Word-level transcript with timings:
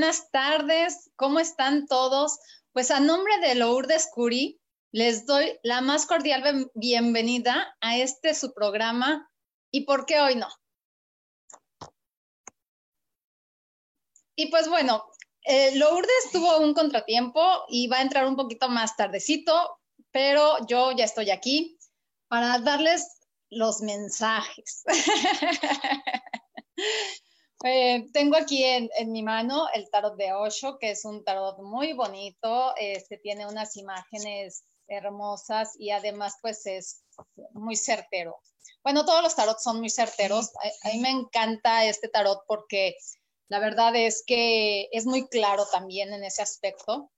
Buenas 0.00 0.30
tardes, 0.30 1.10
¿cómo 1.14 1.40
están 1.40 1.86
todos? 1.86 2.38
Pues 2.72 2.90
a 2.90 3.00
nombre 3.00 3.36
de 3.40 3.54
Lourdes 3.54 4.08
Curi, 4.10 4.58
les 4.92 5.26
doy 5.26 5.58
la 5.62 5.82
más 5.82 6.06
cordial 6.06 6.70
bienvenida 6.72 7.76
a 7.82 7.98
este 7.98 8.34
su 8.34 8.54
programa 8.54 9.30
y 9.70 9.84
por 9.84 10.06
qué 10.06 10.18
hoy 10.18 10.36
no. 10.36 10.48
Y 14.36 14.46
pues 14.46 14.70
bueno, 14.70 15.04
eh, 15.42 15.76
Lourdes 15.76 16.32
tuvo 16.32 16.60
un 16.60 16.72
contratiempo 16.72 17.42
y 17.68 17.86
va 17.88 17.98
a 17.98 18.02
entrar 18.02 18.26
un 18.26 18.36
poquito 18.36 18.70
más 18.70 18.96
tardecito, 18.96 19.80
pero 20.10 20.66
yo 20.66 20.92
ya 20.92 21.04
estoy 21.04 21.30
aquí 21.30 21.78
para 22.26 22.58
darles 22.60 23.18
los 23.50 23.82
mensajes. 23.82 24.82
Eh, 27.62 28.06
tengo 28.12 28.36
aquí 28.36 28.64
en, 28.64 28.88
mi 29.12 29.22
mano 29.22 29.66
el 29.74 29.90
tarot 29.90 30.16
de 30.16 30.32
Osho, 30.32 30.78
que 30.78 30.92
es 30.92 31.04
un 31.04 31.22
tarot 31.24 31.58
muy 31.58 31.92
bonito, 31.92 32.74
este, 32.76 33.18
tiene 33.18 33.46
unas 33.46 33.76
imágenes 33.76 34.64
hermosas 34.88 35.74
y 35.78 35.90
además 35.90 36.36
pues 36.40 36.64
es 36.66 37.04
muy 37.52 37.76
certero. 37.76 38.40
Bueno, 38.82 39.04
todos 39.04 39.22
los 39.22 39.36
tarots 39.36 39.62
son 39.62 39.78
muy 39.78 39.90
certeros. 39.90 40.50
A, 40.56 40.88
a, 40.88 40.92
mí 40.92 41.00
me 41.00 41.10
encanta 41.10 41.84
este 41.84 42.08
tarot 42.08 42.40
porque 42.46 42.96
la 43.48 43.58
verdad 43.58 43.94
es 43.94 44.24
que 44.26 44.88
es 44.92 45.04
muy 45.04 45.28
claro 45.28 45.66
también 45.70 46.14
en 46.14 46.24
ese 46.24 46.40
aspecto. 46.40 47.10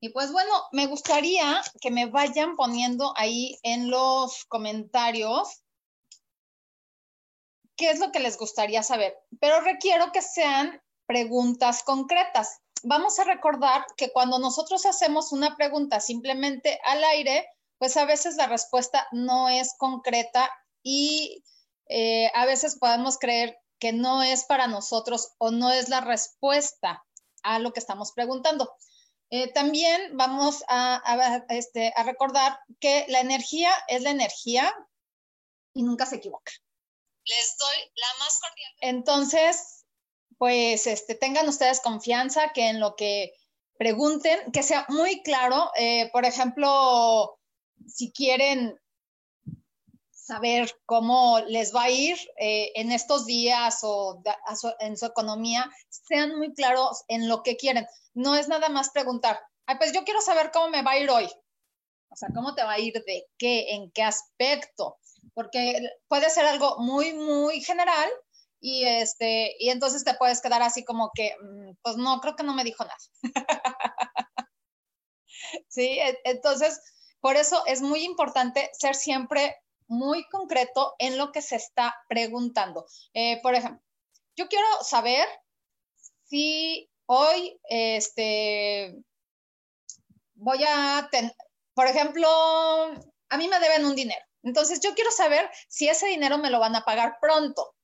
Y 0.00 0.08
pues 0.08 0.32
bueno, 0.32 0.50
me 0.72 0.86
gustaría 0.86 1.60
que 1.82 1.90
me 1.90 2.06
vayan 2.06 2.56
poniendo 2.56 3.12
ahí 3.16 3.58
en 3.62 3.90
los 3.90 4.46
comentarios 4.46 5.62
qué 7.80 7.90
es 7.90 7.98
lo 7.98 8.12
que 8.12 8.20
les 8.20 8.36
gustaría 8.36 8.82
saber, 8.82 9.16
pero 9.40 9.62
requiero 9.62 10.12
que 10.12 10.20
sean 10.20 10.82
preguntas 11.06 11.82
concretas. 11.82 12.60
Vamos 12.82 13.18
a 13.18 13.24
recordar 13.24 13.86
que 13.96 14.12
cuando 14.12 14.38
nosotros 14.38 14.84
hacemos 14.84 15.32
una 15.32 15.56
pregunta 15.56 15.98
simplemente 15.98 16.78
al 16.84 17.02
aire, 17.02 17.48
pues 17.78 17.96
a 17.96 18.04
veces 18.04 18.36
la 18.36 18.48
respuesta 18.48 19.08
no 19.12 19.48
es 19.48 19.74
concreta 19.78 20.50
y 20.82 21.42
eh, 21.88 22.30
a 22.34 22.44
veces 22.44 22.78
podemos 22.78 23.16
creer 23.16 23.58
que 23.78 23.94
no 23.94 24.22
es 24.22 24.44
para 24.44 24.66
nosotros 24.66 25.32
o 25.38 25.50
no 25.50 25.70
es 25.70 25.88
la 25.88 26.02
respuesta 26.02 27.02
a 27.42 27.60
lo 27.60 27.72
que 27.72 27.80
estamos 27.80 28.12
preguntando. 28.12 28.70
Eh, 29.30 29.50
también 29.54 30.18
vamos 30.18 30.62
este, 31.48 31.94
a 31.96 32.02
recordar 32.02 32.58
que 32.78 33.06
la 33.08 33.20
energía 33.20 33.70
es 33.88 34.02
la 34.02 34.10
energía 34.10 34.70
y 35.72 35.82
nunca 35.82 36.04
se 36.04 36.16
equivoca. 36.16 36.52
Les 37.24 37.56
doy 37.58 37.76
la 37.94 38.24
más 38.24 38.38
cordial. 38.40 38.72
Entonces, 38.80 39.84
pues 40.38 40.86
este, 40.86 41.14
tengan 41.14 41.48
ustedes 41.48 41.80
confianza 41.80 42.52
que 42.52 42.68
en 42.68 42.80
lo 42.80 42.96
que 42.96 43.32
pregunten, 43.78 44.52
que 44.52 44.62
sea 44.62 44.86
muy 44.88 45.22
claro. 45.22 45.70
Eh, 45.76 46.10
por 46.12 46.24
ejemplo, 46.24 47.38
si 47.86 48.12
quieren 48.12 48.78
saber 50.10 50.72
cómo 50.86 51.40
les 51.48 51.74
va 51.74 51.84
a 51.84 51.90
ir 51.90 52.16
eh, 52.38 52.72
en 52.74 52.92
estos 52.92 53.26
días 53.26 53.80
o 53.82 54.22
en 54.78 54.96
su 54.96 55.06
economía, 55.06 55.70
sean 55.88 56.36
muy 56.36 56.54
claros 56.54 57.04
en 57.08 57.28
lo 57.28 57.42
que 57.42 57.56
quieren. 57.56 57.86
No 58.14 58.36
es 58.36 58.48
nada 58.48 58.68
más 58.68 58.90
preguntar, 58.90 59.40
Ay, 59.70 59.76
pues 59.78 59.92
yo 59.92 60.02
quiero 60.02 60.20
saber 60.20 60.50
cómo 60.52 60.68
me 60.68 60.82
va 60.82 60.90
a 60.90 60.98
ir 60.98 61.08
hoy. 61.08 61.30
O 62.08 62.16
sea, 62.16 62.28
¿cómo 62.34 62.56
te 62.56 62.64
va 62.64 62.72
a 62.72 62.80
ir 62.80 62.92
de 62.92 63.24
qué? 63.38 63.72
¿En 63.72 63.92
qué 63.92 64.02
aspecto? 64.02 64.98
Porque 65.34 65.80
puede 66.08 66.30
ser 66.30 66.46
algo 66.46 66.78
muy, 66.78 67.12
muy 67.12 67.60
general 67.60 68.10
y, 68.60 68.84
este, 68.84 69.56
y 69.58 69.70
entonces 69.70 70.04
te 70.04 70.14
puedes 70.14 70.40
quedar 70.40 70.62
así 70.62 70.84
como 70.84 71.10
que, 71.14 71.34
mm, 71.40 71.72
pues 71.82 71.96
no, 71.96 72.20
creo 72.20 72.36
que 72.36 72.42
no 72.42 72.54
me 72.54 72.64
dijo 72.64 72.84
nada. 72.84 72.98
sí, 75.68 75.98
e, 75.98 76.18
entonces, 76.24 76.80
por 77.20 77.36
eso 77.36 77.62
es 77.66 77.82
muy 77.82 78.04
importante 78.04 78.70
ser 78.72 78.94
siempre 78.94 79.56
muy 79.88 80.24
concreto 80.28 80.94
en 80.98 81.18
lo 81.18 81.32
que 81.32 81.42
se 81.42 81.56
está 81.56 81.96
preguntando. 82.08 82.86
Eh, 83.12 83.40
por 83.42 83.54
ejemplo, 83.54 83.82
yo 84.36 84.48
quiero 84.48 84.66
saber 84.82 85.26
si 86.24 86.88
hoy, 87.06 87.58
este, 87.64 88.94
voy 90.34 90.64
a 90.66 91.08
tener, 91.10 91.34
por 91.74 91.86
ejemplo, 91.88 92.28
a 92.28 93.36
mí 93.36 93.48
me 93.48 93.58
deben 93.58 93.84
un 93.84 93.96
dinero. 93.96 94.24
Entonces, 94.42 94.80
yo 94.80 94.94
quiero 94.94 95.10
saber 95.10 95.50
si 95.68 95.88
ese 95.88 96.06
dinero 96.06 96.38
me 96.38 96.50
lo 96.50 96.60
van 96.60 96.76
a 96.76 96.84
pagar 96.84 97.18
pronto. 97.20 97.74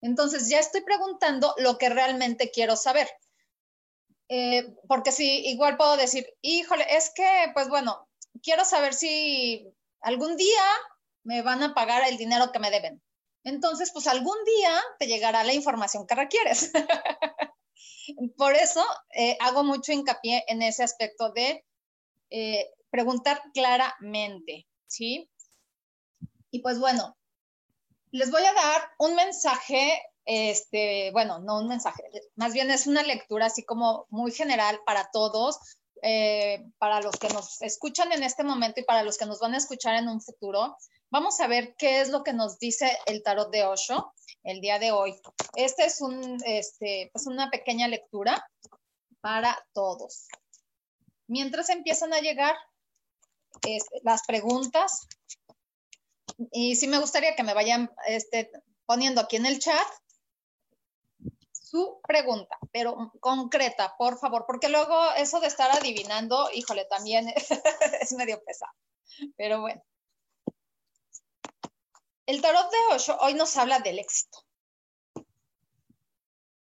Entonces, 0.00 0.48
ya 0.48 0.58
estoy 0.58 0.82
preguntando 0.82 1.54
lo 1.58 1.78
que 1.78 1.88
realmente 1.88 2.50
quiero 2.50 2.76
saber. 2.76 3.08
Eh, 4.28 4.74
porque 4.88 5.12
si 5.12 5.46
igual 5.48 5.76
puedo 5.76 5.96
decir, 5.96 6.26
híjole, 6.40 6.86
es 6.88 7.12
que, 7.14 7.50
pues 7.54 7.68
bueno, 7.68 8.08
quiero 8.42 8.64
saber 8.64 8.94
si 8.94 9.66
algún 10.00 10.36
día 10.36 10.64
me 11.24 11.42
van 11.42 11.62
a 11.62 11.74
pagar 11.74 12.08
el 12.08 12.16
dinero 12.16 12.50
que 12.50 12.58
me 12.58 12.70
deben. 12.70 13.02
Entonces, 13.44 13.90
pues 13.92 14.06
algún 14.06 14.36
día 14.44 14.80
te 14.98 15.06
llegará 15.06 15.44
la 15.44 15.52
información 15.52 16.06
que 16.06 16.14
requieres. 16.14 16.72
Por 18.36 18.54
eso 18.54 18.84
eh, 19.14 19.36
hago 19.40 19.64
mucho 19.64 19.92
hincapié 19.92 20.44
en 20.48 20.62
ese 20.62 20.82
aspecto 20.82 21.30
de 21.32 21.64
eh, 22.30 22.70
preguntar 22.90 23.42
claramente. 23.52 24.66
¿Sí? 24.92 25.28
Y 26.50 26.60
pues 26.60 26.78
bueno, 26.78 27.16
les 28.10 28.30
voy 28.30 28.44
a 28.44 28.52
dar 28.52 28.82
un 28.98 29.14
mensaje, 29.14 30.02
este, 30.26 31.10
bueno, 31.12 31.38
no 31.38 31.58
un 31.60 31.68
mensaje, 31.68 32.02
más 32.36 32.52
bien 32.52 32.70
es 32.70 32.86
una 32.86 33.02
lectura 33.02 33.46
así 33.46 33.64
como 33.64 34.06
muy 34.10 34.32
general 34.32 34.80
para 34.84 35.08
todos, 35.12 35.58
eh, 36.02 36.64
para 36.78 37.00
los 37.00 37.16
que 37.16 37.28
nos 37.28 37.62
escuchan 37.62 38.12
en 38.12 38.22
este 38.22 38.44
momento 38.44 38.80
y 38.80 38.84
para 38.84 39.02
los 39.02 39.16
que 39.16 39.26
nos 39.26 39.40
van 39.40 39.54
a 39.54 39.58
escuchar 39.58 39.94
en 39.94 40.08
un 40.08 40.20
futuro. 40.20 40.76
Vamos 41.10 41.40
a 41.40 41.46
ver 41.46 41.74
qué 41.78 42.00
es 42.00 42.10
lo 42.10 42.22
que 42.22 42.32
nos 42.32 42.58
dice 42.58 42.98
el 43.06 43.22
tarot 43.22 43.50
de 43.50 43.64
Osho 43.64 44.12
el 44.42 44.60
día 44.60 44.78
de 44.78 44.92
hoy. 44.92 45.14
Este 45.54 45.84
es 45.84 46.00
un, 46.00 46.38
este, 46.44 47.08
pues 47.12 47.26
una 47.26 47.50
pequeña 47.50 47.88
lectura 47.88 48.44
para 49.20 49.56
todos. 49.72 50.26
Mientras 51.28 51.70
empiezan 51.70 52.12
a 52.12 52.20
llegar 52.20 52.56
este, 53.66 54.00
las 54.02 54.22
preguntas. 54.26 55.06
Y 56.50 56.76
sí 56.76 56.86
me 56.86 56.98
gustaría 56.98 57.36
que 57.36 57.42
me 57.42 57.54
vayan 57.54 57.90
este, 58.06 58.50
poniendo 58.86 59.20
aquí 59.20 59.36
en 59.36 59.46
el 59.46 59.58
chat 59.58 59.86
su 61.72 62.00
pregunta, 62.06 62.58
pero 62.70 63.12
concreta, 63.18 63.96
por 63.96 64.18
favor, 64.18 64.44
porque 64.46 64.68
luego 64.68 64.94
eso 65.16 65.40
de 65.40 65.46
estar 65.46 65.70
adivinando, 65.70 66.50
híjole, 66.52 66.84
también 66.84 67.28
es, 68.00 68.12
medio 68.12 68.44
pesado. 68.44 68.72
Pero 69.38 69.62
bueno. 69.62 69.82
El 72.26 72.42
tarot 72.42 72.70
de 72.70 72.94
Osho 72.94 73.16
hoy 73.20 73.32
nos 73.32 73.56
habla 73.56 73.80
del 73.80 73.98
éxito. 73.98 74.38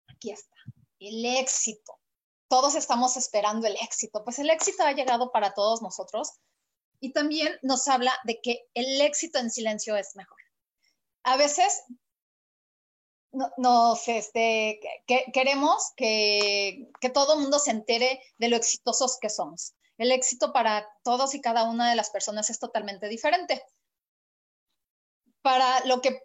Aquí 0.07 0.29
está, 0.29 0.55
el 0.99 1.25
éxito. 1.25 1.99
Todos 2.47 2.75
estamos 2.75 3.17
esperando 3.17 3.65
el 3.65 3.77
éxito. 3.77 4.23
Pues 4.23 4.37
el 4.37 4.51
éxito 4.51 4.83
ha 4.83 4.91
llegado 4.91 5.31
para 5.31 5.55
todos 5.55 5.81
nosotros 5.81 6.33
y 7.01 7.11
también 7.11 7.57
nos 7.63 7.87
habla 7.87 8.13
de 8.23 8.39
que 8.41 8.69
el 8.73 9.01
éxito 9.01 9.39
en 9.39 9.49
silencio 9.49 9.97
es 9.97 10.15
mejor. 10.15 10.37
A 11.23 11.35
veces 11.35 11.83
nos, 13.57 14.07
este, 14.07 14.79
que, 15.07 15.25
queremos 15.33 15.91
que, 15.97 16.89
que 17.01 17.09
todo 17.09 17.33
el 17.33 17.41
mundo 17.41 17.59
se 17.59 17.71
entere 17.71 18.21
de 18.37 18.49
lo 18.49 18.55
exitosos 18.55 19.17
que 19.19 19.29
somos. 19.29 19.73
El 19.97 20.11
éxito 20.11 20.53
para 20.53 20.87
todos 21.03 21.35
y 21.35 21.41
cada 21.41 21.63
una 21.63 21.89
de 21.89 21.95
las 21.95 22.09
personas 22.11 22.49
es 22.49 22.59
totalmente 22.59 23.07
diferente. 23.07 23.63
Para 25.41 25.85
lo 25.85 26.01
que 26.01 26.21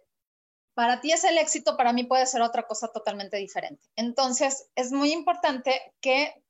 para 0.75 1.01
ti 1.01 1.11
es 1.11 1.23
el 1.23 1.39
éxito, 1.39 1.75
para 1.75 1.91
mí 1.91 2.03
puede 2.03 2.27
ser 2.27 2.43
otra 2.43 2.67
cosa 2.67 2.89
totalmente 2.89 3.37
diferente. 3.37 3.83
Entonces, 3.95 4.69
es 4.75 4.91
muy 4.91 5.11
importante 5.11 5.95
que 6.01 6.43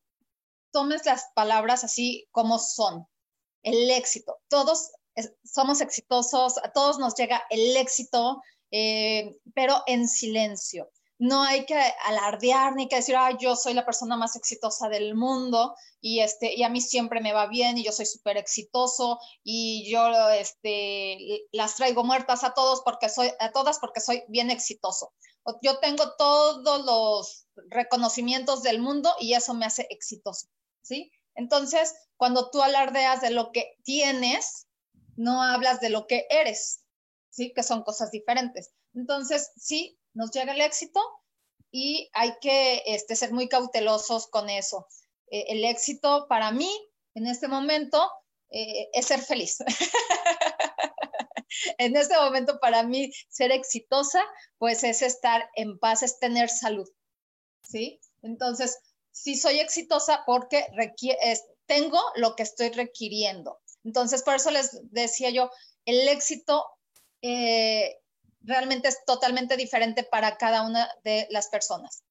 tomes 0.71 1.05
las 1.05 1.31
palabras 1.33 1.85
así 1.85 2.27
como 2.31 2.59
son. 2.59 3.07
El 3.63 3.89
éxito. 3.91 4.37
Todos 4.47 4.91
somos 5.43 5.81
exitosos, 5.81 6.57
a 6.59 6.71
todos 6.71 6.99
nos 6.99 7.15
llega 7.15 7.43
el 7.49 7.75
éxito, 7.77 8.41
eh, 8.71 9.37
pero 9.53 9.81
en 9.87 10.07
silencio. 10.07 10.89
No 11.19 11.41
hay 11.41 11.65
que 11.65 11.79
alardear 12.05 12.75
ni 12.75 12.87
que 12.87 12.97
decir, 12.97 13.15
ay, 13.15 13.37
yo 13.39 13.55
soy 13.55 13.73
la 13.73 13.85
persona 13.85 14.15
más 14.17 14.35
exitosa 14.35 14.87
del 14.87 15.15
mundo 15.15 15.73
y, 15.99 16.19
este, 16.19 16.53
y 16.53 16.61
a 16.61 16.69
mí 16.69 16.79
siempre 16.79 17.21
me 17.21 17.33
va 17.33 17.47
bien 17.47 17.75
y 17.77 17.83
yo 17.83 17.91
soy 17.91 18.05
súper 18.05 18.37
exitoso 18.37 19.19
y 19.43 19.89
yo 19.89 20.07
este, 20.29 21.47
las 21.51 21.75
traigo 21.75 22.03
muertas 22.03 22.43
a 22.43 22.53
todos 22.53 22.81
porque 22.85 23.09
soy, 23.09 23.31
a 23.39 23.51
todas 23.51 23.79
porque 23.79 23.99
soy 23.99 24.23
bien 24.27 24.51
exitoso. 24.51 25.11
Yo 25.63 25.79
tengo 25.79 26.15
todos 26.17 26.85
los 26.85 27.47
reconocimientos 27.69 28.61
del 28.61 28.79
mundo 28.79 29.09
y 29.19 29.33
eso 29.33 29.55
me 29.55 29.65
hace 29.65 29.87
exitoso, 29.89 30.47
¿sí? 30.83 31.09
Entonces, 31.37 31.93
cuando 32.17 32.49
tú 32.49 32.61
alardeas 32.61 33.21
de 33.21 33.29
lo 33.29 33.51
que 33.51 33.77
tienes, 33.83 34.67
no 35.15 35.41
hablas 35.41 35.79
de 35.79 35.89
lo 35.89 36.07
que 36.07 36.25
eres, 36.29 36.83
¿sí? 37.29 37.53
Que 37.53 37.63
son 37.63 37.83
cosas 37.83 38.11
diferentes. 38.11 38.73
Entonces, 38.93 39.51
sí, 39.55 39.99
nos 40.13 40.31
llega 40.31 40.53
el 40.53 40.61
éxito 40.61 40.99
y 41.71 42.09
hay 42.13 42.33
que 42.41 42.83
este, 42.87 43.15
ser 43.15 43.31
muy 43.31 43.47
cautelosos 43.47 44.27
con 44.27 44.49
eso. 44.49 44.87
Eh, 45.29 45.45
el 45.49 45.63
éxito 45.63 46.25
para 46.27 46.51
mí 46.51 46.69
en 47.13 47.27
este 47.27 47.47
momento 47.47 48.09
eh, 48.49 48.89
es 48.93 49.05
ser 49.05 49.21
feliz. 49.21 49.57
en 51.77 51.95
este 51.95 52.15
momento 52.15 52.59
para 52.59 52.83
mí 52.83 53.11
ser 53.29 53.51
exitosa, 53.51 54.23
pues 54.57 54.83
es 54.83 55.03
estar 55.03 55.49
en 55.55 55.77
paz, 55.77 56.01
es 56.01 56.19
tener 56.19 56.49
salud. 56.49 56.89
¿Sí? 57.61 57.99
Entonces, 58.21 58.79
sí 59.23 59.35
soy 59.35 59.59
exitosa 59.59 60.23
porque 60.25 60.67
tengo 61.65 61.99
lo 62.15 62.35
que 62.35 62.43
estoy 62.43 62.69
requiriendo. 62.69 63.59
Entonces, 63.83 64.23
por 64.23 64.35
eso 64.35 64.51
les 64.51 64.79
decía 64.91 65.29
yo, 65.29 65.49
el 65.85 66.07
éxito 66.07 66.65
eh, 67.21 67.97
realmente 68.41 68.89
es 68.89 69.03
totalmente 69.05 69.57
diferente 69.57 70.03
para 70.03 70.37
cada 70.37 70.61
una 70.63 70.89
de 71.03 71.27
las 71.29 71.47
personas, 71.49 72.03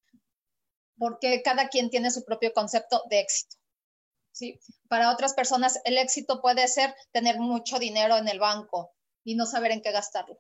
porque 0.99 1.43
cada 1.43 1.69
quien 1.69 1.91
tiene 1.91 2.11
su 2.11 2.25
propio 2.25 2.53
concepto 2.53 3.03
de 3.09 3.21
éxito. 3.21 3.57
¿sí? 4.33 4.59
Para 4.89 5.13
otras 5.13 5.35
personas, 5.35 5.81
el 5.85 5.99
éxito 5.99 6.41
puede 6.41 6.67
ser 6.69 6.95
tener 7.13 7.39
mucho 7.39 7.79
dinero 7.79 8.17
en 8.17 8.29
el 8.29 8.39
banco 8.39 8.93
y 9.25 9.35
no 9.35 9.47
saber 9.47 9.73
en 9.73 9.83
qué 9.83 9.93
gastarlo. 9.93 10.39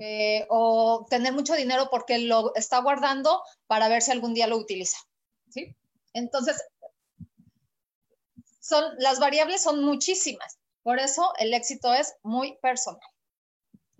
Eh, 0.00 0.46
o 0.48 1.06
tener 1.10 1.32
mucho 1.32 1.54
dinero 1.54 1.88
porque 1.90 2.18
lo 2.18 2.54
está 2.54 2.78
guardando 2.78 3.42
para 3.66 3.88
ver 3.88 4.00
si 4.00 4.12
algún 4.12 4.32
día 4.32 4.46
lo 4.46 4.56
utiliza. 4.56 4.98
¿Sí? 5.50 5.76
Entonces, 6.12 6.62
son, 8.60 8.84
las 8.98 9.18
variables 9.18 9.62
son 9.62 9.84
muchísimas. 9.84 10.58
Por 10.82 10.98
eso 10.98 11.32
el 11.38 11.54
éxito 11.54 11.92
es 11.94 12.14
muy 12.22 12.56
personal. 12.58 13.00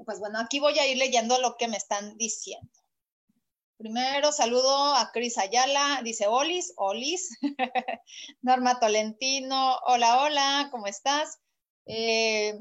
Pues 0.04 0.18
bueno, 0.20 0.38
aquí 0.38 0.60
voy 0.60 0.78
a 0.78 0.86
ir 0.86 0.96
leyendo 0.96 1.38
lo 1.40 1.56
que 1.56 1.68
me 1.68 1.76
están 1.76 2.16
diciendo. 2.16 2.70
Primero 3.78 4.32
saludo 4.32 4.94
a 4.94 5.10
Cris 5.12 5.38
Ayala, 5.38 6.00
dice 6.02 6.26
Olis, 6.26 6.72
Olis. 6.76 7.38
Norma 8.42 8.80
Tolentino, 8.80 9.78
hola, 9.86 10.22
hola, 10.22 10.68
¿cómo 10.70 10.86
estás? 10.86 11.38
Eh, 11.86 12.58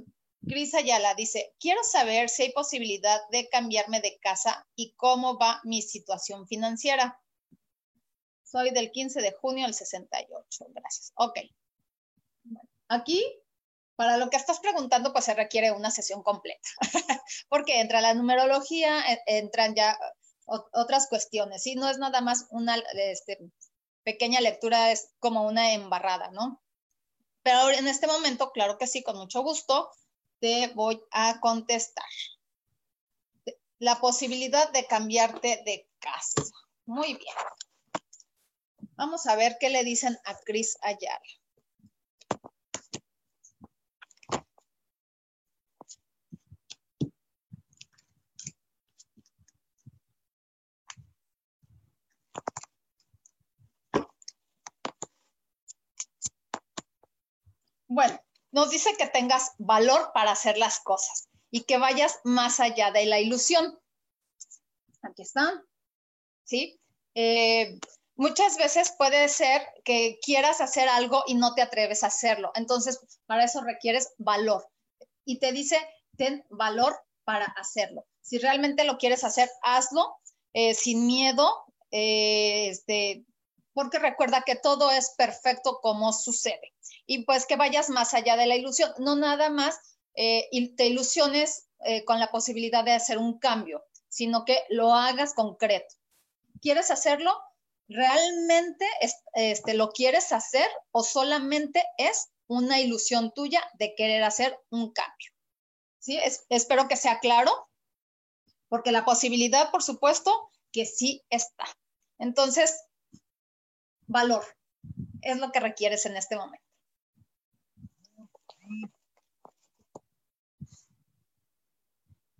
Cris 0.47 0.73
Ayala 0.75 1.15
dice, 1.15 1.55
quiero 1.59 1.83
saber 1.83 2.29
si 2.29 2.43
hay 2.43 2.51
posibilidad 2.51 3.19
de 3.31 3.49
cambiarme 3.49 3.99
de 3.99 4.19
casa 4.21 4.67
y 4.75 4.93
cómo 4.95 5.37
va 5.37 5.59
mi 5.63 5.81
situación 5.81 6.47
financiera. 6.47 7.19
Soy 8.57 8.71
del 8.71 8.91
15 8.91 9.21
de 9.21 9.33
junio 9.33 9.65
del 9.65 9.75
68. 9.75 10.65
Gracias. 10.73 11.11
Ok. 11.15 11.37
Aquí 12.87 13.23
para 13.95 14.17
lo 14.17 14.31
que 14.31 14.37
estás 14.37 14.59
preguntando, 14.59 15.13
pues 15.13 15.25
se 15.25 15.35
requiere 15.35 15.71
una 15.71 15.91
sesión 15.91 16.23
completa, 16.23 16.69
porque 17.49 17.81
entra 17.81 17.99
la 17.99 18.13
numerología, 18.13 18.99
e, 19.11 19.21
entran 19.25 19.75
ya 19.75 19.97
otras 20.45 21.07
cuestiones, 21.07 21.65
y 21.67 21.75
no 21.75 21.89
es 21.89 21.97
nada 21.97 22.21
más 22.21 22.47
una 22.51 22.77
este, 22.93 23.39
pequeña 24.03 24.39
lectura, 24.39 24.91
es 24.91 25.09
como 25.19 25.47
una 25.47 25.73
embarrada, 25.73 26.29
¿no? 26.31 26.61
Pero 27.43 27.71
en 27.71 27.87
este 27.87 28.07
momento, 28.07 28.51
claro 28.51 28.77
que 28.77 28.87
sí, 28.87 29.03
con 29.03 29.17
mucho 29.17 29.41
gusto, 29.41 29.91
te 30.39 30.67
voy 30.75 31.01
a 31.11 31.39
contestar. 31.39 32.05
La 33.79 33.99
posibilidad 33.99 34.71
de 34.71 34.85
cambiarte 34.85 35.63
de 35.65 35.89
casa. 35.99 36.43
Muy 36.85 37.15
bien. 37.15 37.35
Vamos 38.97 39.27
a 39.27 39.35
ver 39.35 39.57
qué 39.59 39.69
le 39.69 39.83
dicen 39.83 40.17
a 40.25 40.35
Cris 40.39 40.75
Ayala. 40.81 41.21
Bueno, 57.87 58.19
nos 58.51 58.71
dice 58.71 58.95
que 58.97 59.07
tengas 59.07 59.51
valor 59.59 60.11
para 60.13 60.31
hacer 60.31 60.57
las 60.57 60.79
cosas 60.79 61.29
y 61.51 61.63
que 61.65 61.77
vayas 61.77 62.19
más 62.23 62.59
allá 62.59 62.91
de 62.91 63.05
la 63.05 63.19
ilusión. 63.19 63.79
Aquí 65.03 65.21
está. 65.21 65.63
¿Sí? 66.43 66.79
Eh, 67.13 67.79
muchas 68.17 68.57
veces 68.57 68.93
puede 68.97 69.29
ser 69.29 69.61
que 69.85 70.19
quieras 70.21 70.59
hacer 70.59 70.89
algo 70.89 71.23
y 71.27 71.35
no 71.35 71.53
te 71.53 71.61
atreves 71.61 72.03
a 72.03 72.07
hacerlo. 72.07 72.51
Entonces, 72.55 72.99
para 73.25 73.45
eso 73.45 73.61
requieres 73.61 74.13
valor. 74.17 74.67
Y 75.23 75.39
te 75.39 75.51
dice, 75.51 75.77
ten 76.17 76.45
valor 76.49 76.99
para 77.23 77.45
hacerlo. 77.45 78.05
Si 78.21 78.39
realmente 78.39 78.83
lo 78.83 78.97
quieres 78.97 79.23
hacer, 79.23 79.49
hazlo 79.61 80.17
eh, 80.53 80.73
sin 80.73 81.05
miedo, 81.05 81.65
eh, 81.91 82.69
este, 82.69 83.25
porque 83.73 83.99
recuerda 83.99 84.43
que 84.45 84.55
todo 84.55 84.91
es 84.91 85.13
perfecto 85.17 85.79
como 85.81 86.11
sucede 86.11 86.73
y 87.05 87.25
pues 87.25 87.45
que 87.45 87.55
vayas 87.55 87.89
más 87.89 88.13
allá 88.13 88.35
de 88.35 88.47
la 88.47 88.55
ilusión, 88.55 88.91
no 88.97 89.15
nada 89.15 89.49
más 89.49 89.79
eh, 90.15 90.49
te 90.75 90.87
ilusiones 90.87 91.65
con 92.05 92.19
la 92.19 92.31
posibilidad 92.31 92.83
de 92.83 92.93
hacer 92.93 93.19
un 93.19 93.37
cambio, 93.37 93.83
sino 94.09 94.45
que 94.45 94.63
lo 94.69 94.95
hagas 94.95 95.35
concreto. 95.35 95.93
¿Quieres 96.59 96.89
hacerlo? 96.89 97.31
¿Realmente 97.87 98.85
este, 99.35 99.73
lo 99.73 99.91
quieres 99.91 100.31
hacer 100.31 100.67
o 100.91 101.03
solamente 101.03 101.83
es 101.97 102.29
una 102.47 102.79
ilusión 102.79 103.31
tuya 103.33 103.63
de 103.79 103.95
querer 103.95 104.23
hacer 104.23 104.59
un 104.69 104.91
cambio? 104.91 105.31
¿Sí? 105.99 106.19
espero 106.49 106.87
que 106.87 106.95
sea 106.95 107.19
claro, 107.19 107.69
porque 108.69 108.91
la 108.91 109.05
posibilidad, 109.05 109.71
por 109.71 109.83
supuesto, 109.83 110.51
que 110.71 110.85
sí 110.85 111.25
está. 111.29 111.65
Entonces, 112.17 112.85
valor 114.05 114.45
es 115.21 115.37
lo 115.37 115.51
que 115.51 115.59
requieres 115.59 116.05
en 116.05 116.17
este 116.17 116.35
momento. 116.35 116.65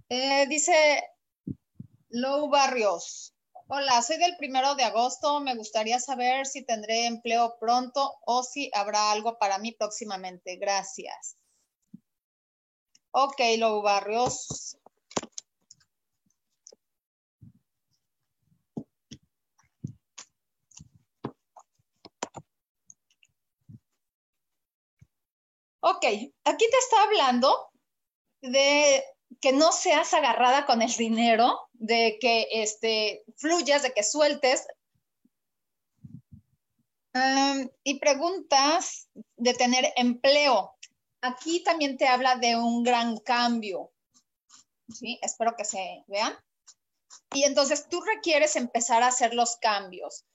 Eh, 0.09 0.45
dice 0.47 1.03
Lou 2.09 2.49
Barrios. 2.49 3.33
Hola, 3.69 4.01
soy 4.01 4.17
del 4.17 4.37
primero 4.37 4.75
de 4.75 4.83
agosto. 4.85 5.41
Me 5.41 5.53
gustaría 5.55 5.99
saber 5.99 6.45
si 6.45 6.63
tendré 6.63 7.05
empleo 7.05 7.57
pronto 7.59 8.17
o 8.25 8.41
si 8.41 8.71
habrá 8.73 9.11
algo 9.11 9.37
para 9.37 9.57
mí 9.57 9.73
próximamente. 9.73 10.55
Gracias. 10.55 11.35
Ok, 13.11 13.41
Lou 13.57 13.81
Barrios. 13.81 14.77
Ok, 25.81 26.05
aquí 26.45 26.65
te 26.71 26.77
está 26.77 27.03
hablando 27.03 27.69
de 28.41 29.03
que 29.41 29.51
no 29.51 29.71
seas 29.71 30.13
agarrada 30.13 30.65
con 30.65 30.81
el 30.81 30.93
dinero, 30.93 31.69
de 31.73 32.17
que 32.19 32.47
este, 32.51 33.23
fluyas, 33.37 33.83
de 33.83 33.93
que 33.93 34.03
sueltes. 34.03 34.67
y 37.83 37.99
preguntas 37.99 39.09
de 39.37 39.53
tener 39.55 39.91
empleo. 39.95 40.75
Aquí 41.21 41.63
también 41.63 41.97
te 41.97 42.07
habla 42.07 42.35
de 42.35 42.55
un 42.55 42.83
gran 42.83 43.17
cambio. 43.17 43.91
¿Sí? 44.93 45.19
Espero 45.23 45.55
que 45.57 45.65
se 45.65 46.03
vean. 46.07 46.37
Y 47.33 47.43
entonces 47.43 47.87
tú 47.89 48.01
requieres 48.01 48.55
empezar 48.55 49.01
a 49.01 49.07
hacer 49.07 49.33
los 49.33 49.57
cambios. 49.57 50.25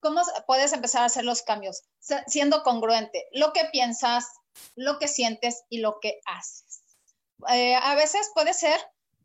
¿Cómo 0.00 0.22
puedes 0.46 0.72
empezar 0.72 1.02
a 1.02 1.06
hacer 1.06 1.24
los 1.24 1.42
cambios? 1.42 1.82
Siendo 2.26 2.62
congruente, 2.62 3.26
lo 3.32 3.52
que 3.52 3.64
piensas, 3.72 4.26
lo 4.76 4.98
que 4.98 5.08
sientes 5.08 5.64
y 5.68 5.78
lo 5.78 5.98
que 5.98 6.20
haces. 6.26 6.83
Eh, 7.52 7.74
a 7.74 7.94
veces 7.94 8.30
puede 8.34 8.54
ser 8.54 8.78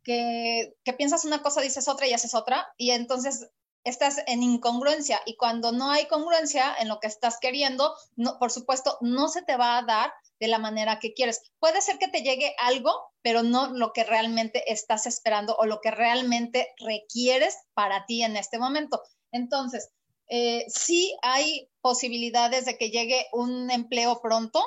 que, 0.03 0.75
que, 0.83 0.93
piensas 0.93 1.25
una 1.25 1.41
cosa, 1.41 1.61
dices 1.61 1.87
otra 1.87 2.07
y 2.07 2.13
haces 2.13 2.33
otra, 2.33 2.67
y 2.77 2.91
entonces 2.91 3.49
estás 3.83 4.21
en 4.27 4.43
incongruencia. 4.43 5.21
Y 5.25 5.35
cuando 5.35 5.71
no 5.71 5.91
hay 5.91 6.07
congruencia 6.07 6.75
en 6.79 6.87
lo 6.87 6.99
que 6.99 7.07
estás 7.07 7.37
queriendo, 7.39 7.93
no, 8.15 8.37
por 8.39 8.51
supuesto, 8.51 8.97
no 9.01 9.27
se 9.27 9.41
te 9.41 9.57
va 9.57 9.77
a 9.77 9.83
dar 9.83 10.11
de 10.39 10.47
la 10.47 10.57
manera 10.57 10.99
que 10.99 11.13
quieres. 11.13 11.41
Puede 11.59 11.81
ser 11.81 11.97
que 11.97 12.07
te 12.07 12.21
llegue 12.21 12.55
algo, 12.59 12.93
pero 13.21 13.43
no 13.43 13.67
lo 13.67 13.91
que 13.93 14.03
realmente 14.03 14.71
estás 14.71 15.05
esperando 15.05 15.55
o 15.57 15.65
lo 15.65 15.81
que 15.81 15.91
realmente 15.91 16.73
requieres 16.77 17.57
para 17.73 18.05
ti 18.05 18.23
en 18.23 18.37
este 18.37 18.57
momento. 18.57 19.01
Entonces, 19.31 19.89
eh, 20.29 20.65
sí 20.67 21.15
hay 21.21 21.69
posibilidades 21.81 22.65
de 22.65 22.77
que 22.77 22.89
llegue 22.89 23.27
un 23.33 23.69
empleo 23.71 24.21
pronto, 24.21 24.63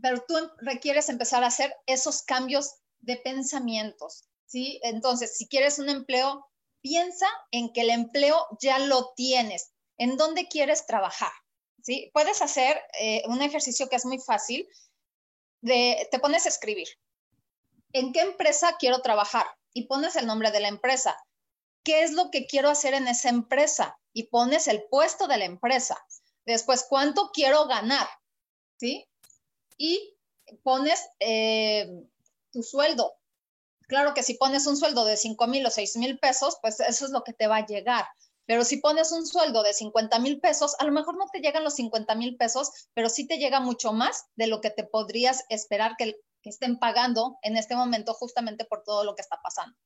pero 0.00 0.24
tú 0.26 0.34
requieres 0.58 1.08
empezar 1.08 1.44
a 1.44 1.48
hacer 1.48 1.74
esos 1.86 2.22
cambios 2.22 2.74
de 3.00 3.16
pensamientos, 3.16 4.24
¿sí? 4.46 4.80
Entonces, 4.82 5.36
si 5.36 5.48
quieres 5.48 5.78
un 5.78 5.88
empleo, 5.88 6.46
piensa 6.80 7.26
en 7.50 7.72
que 7.72 7.82
el 7.82 7.90
empleo 7.90 8.46
ya 8.60 8.78
lo 8.78 9.12
tienes, 9.14 9.72
en 9.98 10.16
dónde 10.16 10.48
quieres 10.48 10.86
trabajar, 10.86 11.32
¿sí? 11.82 12.10
Puedes 12.12 12.42
hacer 12.42 12.80
eh, 13.00 13.22
un 13.26 13.42
ejercicio 13.42 13.88
que 13.88 13.96
es 13.96 14.04
muy 14.04 14.18
fácil, 14.18 14.68
te 15.62 16.18
pones 16.20 16.46
a 16.46 16.50
escribir, 16.50 16.86
¿en 17.92 18.12
qué 18.12 18.20
empresa 18.20 18.76
quiero 18.78 19.00
trabajar? 19.00 19.46
Y 19.72 19.86
pones 19.86 20.16
el 20.16 20.26
nombre 20.26 20.50
de 20.50 20.60
la 20.60 20.68
empresa. 20.68 21.16
¿Qué 21.82 22.02
es 22.02 22.12
lo 22.12 22.30
que 22.30 22.46
quiero 22.46 22.68
hacer 22.68 22.94
en 22.94 23.08
esa 23.08 23.28
empresa? 23.28 23.98
Y 24.12 24.24
pones 24.24 24.68
el 24.68 24.84
puesto 24.90 25.26
de 25.26 25.38
la 25.38 25.44
empresa. 25.44 25.96
Después, 26.44 26.86
¿cuánto 26.88 27.30
quiero 27.32 27.66
ganar? 27.66 28.06
¿Sí? 28.78 29.08
Y 29.76 30.16
pones 30.62 31.00
eh, 31.20 31.88
tu 32.50 32.62
sueldo. 32.62 33.14
Claro 33.88 34.14
que 34.14 34.22
si 34.22 34.34
pones 34.34 34.66
un 34.66 34.76
sueldo 34.76 35.04
de 35.04 35.16
5 35.16 35.46
mil 35.46 35.64
o 35.64 35.70
6 35.70 35.96
mil 35.96 36.18
pesos, 36.18 36.58
pues 36.60 36.80
eso 36.80 37.04
es 37.04 37.10
lo 37.12 37.22
que 37.22 37.32
te 37.32 37.46
va 37.46 37.58
a 37.58 37.66
llegar. 37.66 38.06
Pero 38.46 38.64
si 38.64 38.78
pones 38.78 39.10
un 39.12 39.26
sueldo 39.26 39.62
de 39.62 39.72
50 39.72 40.18
mil 40.20 40.40
pesos, 40.40 40.76
a 40.78 40.84
lo 40.84 40.92
mejor 40.92 41.16
no 41.16 41.26
te 41.32 41.40
llegan 41.40 41.64
los 41.64 41.74
50 41.74 42.14
mil 42.14 42.36
pesos, 42.36 42.70
pero 42.94 43.08
sí 43.08 43.26
te 43.26 43.38
llega 43.38 43.60
mucho 43.60 43.92
más 43.92 44.26
de 44.36 44.46
lo 44.46 44.60
que 44.60 44.70
te 44.70 44.84
podrías 44.84 45.44
esperar 45.48 45.96
que, 45.98 46.14
estén 46.44 46.78
pagando 46.78 47.38
en 47.42 47.56
este 47.56 47.74
momento 47.74 48.14
justamente 48.14 48.64
por 48.64 48.84
todo 48.84 49.02
lo 49.02 49.16
que 49.16 49.22
está 49.22 49.40
pasando. 49.42 49.76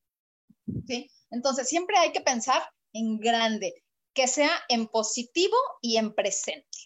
¿Sí? 0.85 1.09
Entonces, 1.31 1.67
siempre 1.67 1.97
hay 1.97 2.11
que 2.11 2.21
pensar 2.21 2.61
en 2.93 3.17
grande, 3.17 3.83
que 4.13 4.27
sea 4.27 4.51
en 4.69 4.85
positivo 4.85 5.57
y 5.81 5.97
en 5.97 6.13
presente. 6.13 6.77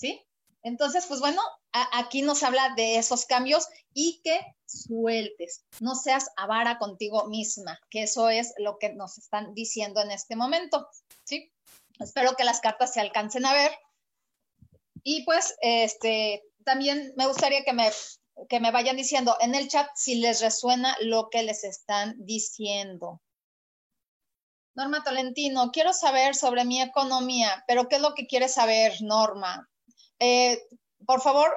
¿Sí? 0.00 0.20
Entonces, 0.64 1.06
pues 1.06 1.20
bueno, 1.20 1.40
aquí 1.92 2.22
nos 2.22 2.42
habla 2.42 2.72
de 2.76 2.96
esos 2.96 3.26
cambios 3.26 3.66
y 3.92 4.20
que 4.22 4.40
sueltes, 4.64 5.64
no 5.80 5.94
seas 5.94 6.30
avara 6.36 6.78
contigo 6.78 7.26
misma, 7.26 7.78
que 7.90 8.04
eso 8.04 8.28
es 8.28 8.54
lo 8.58 8.78
que 8.78 8.92
nos 8.92 9.18
están 9.18 9.54
diciendo 9.54 10.00
en 10.00 10.10
este 10.12 10.36
momento, 10.36 10.88
¿sí? 11.24 11.52
Espero 11.98 12.34
que 12.34 12.44
las 12.44 12.60
cartas 12.60 12.92
se 12.92 13.00
alcancen 13.00 13.46
a 13.46 13.52
ver. 13.52 13.72
Y 15.02 15.24
pues, 15.24 15.54
este, 15.60 16.42
también 16.64 17.12
me 17.16 17.26
gustaría 17.26 17.64
que 17.64 17.72
me, 17.72 17.90
que 18.48 18.60
me 18.60 18.70
vayan 18.70 18.96
diciendo 18.96 19.36
en 19.40 19.54
el 19.54 19.68
chat 19.68 19.88
si 19.94 20.16
les 20.16 20.40
resuena 20.40 20.96
lo 21.00 21.28
que 21.30 21.42
les 21.42 21.64
están 21.64 22.14
diciendo. 22.18 23.20
Norma 24.76 25.04
Tolentino, 25.04 25.70
quiero 25.70 25.92
saber 25.92 26.34
sobre 26.34 26.64
mi 26.64 26.82
economía, 26.82 27.64
pero 27.68 27.88
¿qué 27.88 27.96
es 27.96 28.02
lo 28.02 28.14
que 28.14 28.26
quieres 28.26 28.54
saber, 28.54 28.94
Norma? 29.02 29.68
Eh, 30.18 30.60
por 31.06 31.20
favor, 31.20 31.50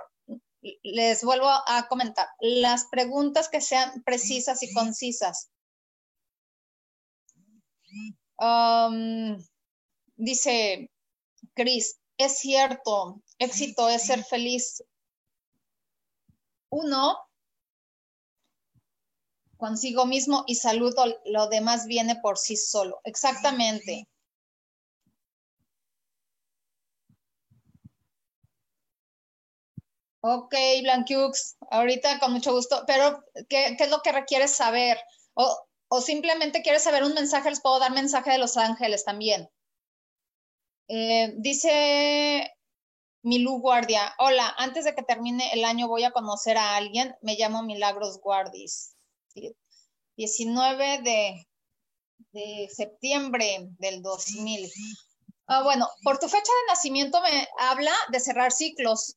les 0.83 1.23
vuelvo 1.23 1.47
a 1.47 1.87
comentar, 1.87 2.27
las 2.39 2.85
preguntas 2.87 3.49
que 3.49 3.61
sean 3.61 4.03
precisas 4.03 4.63
y 4.63 4.73
concisas. 4.73 5.49
Um, 8.39 9.37
dice 10.15 10.91
Cris, 11.53 11.99
es 12.17 12.39
cierto, 12.39 13.21
éxito 13.39 13.89
es 13.89 14.05
ser 14.05 14.23
feliz. 14.23 14.83
Uno, 16.69 17.17
consigo 19.57 20.05
mismo 20.05 20.43
y 20.47 20.55
saludo, 20.55 21.05
lo 21.25 21.47
demás 21.47 21.85
viene 21.87 22.15
por 22.21 22.37
sí 22.37 22.57
solo. 22.57 22.99
Exactamente. 23.03 24.07
Ok, 30.21 30.55
Blanquiux, 30.81 31.57
ahorita 31.69 32.19
con 32.19 32.33
mucho 32.33 32.51
gusto, 32.51 32.83
pero 32.87 33.23
¿qué, 33.49 33.77
es 33.79 33.89
lo 33.89 34.01
que 34.01 34.11
requieres 34.11 34.51
saber? 34.51 34.97
O, 35.33 36.01
simplemente 36.01 36.61
quieres 36.63 36.83
saber 36.83 37.03
un 37.03 37.13
mensaje, 37.13 37.49
les 37.49 37.61
puedo 37.61 37.79
dar 37.79 37.91
mensaje 37.91 38.31
de 38.31 38.39
Los 38.39 38.57
Ángeles 38.57 39.05
también. 39.05 39.49
Eh, 40.89 41.33
dice 41.37 42.51
Milú 43.21 43.59
Guardia, 43.59 44.15
hola, 44.19 44.53
antes 44.57 44.85
de 44.85 44.95
que 44.95 45.03
termine 45.03 45.51
el 45.53 45.65
año 45.65 45.87
voy 45.87 46.03
a 46.03 46.11
conocer 46.11 46.57
a 46.57 46.75
alguien, 46.75 47.15
me 47.21 47.35
llamo 47.35 47.61
Milagros 47.63 48.19
Guardis. 48.19 48.95
19 50.17 51.01
de, 51.03 51.47
de 52.31 52.69
septiembre 52.73 53.67
del 53.77 54.01
2000. 54.01 54.71
Ah, 55.47 55.63
bueno, 55.63 55.87
por 56.03 56.17
tu 56.17 56.27
fecha 56.27 56.51
de 56.51 56.71
nacimiento 56.73 57.21
me 57.21 57.47
habla 57.59 57.93
de 58.11 58.19
cerrar 58.19 58.51
ciclos. 58.51 59.15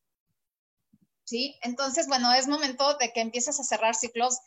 ¿Sí? 1.24 1.58
Entonces, 1.62 2.06
bueno, 2.06 2.32
es 2.32 2.48
momento 2.48 2.94
de 2.98 3.12
que 3.12 3.20
empieces 3.20 3.58
a 3.60 3.64
cerrar 3.64 3.94
ciclos. 3.94 4.38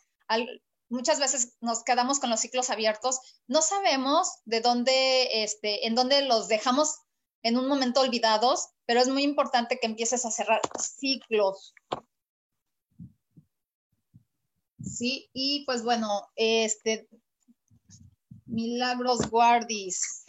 muchas 0.88 1.18
veces 1.18 1.56
nos 1.60 1.82
quedamos 1.82 2.20
con 2.20 2.30
los 2.30 2.40
ciclos 2.40 2.70
abiertos, 2.70 3.18
no 3.46 3.62
sabemos 3.62 4.28
de 4.44 4.60
dónde, 4.60 5.42
este, 5.42 5.86
en 5.86 5.94
dónde 5.94 6.22
los 6.22 6.48
dejamos 6.48 6.96
en 7.42 7.58
un 7.58 7.68
momento 7.68 8.00
olvidados, 8.00 8.68
pero 8.86 9.00
es 9.00 9.08
muy 9.08 9.22
importante 9.22 9.78
que 9.78 9.86
empieces 9.86 10.24
a 10.24 10.30
cerrar 10.30 10.60
ciclos. 10.78 11.74
Sí, 14.82 15.30
y 15.32 15.64
pues 15.64 15.82
bueno, 15.82 16.28
este, 16.36 17.08
Milagros 18.46 19.30
Guardis. 19.30 20.24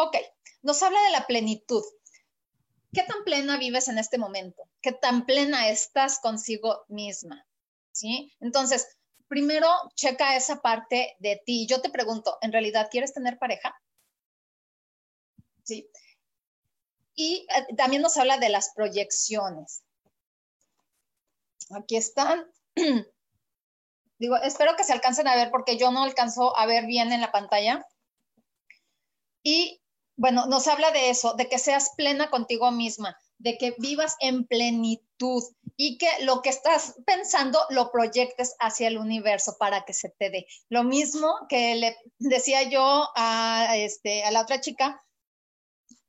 Ok, 0.00 0.16
nos 0.62 0.82
habla 0.82 1.02
de 1.02 1.10
la 1.10 1.26
plenitud. 1.26 1.82
¿Qué 2.92 3.02
tan 3.02 3.24
plena 3.24 3.58
vives 3.58 3.88
en 3.88 3.98
este 3.98 4.16
momento? 4.16 4.62
¿Qué 4.80 4.92
tan 4.92 5.26
plena 5.26 5.68
estás 5.68 6.20
consigo 6.20 6.84
misma? 6.88 7.44
¿Sí? 7.90 8.32
Entonces, 8.40 8.96
primero 9.26 9.68
checa 9.96 10.36
esa 10.36 10.60
parte 10.62 11.16
de 11.18 11.42
ti. 11.44 11.66
Yo 11.66 11.82
te 11.82 11.90
pregunto, 11.90 12.38
¿en 12.42 12.52
realidad 12.52 12.88
quieres 12.90 13.12
tener 13.12 13.38
pareja? 13.38 13.74
Sí. 15.64 15.90
Y 17.16 17.46
eh, 17.54 17.74
también 17.76 18.00
nos 18.00 18.16
habla 18.16 18.38
de 18.38 18.48
las 18.48 18.72
proyecciones. 18.74 19.82
Aquí 21.70 21.96
están. 21.96 22.46
Digo, 24.18 24.36
espero 24.36 24.76
que 24.76 24.84
se 24.84 24.92
alcancen 24.92 25.26
a 25.26 25.34
ver 25.34 25.50
porque 25.50 25.76
yo 25.76 25.90
no 25.90 26.04
alcanzo 26.04 26.56
a 26.56 26.66
ver 26.66 26.86
bien 26.86 27.12
en 27.12 27.20
la 27.20 27.32
pantalla. 27.32 27.84
Y 29.42 29.80
bueno, 30.18 30.46
nos 30.46 30.66
habla 30.66 30.90
de 30.90 31.10
eso, 31.10 31.34
de 31.34 31.48
que 31.48 31.58
seas 31.58 31.92
plena 31.96 32.28
contigo 32.28 32.72
misma, 32.72 33.16
de 33.38 33.56
que 33.56 33.76
vivas 33.78 34.16
en 34.18 34.48
plenitud 34.48 35.44
y 35.76 35.96
que 35.96 36.08
lo 36.22 36.42
que 36.42 36.48
estás 36.48 36.96
pensando 37.06 37.60
lo 37.70 37.92
proyectes 37.92 38.56
hacia 38.58 38.88
el 38.88 38.98
universo 38.98 39.56
para 39.60 39.84
que 39.84 39.94
se 39.94 40.10
te 40.10 40.30
dé. 40.30 40.46
Lo 40.68 40.82
mismo 40.82 41.32
que 41.48 41.76
le 41.76 41.96
decía 42.18 42.64
yo 42.64 43.08
a, 43.14 43.76
este, 43.76 44.24
a 44.24 44.32
la 44.32 44.42
otra 44.42 44.60
chica 44.60 45.00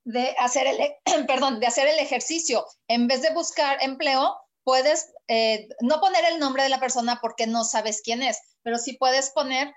de 0.06 0.36
hacer 0.40 0.66
el, 0.66 0.80
perdón, 1.28 1.60
de 1.60 1.68
hacer 1.68 1.88
el 1.88 2.00
ejercicio. 2.00 2.66
En 2.88 3.08
vez 3.08 3.22
de 3.22 3.32
buscar 3.32 3.78
empleo, 3.80 4.36
puedes 4.64 5.14
eh, 5.28 5.70
no 5.82 6.02
poner 6.02 6.26
el 6.26 6.40
nombre 6.40 6.64
de 6.64 6.70
la 6.70 6.80
persona 6.80 7.20
porque 7.22 7.46
no 7.46 7.64
sabes 7.64 8.02
quién 8.04 8.24
es, 8.24 8.40
pero 8.64 8.80
sí 8.80 8.94
puedes 8.94 9.30
poner 9.30 9.72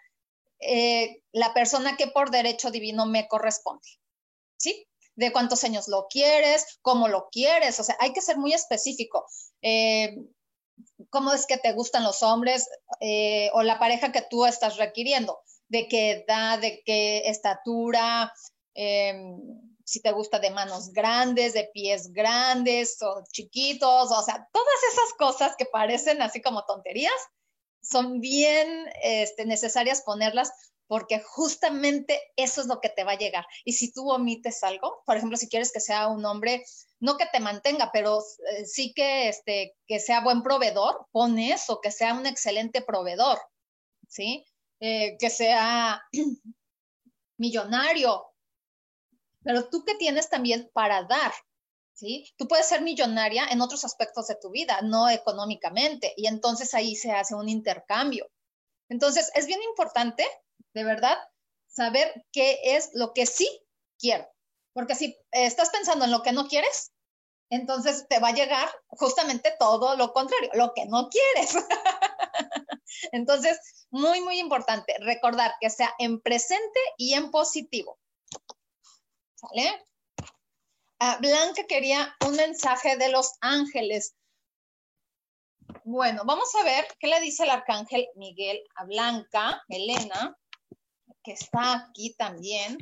eh, 0.58 1.22
la 1.32 1.52
persona 1.52 1.98
que 1.98 2.06
por 2.06 2.30
derecho 2.30 2.70
divino 2.70 3.04
me 3.04 3.28
corresponde. 3.28 3.86
¿Sí? 4.62 4.86
De 5.16 5.32
cuántos 5.32 5.64
años 5.64 5.88
lo 5.88 6.06
quieres, 6.08 6.78
cómo 6.80 7.08
lo 7.08 7.28
quieres, 7.30 7.78
o 7.80 7.84
sea, 7.84 7.96
hay 8.00 8.12
que 8.12 8.22
ser 8.22 8.38
muy 8.38 8.54
específico. 8.54 9.26
Eh, 9.60 10.16
¿Cómo 11.10 11.32
es 11.32 11.46
que 11.46 11.58
te 11.58 11.72
gustan 11.72 12.04
los 12.04 12.22
hombres 12.22 12.68
eh, 13.00 13.50
o 13.52 13.62
la 13.62 13.78
pareja 13.78 14.12
que 14.12 14.22
tú 14.22 14.46
estás 14.46 14.76
requiriendo? 14.76 15.40
¿De 15.68 15.88
qué 15.88 16.24
edad, 16.26 16.58
de 16.58 16.82
qué 16.84 17.22
estatura? 17.26 18.32
Em, 18.74 19.36
si 19.84 20.00
te 20.00 20.12
gusta 20.12 20.38
de 20.38 20.50
manos 20.50 20.92
grandes, 20.92 21.52
de 21.52 21.68
pies 21.74 22.12
grandes 22.12 22.96
o 23.02 23.22
chiquitos, 23.30 24.10
o 24.10 24.22
sea, 24.22 24.48
todas 24.52 24.78
esas 24.92 25.12
cosas 25.18 25.54
que 25.58 25.66
parecen 25.66 26.22
así 26.22 26.40
como 26.40 26.64
tonterías, 26.64 27.12
son 27.82 28.20
bien 28.20 28.86
este, 29.02 29.44
necesarias 29.44 30.02
ponerlas 30.02 30.71
porque 30.92 31.22
justamente 31.22 32.20
eso 32.36 32.60
es 32.60 32.66
lo 32.66 32.78
que 32.82 32.90
te 32.90 33.02
va 33.02 33.12
a 33.12 33.18
llegar. 33.18 33.46
Y 33.64 33.72
si 33.72 33.94
tú 33.94 34.10
omites 34.10 34.62
algo, 34.62 35.02
por 35.06 35.16
ejemplo, 35.16 35.38
si 35.38 35.48
quieres 35.48 35.72
que 35.72 35.80
sea 35.80 36.08
un 36.08 36.22
hombre, 36.26 36.66
no 37.00 37.16
que 37.16 37.24
te 37.32 37.40
mantenga, 37.40 37.88
pero 37.94 38.18
eh, 38.18 38.66
sí 38.66 38.92
que, 38.92 39.30
este, 39.30 39.74
que 39.86 39.98
sea 40.00 40.20
buen 40.20 40.42
proveedor, 40.42 41.06
pon 41.10 41.38
eso, 41.38 41.80
que 41.80 41.90
sea 41.90 42.12
un 42.12 42.26
excelente 42.26 42.82
proveedor, 42.82 43.38
¿sí? 44.06 44.44
Eh, 44.80 45.16
que 45.18 45.30
sea 45.30 46.02
millonario, 47.38 48.26
pero 49.42 49.70
tú 49.70 49.86
que 49.86 49.94
tienes 49.94 50.28
también 50.28 50.70
para 50.74 51.04
dar, 51.04 51.32
¿sí? 51.94 52.30
Tú 52.36 52.46
puedes 52.46 52.68
ser 52.68 52.82
millonaria 52.82 53.46
en 53.46 53.62
otros 53.62 53.86
aspectos 53.86 54.26
de 54.26 54.36
tu 54.36 54.50
vida, 54.50 54.82
no 54.82 55.08
económicamente, 55.08 56.12
y 56.18 56.26
entonces 56.26 56.74
ahí 56.74 56.96
se 56.96 57.12
hace 57.12 57.34
un 57.34 57.48
intercambio. 57.48 58.30
Entonces, 58.90 59.30
es 59.34 59.46
bien 59.46 59.62
importante, 59.62 60.22
de 60.74 60.84
verdad, 60.84 61.18
saber 61.66 62.24
qué 62.32 62.58
es 62.62 62.90
lo 62.94 63.12
que 63.12 63.26
sí 63.26 63.48
quiero, 63.98 64.26
porque 64.72 64.94
si 64.94 65.16
estás 65.30 65.70
pensando 65.70 66.04
en 66.04 66.10
lo 66.10 66.22
que 66.22 66.32
no 66.32 66.48
quieres, 66.48 66.92
entonces 67.50 68.06
te 68.08 68.18
va 68.18 68.28
a 68.28 68.34
llegar 68.34 68.68
justamente 68.88 69.54
todo 69.58 69.94
lo 69.96 70.12
contrario, 70.12 70.50
lo 70.54 70.72
que 70.74 70.86
no 70.86 71.10
quieres. 71.10 71.54
entonces, 73.12 73.86
muy, 73.90 74.22
muy 74.22 74.38
importante 74.38 74.96
recordar 75.00 75.54
que 75.60 75.68
sea 75.68 75.94
en 75.98 76.20
presente 76.22 76.80
y 76.96 77.12
en 77.12 77.30
positivo. 77.30 77.98
¿Sale? 79.34 79.84
Blanca 81.20 81.64
quería 81.68 82.16
un 82.24 82.36
mensaje 82.36 82.96
de 82.96 83.10
los 83.10 83.32
ángeles. 83.40 84.14
Bueno, 85.84 86.22
vamos 86.24 86.54
a 86.54 86.62
ver 86.62 86.86
qué 87.00 87.08
le 87.08 87.20
dice 87.20 87.42
el 87.42 87.50
arcángel 87.50 88.08
Miguel 88.14 88.62
a 88.76 88.84
Blanca, 88.84 89.62
Elena, 89.68 90.38
que 91.22 91.32
está 91.32 91.74
aquí 91.74 92.14
también. 92.14 92.78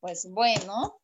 Pues 0.00 0.28
bueno. 0.30 1.00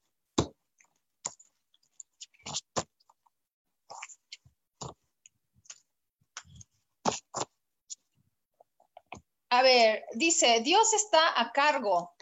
A 9.51 9.63
ver, 9.63 10.05
dice, 10.15 10.61
Dios 10.63 10.93
está 10.93 11.41
a 11.41 11.53
cargo 11.53 12.13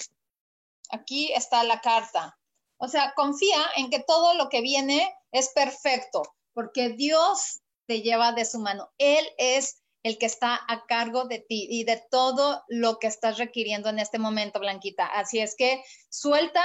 aquí 0.92 1.33
está 1.33 1.64
la 1.64 1.81
carta. 1.81 2.38
O 2.76 2.87
sea, 2.87 3.12
confía 3.14 3.59
en 3.76 3.90
que 3.90 4.00
todo 4.00 4.35
lo 4.35 4.49
que 4.49 4.61
viene 4.61 5.12
es 5.33 5.50
perfecto, 5.54 6.23
porque 6.52 6.90
Dios 6.90 7.61
te 7.87 8.02
lleva 8.02 8.33
de 8.33 8.45
su 8.45 8.61
mano. 8.61 8.90
Él 8.99 9.26
es 9.38 9.82
el 10.03 10.19
que 10.19 10.27
está 10.27 10.61
a 10.69 10.85
cargo 10.87 11.25
de 11.25 11.39
ti 11.39 11.67
y 11.71 11.85
de 11.85 12.03
todo 12.11 12.65
lo 12.69 12.99
que 12.99 13.07
estás 13.07 13.39
requiriendo 13.39 13.89
en 13.89 13.99
este 13.99 14.19
momento, 14.19 14.59
Blanquita. 14.61 15.07
Así 15.07 15.39
es 15.39 15.55
que 15.57 15.83
suelta 16.11 16.63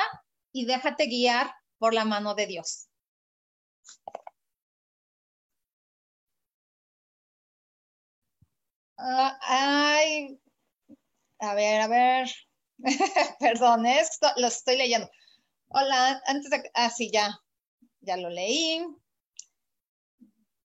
y 0.52 0.66
déjate 0.66 1.06
guiar 1.08 1.54
por 1.78 1.94
la 1.94 2.06
mano 2.06 2.34
de 2.36 2.48
Dios. 2.48 2.88
Ah, 8.98 9.38
ay, 9.42 10.40
a 11.40 11.54
ver, 11.54 11.82
a 11.82 11.88
ver. 11.88 12.30
Perdón, 13.40 13.86
esto 13.86 14.28
lo 14.38 14.48
estoy 14.48 14.78
leyendo. 14.78 15.10
Hola, 15.70 16.22
antes 16.26 16.50
de... 16.50 16.72
Ah, 16.74 16.90
sí, 16.90 17.12
ya, 17.12 17.40
ya 18.02 18.18
lo 18.18 18.30
leí. 18.30 18.84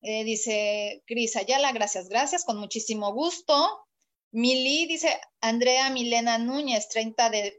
Eh, 0.03 0.25
dice 0.25 1.03
Cris 1.07 1.37
Ayala, 1.37 1.71
gracias, 1.71 2.09
gracias, 2.09 2.45
con 2.45 2.59
muchísimo 2.59 3.13
gusto. 3.13 3.87
Mili 4.33 4.87
dice 4.87 5.21
Andrea 5.41 5.91
Milena 5.91 6.39
Núñez, 6.39 6.89
30 6.89 7.31
de, 7.31 7.57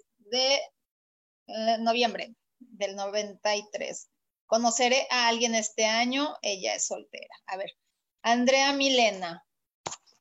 eh, 1.47 1.77
noviembre 1.79 2.35
del 2.59 2.97
93. 2.97 4.09
Conoceré 4.45 5.07
a 5.09 5.29
alguien 5.29 5.55
este 5.55 5.85
año, 5.85 6.35
ella 6.41 6.75
es 6.75 6.85
soltera. 6.87 7.33
A 7.45 7.55
ver, 7.55 7.71
Andrea 8.21 8.73
Milena, 8.73 9.45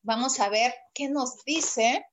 vamos 0.03 0.39
a 0.39 0.49
ver 0.49 0.73
qué 0.95 1.09
nos 1.09 1.43
dice 1.45 2.07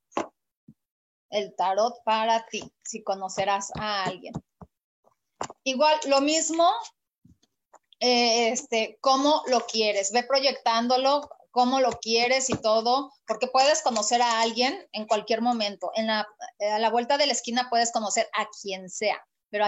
el 1.30 1.54
tarot 1.54 2.02
para 2.04 2.46
ti, 2.46 2.62
si 2.82 3.04
conocerás 3.04 3.70
a 3.76 4.04
alguien. 4.04 4.34
Igual, 5.62 6.00
lo 6.08 6.20
mismo, 6.20 6.68
eh, 8.00 8.48
este, 8.50 8.98
cómo 9.00 9.42
lo 9.46 9.66
quieres, 9.66 10.12
ve 10.12 10.22
proyectándolo, 10.24 11.28
cómo 11.50 11.80
lo 11.80 11.90
quieres 11.90 12.50
y 12.50 12.54
todo, 12.54 13.12
porque 13.26 13.46
puedes 13.46 13.82
conocer 13.82 14.22
a 14.22 14.40
alguien 14.40 14.88
en 14.92 15.06
cualquier 15.06 15.42
momento. 15.42 15.90
En 15.94 16.06
la, 16.06 16.26
a 16.72 16.78
la 16.78 16.90
vuelta 16.90 17.18
de 17.18 17.26
la 17.26 17.32
esquina 17.32 17.68
puedes 17.70 17.92
conocer 17.92 18.28
a 18.32 18.46
quien 18.62 18.88
sea, 18.88 19.24
pero 19.50 19.66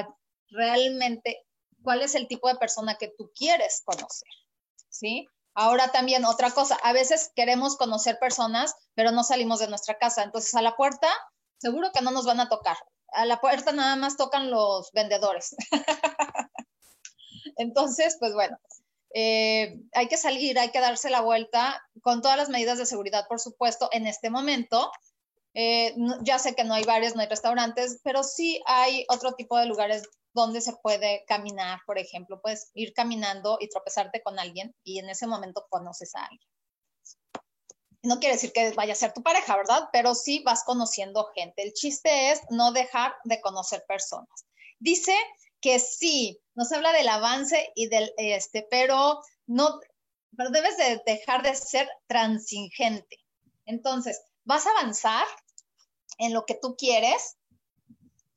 realmente, 0.50 1.44
¿cuál 1.82 2.02
es 2.02 2.14
el 2.14 2.28
tipo 2.28 2.48
de 2.48 2.56
persona 2.56 2.96
que 2.96 3.12
tú 3.16 3.30
quieres 3.34 3.82
conocer? 3.84 4.28
¿Sí? 4.88 5.26
Ahora 5.54 5.92
también 5.92 6.24
otra 6.24 6.50
cosa, 6.50 6.76
a 6.82 6.92
veces 6.92 7.30
queremos 7.34 7.76
conocer 7.76 8.18
personas, 8.18 8.74
pero 8.94 9.10
no 9.10 9.22
salimos 9.22 9.58
de 9.58 9.68
nuestra 9.68 9.98
casa. 9.98 10.22
Entonces 10.22 10.54
a 10.54 10.62
la 10.62 10.76
puerta 10.76 11.08
seguro 11.58 11.92
que 11.92 12.02
no 12.02 12.10
nos 12.10 12.26
van 12.26 12.40
a 12.40 12.48
tocar. 12.48 12.76
A 13.12 13.24
la 13.24 13.40
puerta 13.40 13.72
nada 13.72 13.96
más 13.96 14.16
tocan 14.16 14.50
los 14.50 14.90
vendedores. 14.92 15.54
Entonces, 17.56 18.16
pues 18.18 18.34
bueno, 18.34 18.58
eh, 19.14 19.78
hay 19.92 20.08
que 20.08 20.16
salir, 20.16 20.58
hay 20.58 20.70
que 20.70 20.80
darse 20.80 21.10
la 21.10 21.20
vuelta 21.20 21.82
con 22.02 22.22
todas 22.22 22.36
las 22.36 22.48
medidas 22.48 22.78
de 22.78 22.86
seguridad, 22.86 23.26
por 23.28 23.40
supuesto, 23.40 23.88
en 23.92 24.06
este 24.06 24.30
momento. 24.30 24.90
Eh, 25.54 25.94
ya 26.22 26.38
sé 26.38 26.54
que 26.54 26.64
no 26.64 26.74
hay 26.74 26.84
bares, 26.84 27.14
no 27.14 27.20
hay 27.20 27.28
restaurantes, 27.28 28.00
pero 28.02 28.24
sí 28.24 28.62
hay 28.66 29.04
otro 29.08 29.32
tipo 29.32 29.58
de 29.58 29.66
lugares 29.66 30.02
donde 30.32 30.62
se 30.62 30.72
puede 30.76 31.24
caminar, 31.26 31.80
por 31.86 31.98
ejemplo, 31.98 32.40
puedes 32.40 32.70
ir 32.72 32.94
caminando 32.94 33.58
y 33.60 33.68
tropezarte 33.68 34.22
con 34.22 34.38
alguien 34.38 34.74
y 34.82 34.98
en 34.98 35.10
ese 35.10 35.26
momento 35.26 35.66
conoces 35.68 36.14
a 36.14 36.24
alguien 36.24 36.48
no 38.02 38.18
quiere 38.18 38.34
decir 38.34 38.52
que 38.52 38.72
vaya 38.72 38.92
a 38.92 38.96
ser 38.96 39.12
tu 39.12 39.22
pareja, 39.22 39.56
¿verdad? 39.56 39.88
Pero 39.92 40.14
sí 40.14 40.42
vas 40.44 40.64
conociendo 40.64 41.30
gente. 41.34 41.62
El 41.62 41.72
chiste 41.72 42.32
es 42.32 42.40
no 42.50 42.72
dejar 42.72 43.14
de 43.24 43.40
conocer 43.40 43.84
personas. 43.86 44.46
Dice 44.78 45.14
que 45.62 45.78
sí, 45.78 46.38
nos 46.54 46.70
habla 46.72 46.92
del 46.92 47.08
avance 47.08 47.72
y 47.74 47.88
del 47.88 48.12
este, 48.18 48.66
pero 48.70 49.22
no, 49.46 49.80
pero 50.36 50.50
debes 50.50 50.76
de 50.76 51.00
dejar 51.06 51.42
de 51.42 51.54
ser 51.54 51.88
transigente. 52.06 53.18
Entonces, 53.64 54.20
vas 54.44 54.66
a 54.66 54.70
avanzar 54.72 55.26
en 56.18 56.34
lo 56.34 56.44
que 56.44 56.58
tú 56.60 56.76
quieres. 56.76 57.38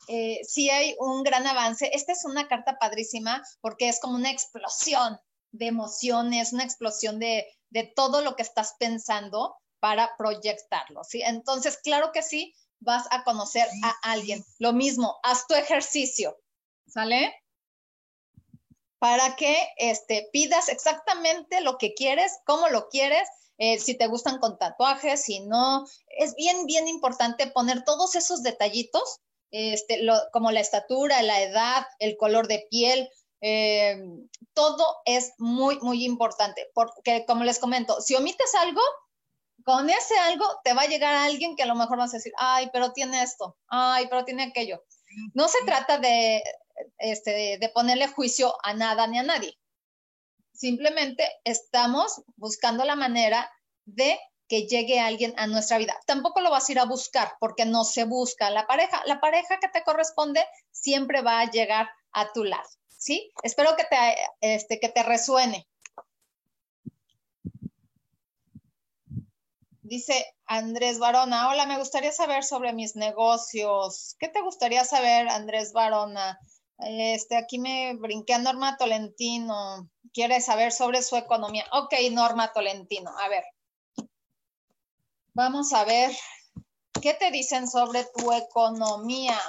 Eh, 0.08 0.40
sí 0.48 0.70
hay 0.70 0.96
un 1.00 1.24
gran 1.24 1.48
avance. 1.48 1.90
Esta 1.94 2.14
es 2.14 2.24
una 2.26 2.48
carta 2.48 2.78
padrísima 2.80 3.44
porque 3.60 3.90
es 3.90 4.00
como 4.00 4.16
una 4.16 4.32
explosión 4.32 5.20
de 5.52 5.66
emociones, 5.68 6.54
una 6.54 6.64
explosión 6.64 7.20
de, 7.20 7.48
de 7.70 7.92
todo 7.96 8.22
lo 8.22 8.36
que 8.36 8.44
estás 8.44 8.76
pensando 8.80 9.58
para 9.80 10.16
proyectarlo, 10.18 11.04
¿sí? 11.04 11.22
Entonces, 11.22 11.78
claro 11.78 12.12
que 12.12 12.22
sí, 12.22 12.54
vas 12.80 13.06
a 13.12 13.24
conocer 13.24 13.68
a 13.84 14.12
alguien. 14.12 14.44
Lo 14.60 14.74
mismo, 14.74 15.18
haz 15.24 15.48
tu 15.48 15.56
ejercicio, 15.56 16.38
¿sale? 16.96 17.36
Para 19.00 19.36
que 19.36 19.56
este, 19.78 20.30
pidas 20.32 20.70
exactamente 20.70 21.60
lo 21.62 21.78
que 21.78 21.94
quieres, 21.94 22.40
cómo 22.46 22.70
lo 22.70 22.88
quieres, 22.88 23.28
eh, 23.58 23.80
si 23.80 23.98
te 23.98 24.08
gustan 24.08 24.40
con 24.40 24.58
tatuajes, 24.58 25.24
si 25.24 25.42
no. 25.42 25.86
Es 26.08 26.36
bien, 26.36 26.66
bien 26.66 26.88
importante 26.88 27.48
poner 27.48 27.84
todos 27.84 28.16
esos 28.16 28.44
detallitos, 28.44 29.20
este, 29.52 30.02
como 30.32 30.52
la 30.52 30.62
estatura, 30.62 31.22
la 31.22 31.42
edad, 31.42 31.86
el 32.00 32.18
color 32.18 32.48
de 32.48 32.66
piel, 32.72 33.10
eh, 33.42 34.02
todo 34.54 34.86
es 35.06 35.34
muy, 35.38 35.78
muy 35.82 36.06
importante, 36.06 36.70
porque 36.74 37.26
como 37.28 37.44
les 37.44 37.60
comento, 37.60 38.02
si 38.02 38.16
omites 38.16 38.56
algo, 38.56 38.82
con 39.66 39.90
ese 39.90 40.18
algo 40.20 40.46
te 40.64 40.74
va 40.74 40.84
a 40.84 40.88
llegar 40.88 41.14
a 41.14 41.26
alguien 41.26 41.56
que 41.56 41.64
a 41.64 41.68
lo 41.68 41.76
mejor 41.76 41.98
vas 41.98 42.14
a 42.14 42.18
decir, 42.18 42.34
ay, 42.38 42.70
pero 42.72 42.94
tiene 42.94 43.22
esto, 43.22 43.58
ay, 43.68 44.08
pero 44.10 44.24
tiene 44.24 44.44
aquello. 44.44 44.84
No 45.34 45.48
se 45.48 45.64
trata 45.66 45.98
de, 45.98 46.44
este, 46.98 47.58
de 47.60 47.70
ponerle 47.70 48.08
juicio 48.08 48.56
a 48.64 48.74
nada 48.74 49.08
ni 49.08 49.20
a 49.20 49.24
nadie. 49.24 49.58
Simplemente 50.54 51.30
estamos 51.44 52.22
buscando 52.38 52.86
la 52.86 52.96
manera 52.96 53.52
de 53.86 54.20
que 54.48 54.68
llegue 54.68 55.00
alguien 55.00 55.34
a 55.38 55.48
nuestra 55.48 55.78
vida. 55.78 55.98
Tampoco 56.06 56.40
lo 56.40 56.52
vas 56.52 56.70
a 56.70 56.72
ir 56.72 56.80
a 56.80 56.86
buscar 56.86 57.34
porque 57.40 57.66
no 57.66 57.84
se 57.84 58.06
busca 58.06 58.50
la 58.52 58.68
pareja. 58.68 59.02
La 59.06 59.20
pareja 59.20 59.60
que 59.60 59.70
te 59.70 59.84
corresponde 59.84 60.46
siempre 60.72 61.22
va 61.22 61.40
a 61.40 61.50
llegar 61.50 61.90
a 62.12 62.32
tu 62.32 62.44
lado. 62.44 62.68
¿sí? 63.06 63.32
Espero 63.44 63.76
que 63.76 63.84
te, 63.84 63.96
este, 64.42 64.80
que 64.80 64.90
te 64.90 65.04
resuene. 65.04 65.68
Dice 69.82 70.26
Andrés 70.48 70.98
Barona, 70.98 71.50
hola, 71.50 71.68
me 71.68 71.78
gustaría 71.78 72.12
saber 72.12 72.44
sobre 72.44 72.74
mis 72.74 72.96
negocios. 72.96 74.16
¿Qué 74.18 74.28
te 74.28 74.42
gustaría 74.42 74.84
saber, 74.84 75.30
Andrés 75.30 75.74
Barona? 75.74 76.40
Este, 76.78 77.38
aquí 77.38 77.60
me 77.60 77.96
brinqué 77.96 78.34
a 78.34 78.40
Norma 78.40 78.78
Tolentino. 78.78 79.90
Quiere 80.14 80.42
saber 80.42 80.72
sobre 80.72 81.02
su 81.02 81.16
economía. 81.16 81.66
Ok, 81.72 81.94
Norma 82.12 82.52
Tolentino. 82.54 83.12
A 83.18 83.30
ver. 83.30 83.44
Vamos 85.34 85.74
a 85.74 85.86
ver. 85.86 86.12
¿Qué 87.02 87.14
te 87.14 87.32
dicen 87.32 87.68
sobre 87.68 88.06
tu 88.16 88.32
economía? 88.32 89.40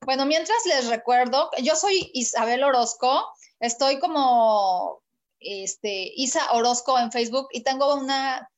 Bueno, 0.00 0.26
mientras 0.26 0.58
les 0.66 0.88
recuerdo, 0.88 1.50
yo 1.62 1.76
soy 1.76 2.10
Isabel 2.14 2.64
Orozco 2.64 3.32
Estoy 3.60 3.98
como 4.00 5.02
este, 5.38 6.10
Isa 6.16 6.52
Orozco 6.52 6.98
en 6.98 7.12
Facebook 7.12 7.48
y 7.52 7.62
tengo 7.62 7.94
una 7.94 8.49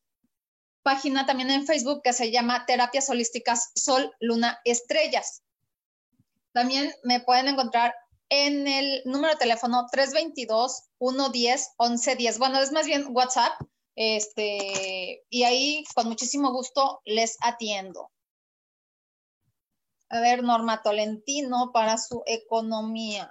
página 0.82 1.26
también 1.26 1.50
en 1.50 1.66
Facebook 1.66 2.02
que 2.02 2.12
se 2.12 2.30
llama 2.30 2.64
Terapias 2.66 3.10
Holísticas 3.10 3.72
Sol, 3.74 4.14
Luna, 4.20 4.60
Estrellas. 4.64 5.42
También 6.52 6.92
me 7.02 7.20
pueden 7.20 7.48
encontrar 7.48 7.94
en 8.28 8.66
el 8.66 9.02
número 9.04 9.34
de 9.34 9.38
teléfono 9.38 9.86
322-110-1110. 9.92 12.38
Bueno, 12.38 12.60
es 12.60 12.72
más 12.72 12.86
bien 12.86 13.06
WhatsApp. 13.10 13.52
Este, 13.94 15.22
y 15.28 15.42
ahí 15.42 15.84
con 15.94 16.08
muchísimo 16.08 16.50
gusto 16.50 17.02
les 17.04 17.36
atiendo. 17.40 18.10
A 20.08 20.20
ver, 20.20 20.42
Norma 20.42 20.82
Tolentino 20.82 21.72
para 21.72 21.98
su 21.98 22.22
economía. 22.26 23.30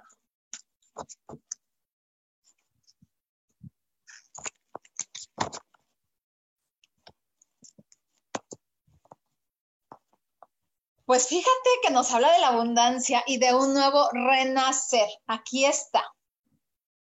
Pues 11.04 11.26
fíjate 11.28 11.70
que 11.82 11.92
nos 11.92 12.12
habla 12.12 12.32
de 12.32 12.38
la 12.38 12.48
abundancia 12.48 13.22
y 13.26 13.38
de 13.38 13.54
un 13.54 13.74
nuevo 13.74 14.08
renacer. 14.12 15.08
Aquí 15.26 15.64
está. 15.64 16.04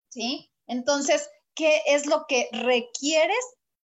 ¿Sí? 0.10 0.52
Entonces, 0.68 1.30
¿qué 1.56 1.82
es 1.88 2.06
lo 2.06 2.26
que 2.28 2.50
requieres? 2.52 3.44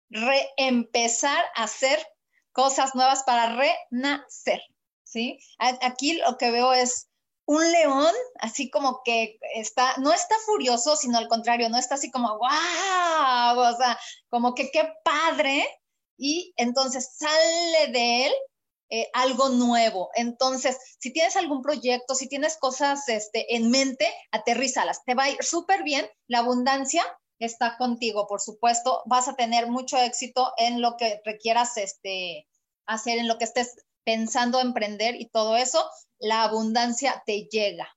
Reempezar 0.08 1.44
a 1.54 1.64
hacer 1.64 2.04
cosas 2.52 2.94
nuevas 2.94 3.22
para 3.24 3.56
renacer. 3.56 4.62
¿Sí? 5.04 5.38
Aquí 5.58 6.14
lo 6.14 6.36
que 6.38 6.50
veo 6.50 6.72
es 6.72 7.08
un 7.44 7.70
león, 7.72 8.12
así 8.38 8.70
como 8.70 9.02
que 9.04 9.38
está, 9.54 9.96
no 9.98 10.12
está 10.12 10.36
furioso, 10.46 10.96
sino 10.96 11.18
al 11.18 11.26
contrario, 11.26 11.68
no 11.68 11.78
está 11.78 11.96
así 11.96 12.10
como, 12.10 12.38
wow, 12.38 13.58
o 13.58 13.76
sea, 13.76 13.98
como 14.28 14.54
que 14.54 14.70
qué 14.70 14.88
padre. 15.04 15.66
Y 16.16 16.54
entonces 16.56 17.16
sale 17.16 17.92
de 17.92 18.26
él 18.26 18.32
eh, 18.90 19.08
algo 19.12 19.50
nuevo. 19.50 20.10
Entonces, 20.14 20.76
si 20.98 21.12
tienes 21.12 21.36
algún 21.36 21.62
proyecto, 21.62 22.16
si 22.16 22.28
tienes 22.28 22.56
cosas 22.56 23.08
este, 23.08 23.54
en 23.54 23.70
mente, 23.70 24.12
aterrízalas. 24.32 25.04
Te 25.04 25.14
va 25.14 25.24
a 25.24 25.30
ir 25.30 25.42
súper 25.44 25.84
bien. 25.84 26.10
La 26.26 26.40
abundancia 26.40 27.04
está 27.38 27.76
contigo, 27.78 28.26
por 28.26 28.40
supuesto. 28.40 29.02
Vas 29.06 29.28
a 29.28 29.36
tener 29.36 29.68
mucho 29.68 29.96
éxito 29.96 30.52
en 30.56 30.82
lo 30.82 30.96
que 30.96 31.20
requieras 31.24 31.76
este, 31.76 32.48
hacer, 32.84 33.18
en 33.18 33.28
lo 33.28 33.38
que 33.38 33.44
estés 33.44 33.76
pensando 34.02 34.60
emprender 34.60 35.14
y 35.14 35.28
todo 35.28 35.56
eso. 35.56 35.88
La 36.18 36.42
abundancia 36.42 37.22
te 37.24 37.44
llega. 37.44 37.88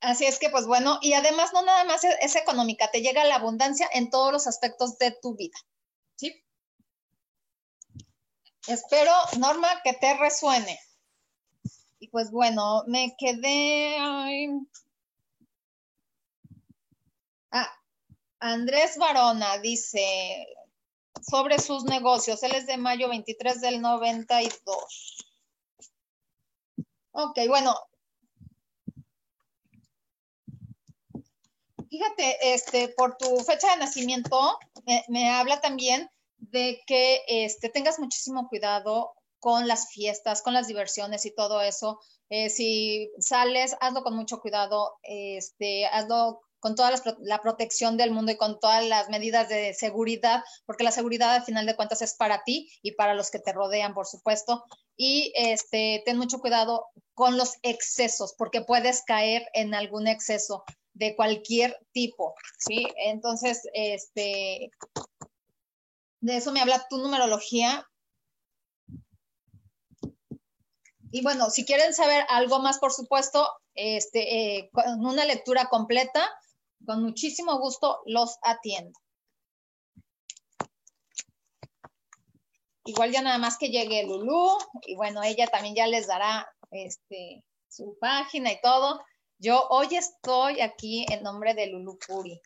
Así 0.00 0.26
es 0.26 0.38
que, 0.38 0.50
pues 0.50 0.66
bueno, 0.66 0.98
y 1.02 1.14
además 1.14 1.52
no 1.52 1.62
nada 1.62 1.82
más 1.84 2.04
es 2.04 2.36
económica, 2.36 2.90
te 2.92 3.00
llega 3.00 3.24
la 3.24 3.36
abundancia 3.36 3.88
en 3.92 4.10
todos 4.10 4.32
los 4.32 4.46
aspectos 4.46 4.98
de 4.98 5.10
tu 5.10 5.34
vida. 5.34 5.56
Espero, 8.66 9.12
Norma, 9.38 9.68
que 9.82 9.92
te 9.92 10.16
resuene. 10.16 10.78
Y 11.98 12.08
pues 12.08 12.30
bueno, 12.30 12.82
me 12.86 13.14
quedé. 13.18 13.96
Ah, 17.50 17.70
Andrés 18.40 18.96
Varona 18.96 19.58
dice 19.58 20.46
sobre 21.20 21.58
sus 21.58 21.84
negocios. 21.84 22.42
Él 22.42 22.54
es 22.54 22.66
de 22.66 22.78
mayo 22.78 23.08
23 23.08 23.60
del 23.60 23.80
92. 23.82 25.26
Ok, 27.12 27.38
bueno. 27.48 27.74
Fíjate, 31.90 32.54
este, 32.54 32.88
por 32.88 33.16
tu 33.16 33.36
fecha 33.44 33.70
de 33.70 33.76
nacimiento, 33.76 34.58
me, 34.84 35.04
me 35.08 35.30
habla 35.30 35.60
también 35.60 36.10
de 36.50 36.82
que 36.86 37.22
este, 37.28 37.68
tengas 37.68 37.98
muchísimo 37.98 38.48
cuidado 38.48 39.14
con 39.38 39.68
las 39.68 39.90
fiestas, 39.90 40.42
con 40.42 40.54
las 40.54 40.66
diversiones 40.66 41.26
y 41.26 41.34
todo 41.34 41.60
eso. 41.60 42.00
Eh, 42.30 42.50
si 42.50 43.10
sales, 43.18 43.76
hazlo 43.80 44.02
con 44.02 44.16
mucho 44.16 44.40
cuidado, 44.40 44.94
este, 45.02 45.86
hazlo 45.86 46.40
con 46.60 46.74
toda 46.74 46.92
la, 47.20 47.42
protección 47.42 47.98
del 47.98 48.10
mundo 48.10 48.32
y 48.32 48.38
con 48.38 48.58
todas 48.58 48.82
las 48.86 49.10
medidas 49.10 49.50
de 49.50 49.74
seguridad, 49.74 50.42
porque 50.64 50.82
la 50.82 50.92
seguridad 50.92 51.34
al 51.34 51.44
final 51.44 51.66
de 51.66 51.76
cuentas 51.76 52.00
es 52.00 52.14
para 52.14 52.42
ti 52.42 52.70
y 52.80 52.92
para 52.92 53.12
los 53.12 53.30
que 53.30 53.38
te 53.38 53.52
rodean, 53.52 53.92
por 53.92 54.06
supuesto. 54.06 54.64
Y 54.96 55.30
este, 55.36 56.02
ten 56.06 56.16
mucho 56.16 56.38
cuidado 56.38 56.86
con 57.12 57.36
los 57.36 57.56
excesos, 57.60 58.34
porque 58.38 58.62
puedes 58.62 59.02
caer 59.02 59.46
en 59.52 59.74
algún 59.74 60.06
exceso 60.06 60.64
de 60.94 61.14
cualquier 61.16 61.76
tipo, 61.92 62.34
¿sí? 62.58 62.86
Entonces, 62.96 63.60
este, 63.74 64.70
de 66.24 66.38
eso 66.38 66.52
me 66.52 66.60
habla 66.60 66.86
tu 66.88 66.96
numerología. 66.96 67.86
Y 71.10 71.22
bueno, 71.22 71.50
si 71.50 71.66
quieren 71.66 71.92
saber 71.92 72.24
algo 72.30 72.60
más, 72.60 72.78
por 72.78 72.92
supuesto, 72.92 73.46
este, 73.74 74.56
eh, 74.56 74.70
con 74.72 75.04
una 75.04 75.26
lectura 75.26 75.68
completa, 75.68 76.26
con 76.86 77.02
muchísimo 77.02 77.58
gusto 77.58 78.00
los 78.06 78.38
atiendo. 78.42 78.98
Igual 82.86 83.12
ya 83.12 83.20
nada 83.20 83.36
más 83.38 83.58
que 83.58 83.68
llegue 83.68 84.04
Lulu, 84.04 84.56
y 84.86 84.96
bueno, 84.96 85.22
ella 85.22 85.46
también 85.46 85.74
ya 85.74 85.86
les 85.86 86.06
dará 86.06 86.50
este, 86.70 87.44
su 87.68 87.98
página 88.00 88.50
y 88.50 88.60
todo. 88.62 89.04
Yo 89.38 89.66
hoy 89.68 89.94
estoy 89.94 90.62
aquí 90.62 91.04
en 91.10 91.22
nombre 91.22 91.52
de 91.52 91.66
Lulu 91.66 91.98
Puri. 91.98 92.40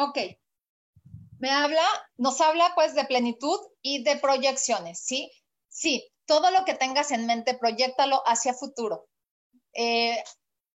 Ok. 0.00 0.18
Me 1.38 1.50
habla, 1.50 1.84
nos 2.16 2.40
habla 2.40 2.72
pues 2.74 2.94
de 2.94 3.04
plenitud 3.04 3.58
y 3.82 4.02
de 4.02 4.16
proyecciones, 4.16 5.00
¿sí? 5.00 5.30
Sí, 5.68 6.10
todo 6.26 6.50
lo 6.50 6.64
que 6.64 6.74
tengas 6.74 7.10
en 7.10 7.26
mente, 7.26 7.54
proyectalo 7.54 8.22
hacia 8.26 8.54
futuro. 8.54 9.08
Eh, 9.74 10.22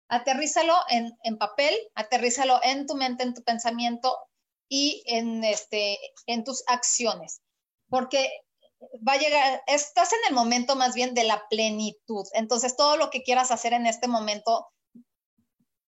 aterrízalo 0.08 0.74
en, 0.88 1.16
en, 1.22 1.38
papel, 1.38 1.74
aterrízalo 1.94 2.60
en 2.62 2.86
tu 2.86 2.94
mente, 2.96 3.22
en 3.22 3.34
tu 3.34 3.42
pensamiento 3.42 4.16
y 4.68 5.04
en, 5.06 5.44
este, 5.44 5.98
en 6.26 6.42
tus 6.42 6.64
acciones. 6.66 7.42
Porque 7.88 8.28
va 9.06 9.12
a 9.12 9.18
llegar, 9.18 9.62
estás 9.66 10.12
en 10.12 10.20
el 10.28 10.34
momento 10.34 10.74
más 10.74 10.94
bien 10.94 11.14
de 11.14 11.24
la 11.24 11.46
plenitud. 11.48 12.26
Entonces, 12.32 12.76
todo 12.76 12.96
lo 12.96 13.10
que 13.10 13.22
quieras 13.22 13.50
hacer 13.50 13.72
en 13.72 13.86
este 13.86 14.08
momento, 14.08 14.68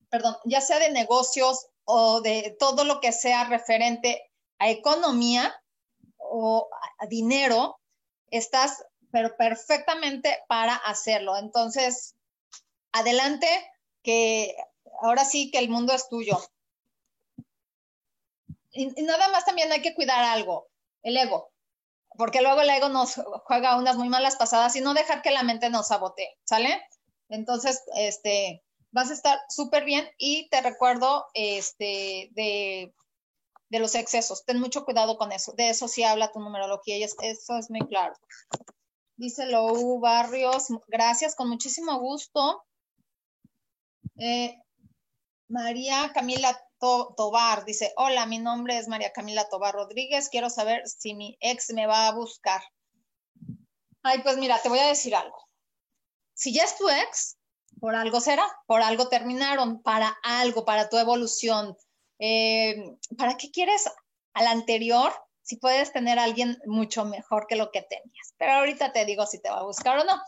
perdón, 0.09 0.37
ya 0.45 0.61
sea 0.61 0.79
de 0.79 0.91
negocios, 0.91 1.67
o 1.89 2.19
de 2.19 2.55
todo 2.59 2.83
lo 2.83 2.99
que 2.99 3.13
sea 3.13 3.45
referente 3.45 4.29
a 4.59 4.69
economía 4.69 5.55
o 6.17 6.69
a 6.99 7.05
dinero, 7.05 7.79
estás 8.29 8.83
pero 9.09 9.35
perfectamente 9.37 10.43
para 10.49 10.75
hacerlo. 10.75 11.37
Entonces, 11.37 12.15
adelante, 12.91 13.47
que 14.03 14.55
ahora 15.01 15.23
sí 15.23 15.49
que 15.49 15.59
el 15.59 15.69
mundo 15.69 15.93
es 15.93 16.09
tuyo. 16.09 16.37
Y, 18.71 18.87
nada 19.03 19.29
más 19.29 19.45
también 19.45 19.71
hay 19.71 19.81
que 19.81 19.95
cuidar 19.95 20.23
algo, 20.25 20.67
el 21.03 21.15
ego, 21.17 21.51
porque 22.17 22.41
luego 22.41 22.61
el 22.61 22.69
ego 22.69 22.89
nos 22.89 23.15
juega 23.45 23.77
unas 23.77 23.95
muy 23.95 24.09
malas 24.09 24.35
pasadas 24.35 24.75
y 24.75 24.81
no 24.81 24.93
dejar 24.93 25.21
que 25.21 25.31
la 25.31 25.43
mente 25.43 25.69
nos 25.69 25.87
sabotee, 25.87 26.37
¿sale? 26.43 26.79
Entonces, 27.29 27.81
este, 27.95 28.63
vas 28.91 29.09
a 29.09 29.13
estar 29.13 29.39
súper 29.49 29.83
bien 29.83 30.09
y 30.17 30.49
te 30.49 30.61
recuerdo 30.61 31.25
este, 31.33 32.29
de, 32.31 32.93
los 33.69 33.95
excesos. 33.95 34.45
Ten 34.45 34.59
mucho 34.59 34.85
cuidado 34.85 35.17
con 35.17 35.31
eso. 35.31 35.53
De 35.53 35.69
eso 35.69 35.87
sí 35.87 36.03
habla 36.03 36.31
tu 36.31 36.39
numerología 36.39 36.97
y 36.97 37.03
eso 37.03 37.57
es 37.57 37.69
muy 37.69 37.81
claro. 37.87 38.15
Dice 39.15 39.47
Lou 39.47 39.99
Barrios, 39.99 40.67
gracias, 40.87 41.35
con 41.35 41.49
muchísimo 41.49 41.99
gusto. 41.99 42.63
Eh, 44.19 44.55
María 45.49 46.11
Camila 46.13 46.59
Tobar 46.79 47.65
dice, 47.65 47.93
hola, 47.97 48.25
mi 48.25 48.37
nombre 48.37 48.77
es 48.77 48.87
María 48.87 49.11
Camila 49.11 49.49
Tobar 49.49 49.73
Rodríguez, 49.73 50.29
quiero 50.29 50.49
saber 50.49 50.87
si 50.87 51.15
mi 51.15 51.37
ex 51.39 51.73
me 51.73 51.87
va 51.87 52.07
a 52.07 52.13
buscar. 52.13 52.61
Ay, 54.03 54.21
pues 54.21 54.37
mira, 54.37 54.61
te 54.61 54.69
voy 54.69 54.79
a 54.79 54.87
decir 54.87 55.15
algo. 55.15 55.37
Si 56.33 56.53
ya 56.53 56.63
es 56.63 56.77
tu 56.77 56.87
ex, 56.87 57.36
por 57.79 57.95
algo 57.95 58.19
será, 58.19 58.45
por 58.65 58.81
algo 58.81 59.09
terminaron, 59.09 59.81
para 59.81 60.17
algo, 60.23 60.65
para 60.65 60.89
tu 60.89 60.97
evolución. 60.97 61.75
Eh, 62.19 62.75
¿Para 63.17 63.37
qué 63.37 63.51
quieres 63.51 63.89
al 64.33 64.47
anterior 64.47 65.13
si 65.41 65.57
puedes 65.57 65.91
tener 65.93 66.19
a 66.19 66.23
alguien 66.23 66.57
mucho 66.65 67.05
mejor 67.05 67.47
que 67.47 67.55
lo 67.55 67.71
que 67.71 67.83
tenías? 67.83 68.33
Pero 68.37 68.53
ahorita 68.53 68.91
te 68.91 69.05
digo 69.05 69.25
si 69.25 69.41
te 69.41 69.49
va 69.49 69.59
a 69.59 69.65
buscar 69.65 69.99
o 69.99 70.03
no. 70.03 70.19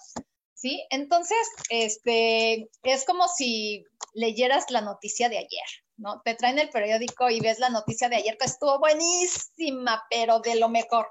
¿Sí? 0.53 0.85
Entonces, 0.89 1.37
este, 1.69 2.69
es 2.83 3.05
como 3.05 3.29
si 3.29 3.85
leyeras 4.13 4.69
la 4.69 4.81
noticia 4.81 5.29
de 5.29 5.37
ayer, 5.37 5.69
¿no? 5.95 6.21
Te 6.25 6.35
traen 6.35 6.59
el 6.59 6.69
periódico 6.69 7.29
y 7.29 7.39
ves 7.39 7.59
la 7.59 7.69
noticia 7.69 8.09
de 8.09 8.17
ayer 8.17 8.37
que 8.37 8.45
estuvo 8.45 8.77
buenísima, 8.77 10.03
pero 10.09 10.41
de 10.41 10.55
lo 10.55 10.67
mejor. 10.67 11.07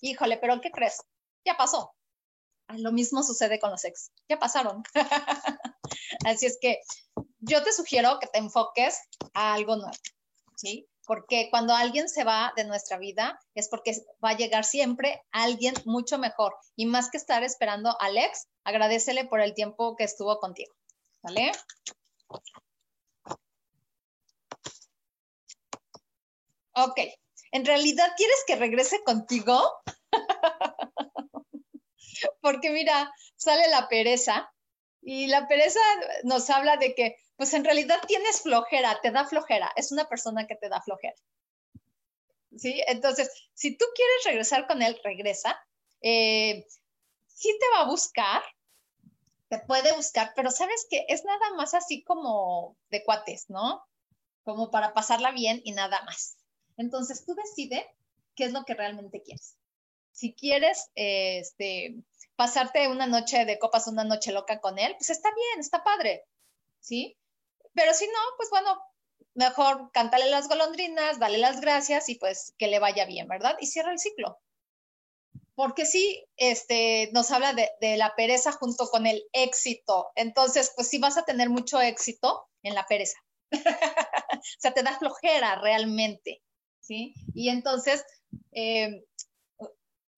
Híjole, 0.00 0.38
pero 0.38 0.60
¿qué 0.60 0.72
crees? 0.72 1.00
Ya 1.44 1.56
pasó. 1.56 1.94
Ah, 2.66 2.78
lo 2.78 2.90
mismo 2.90 3.22
sucede 3.22 3.58
con 3.58 3.70
los 3.70 3.84
ex. 3.84 4.10
Ya 4.28 4.38
pasaron. 4.38 4.82
Así 6.26 6.46
es 6.46 6.58
que 6.60 6.80
yo 7.38 7.62
te 7.62 7.72
sugiero 7.72 8.18
que 8.20 8.26
te 8.26 8.38
enfoques 8.38 8.98
a 9.34 9.54
algo 9.54 9.76
nuevo, 9.76 9.96
¿sí? 10.56 10.86
Porque 11.06 11.48
cuando 11.50 11.74
alguien 11.74 12.08
se 12.08 12.24
va 12.24 12.52
de 12.56 12.64
nuestra 12.64 12.98
vida 12.98 13.38
es 13.54 13.68
porque 13.68 13.94
va 14.24 14.30
a 14.30 14.36
llegar 14.36 14.64
siempre 14.64 15.22
alguien 15.32 15.74
mucho 15.84 16.18
mejor. 16.18 16.54
Y 16.76 16.86
más 16.86 17.10
que 17.10 17.16
estar 17.16 17.42
esperando 17.42 17.96
al 18.00 18.16
ex, 18.16 18.46
agradecele 18.64 19.24
por 19.24 19.40
el 19.40 19.54
tiempo 19.54 19.96
que 19.96 20.04
estuvo 20.04 20.38
contigo. 20.38 20.72
¿Vale? 21.22 21.52
Ok. 26.74 27.00
¿En 27.52 27.64
realidad 27.64 28.08
quieres 28.16 28.44
que 28.46 28.56
regrese 28.56 29.02
contigo? 29.02 29.60
porque 32.40 32.70
mira, 32.70 33.12
sale 33.36 33.68
la 33.68 33.88
pereza 33.88 34.52
y 35.02 35.26
la 35.28 35.48
pereza 35.48 35.80
nos 36.24 36.50
habla 36.50 36.76
de 36.76 36.94
que, 36.94 37.16
pues 37.36 37.54
en 37.54 37.64
realidad 37.64 38.00
tienes 38.06 38.42
flojera, 38.42 39.00
te 39.00 39.10
da 39.10 39.24
flojera, 39.24 39.72
es 39.76 39.92
una 39.92 40.08
persona 40.08 40.46
que 40.46 40.56
te 40.56 40.68
da 40.68 40.80
flojera. 40.82 41.16
¿Sí? 42.56 42.82
Entonces, 42.86 43.30
si 43.54 43.76
tú 43.76 43.84
quieres 43.94 44.24
regresar 44.24 44.66
con 44.66 44.82
él, 44.82 44.98
regresa. 45.04 45.58
Eh, 46.02 46.66
sí 47.28 47.56
te 47.58 47.66
va 47.74 47.82
a 47.82 47.88
buscar, 47.88 48.42
te 49.48 49.58
puede 49.60 49.92
buscar, 49.94 50.32
pero 50.34 50.50
sabes 50.50 50.86
que 50.90 51.04
es 51.08 51.24
nada 51.24 51.54
más 51.56 51.74
así 51.74 52.02
como 52.02 52.76
de 52.90 53.04
cuates, 53.04 53.48
¿no? 53.48 53.84
Como 54.42 54.70
para 54.70 54.94
pasarla 54.94 55.30
bien 55.30 55.60
y 55.64 55.72
nada 55.72 56.02
más. 56.04 56.36
Entonces, 56.76 57.24
tú 57.24 57.34
decide 57.34 57.86
qué 58.34 58.44
es 58.44 58.52
lo 58.52 58.64
que 58.64 58.74
realmente 58.74 59.22
quieres. 59.22 59.56
Si 60.20 60.34
quieres, 60.34 60.90
este, 60.96 61.94
pasarte 62.36 62.88
una 62.88 63.06
noche 63.06 63.46
de 63.46 63.58
copas, 63.58 63.86
una 63.86 64.04
noche 64.04 64.32
loca 64.32 64.60
con 64.60 64.78
él, 64.78 64.94
pues 64.98 65.08
está 65.08 65.30
bien, 65.34 65.60
está 65.60 65.82
padre, 65.82 66.26
¿sí? 66.78 67.16
Pero 67.72 67.94
si 67.94 68.04
no, 68.04 68.18
pues 68.36 68.50
bueno, 68.50 68.78
mejor 69.32 69.90
cántale 69.94 70.28
las 70.28 70.46
golondrinas, 70.46 71.18
dale 71.18 71.38
las 71.38 71.62
gracias 71.62 72.10
y 72.10 72.16
pues 72.16 72.54
que 72.58 72.66
le 72.66 72.78
vaya 72.78 73.06
bien, 73.06 73.28
¿verdad? 73.28 73.56
Y 73.60 73.66
cierra 73.66 73.92
el 73.92 73.98
ciclo. 73.98 74.38
Porque 75.54 75.86
sí, 75.86 76.22
este, 76.36 77.08
nos 77.14 77.30
habla 77.30 77.54
de, 77.54 77.70
de 77.80 77.96
la 77.96 78.14
pereza 78.14 78.52
junto 78.52 78.88
con 78.88 79.06
el 79.06 79.24
éxito. 79.32 80.10
Entonces, 80.16 80.70
pues 80.76 80.88
sí 80.88 80.98
vas 80.98 81.16
a 81.16 81.24
tener 81.24 81.48
mucho 81.48 81.80
éxito 81.80 82.46
en 82.62 82.74
la 82.74 82.84
pereza. 82.84 83.18
o 83.52 84.58
sea, 84.58 84.74
te 84.74 84.82
da 84.82 84.98
flojera 84.98 85.54
realmente, 85.62 86.42
¿sí? 86.78 87.14
Y 87.32 87.48
entonces, 87.48 88.04
eh, 88.52 89.06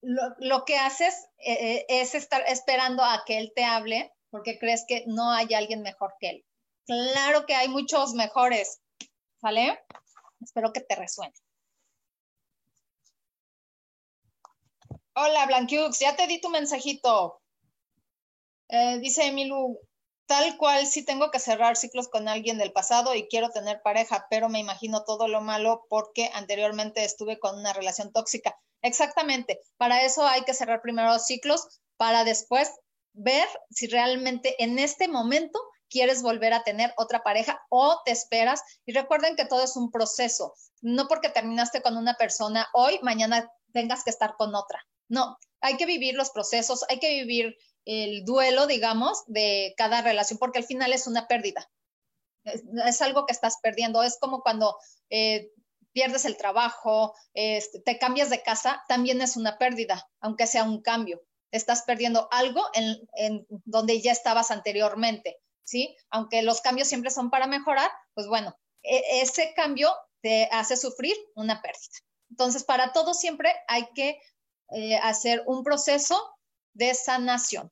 lo, 0.02 0.64
que 0.64 0.76
haces 0.76 1.14
eh, 1.38 1.52
eh, 1.52 1.86
es 1.88 2.14
estar 2.14 2.42
esperando 2.48 3.02
a 3.02 3.22
que 3.24 3.38
él 3.38 3.52
te 3.54 3.64
hable 3.64 4.12
porque 4.30 4.58
crees 4.58 4.84
que 4.86 5.04
no 5.06 5.30
hay 5.30 5.54
alguien 5.54 5.82
mejor 5.82 6.14
que 6.18 6.30
él. 6.30 6.44
Claro 6.86 7.46
que 7.46 7.54
hay 7.54 7.68
muchos 7.68 8.14
mejores, 8.14 8.80
¿vale? 9.40 9.78
Espero 10.40 10.72
que 10.72 10.80
te 10.80 10.96
resuene. 10.96 11.34
Hola, 15.14 15.46
Blanquiux, 15.46 15.98
ya 15.98 16.16
te 16.16 16.26
di 16.26 16.40
tu 16.40 16.48
mensajito. 16.48 17.40
Eh, 18.68 18.98
dice 18.98 19.26
Emilu, 19.26 19.78
tal 20.32 20.56
cual 20.56 20.86
sí 20.86 21.04
tengo 21.04 21.30
que 21.30 21.38
cerrar 21.38 21.76
ciclos 21.76 22.08
con 22.08 22.26
alguien 22.26 22.56
del 22.56 22.72
pasado 22.72 23.14
y 23.14 23.28
quiero 23.28 23.50
tener 23.50 23.82
pareja, 23.82 24.28
pero 24.30 24.48
me 24.48 24.60
imagino 24.60 25.04
todo 25.04 25.28
lo 25.28 25.42
malo 25.42 25.84
porque 25.90 26.30
anteriormente 26.32 27.04
estuve 27.04 27.38
con 27.38 27.58
una 27.58 27.74
relación 27.74 28.14
tóxica. 28.14 28.58
Exactamente. 28.80 29.60
Para 29.76 30.06
eso 30.06 30.26
hay 30.26 30.44
que 30.44 30.54
cerrar 30.54 30.80
primero 30.80 31.08
los 31.12 31.26
ciclos 31.26 31.82
para 31.98 32.24
después 32.24 32.70
ver 33.12 33.46
si 33.68 33.88
realmente 33.88 34.56
en 34.64 34.78
este 34.78 35.06
momento 35.06 35.60
quieres 35.90 36.22
volver 36.22 36.54
a 36.54 36.64
tener 36.64 36.94
otra 36.96 37.22
pareja 37.22 37.60
o 37.68 38.00
te 38.06 38.12
esperas. 38.12 38.62
Y 38.86 38.94
recuerden 38.94 39.36
que 39.36 39.44
todo 39.44 39.62
es 39.62 39.76
un 39.76 39.90
proceso. 39.90 40.54
No 40.80 41.08
porque 41.08 41.28
terminaste 41.28 41.82
con 41.82 41.98
una 41.98 42.14
persona 42.14 42.66
hoy, 42.72 42.98
mañana 43.02 43.52
tengas 43.74 44.02
que 44.02 44.08
estar 44.08 44.36
con 44.38 44.54
otra. 44.54 44.82
No, 45.10 45.36
hay 45.60 45.76
que 45.76 45.84
vivir 45.84 46.14
los 46.14 46.30
procesos, 46.30 46.86
hay 46.88 47.00
que 47.00 47.10
vivir 47.10 47.54
el 47.84 48.24
duelo, 48.24 48.66
digamos, 48.66 49.24
de 49.26 49.74
cada 49.76 50.02
relación, 50.02 50.38
porque 50.38 50.58
al 50.58 50.64
final 50.64 50.92
es 50.92 51.06
una 51.06 51.26
pérdida. 51.26 51.70
Es, 52.44 53.02
algo 53.02 53.26
que 53.26 53.32
estás 53.32 53.58
perdiendo. 53.62 54.02
Es 54.02 54.18
como 54.20 54.42
cuando 54.42 54.76
eh, 55.10 55.50
pierdes 55.92 56.24
el 56.24 56.36
trabajo, 56.36 57.14
este, 57.34 57.80
te 57.80 57.98
cambias 57.98 58.30
de 58.30 58.42
casa, 58.42 58.82
también 58.88 59.20
es 59.20 59.36
una 59.36 59.58
pérdida, 59.58 60.08
aunque 60.20 60.46
sea 60.46 60.64
un 60.64 60.82
cambio. 60.82 61.22
Estás 61.50 61.82
perdiendo 61.82 62.28
algo 62.30 62.62
en, 62.72 63.46
donde 63.64 64.00
ya 64.00 64.12
estabas 64.12 64.50
anteriormente, 64.50 65.38
¿sí? 65.64 65.94
Aunque 66.10 66.42
los 66.42 66.62
cambios 66.62 66.88
siempre 66.88 67.10
son 67.10 67.30
para 67.30 67.46
mejorar, 67.46 67.90
pues 68.14 68.26
bueno, 68.26 68.56
e, 68.82 69.20
ese 69.20 69.52
cambio 69.54 69.94
te 70.22 70.48
hace 70.50 70.76
sufrir 70.76 71.16
una 71.34 71.60
pérdida. 71.60 71.98
Entonces, 72.30 72.64
para 72.64 72.92
todo 72.92 73.12
siempre 73.12 73.52
hay 73.68 73.86
que 73.94 74.18
eh, 74.70 74.96
hacer 74.96 75.42
un 75.46 75.62
proceso 75.62 76.16
de 76.74 76.94
sanación. 76.94 77.70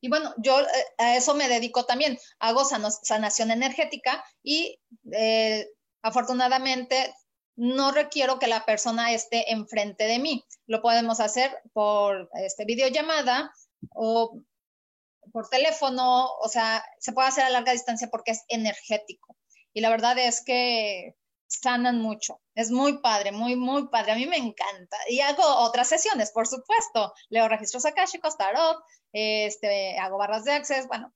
Y 0.00 0.08
bueno, 0.08 0.34
yo 0.38 0.60
eh, 0.60 0.66
a 0.98 1.16
eso 1.16 1.34
me 1.34 1.48
dedico 1.48 1.84
también. 1.84 2.18
Hago 2.38 2.64
sanación 2.64 3.50
energética 3.50 4.24
y 4.42 4.78
eh, 5.12 5.68
afortunadamente 6.02 7.14
no 7.56 7.90
requiero 7.90 8.38
que 8.38 8.46
la 8.46 8.64
persona 8.64 9.12
esté 9.12 9.50
enfrente 9.50 10.04
de 10.04 10.18
mí. 10.18 10.44
Lo 10.66 10.82
podemos 10.82 11.20
hacer 11.20 11.50
por 11.72 12.30
este, 12.34 12.64
videollamada 12.64 13.50
o 13.94 14.42
por 15.32 15.48
teléfono, 15.48 16.26
o 16.34 16.48
sea, 16.48 16.84
se 17.00 17.12
puede 17.12 17.28
hacer 17.28 17.44
a 17.44 17.50
larga 17.50 17.72
distancia 17.72 18.08
porque 18.10 18.32
es 18.32 18.44
energético. 18.48 19.36
Y 19.72 19.80
la 19.80 19.90
verdad 19.90 20.18
es 20.18 20.42
que 20.44 21.16
sanan 21.46 22.00
mucho. 22.00 22.40
Es 22.54 22.70
muy 22.70 22.98
padre, 22.98 23.32
muy, 23.32 23.56
muy 23.56 23.88
padre. 23.88 24.12
A 24.12 24.16
mí 24.16 24.26
me 24.26 24.36
encanta. 24.36 24.96
Y 25.08 25.20
hago 25.20 25.42
otras 25.44 25.88
sesiones, 25.88 26.32
por 26.32 26.46
supuesto. 26.46 27.12
Leo 27.28 27.48
registros 27.48 27.84
akáshicos, 27.84 28.36
tarot, 28.36 28.82
este, 29.12 29.98
hago 29.98 30.18
barras 30.18 30.44
de 30.44 30.52
access, 30.52 30.86
bueno, 30.88 31.12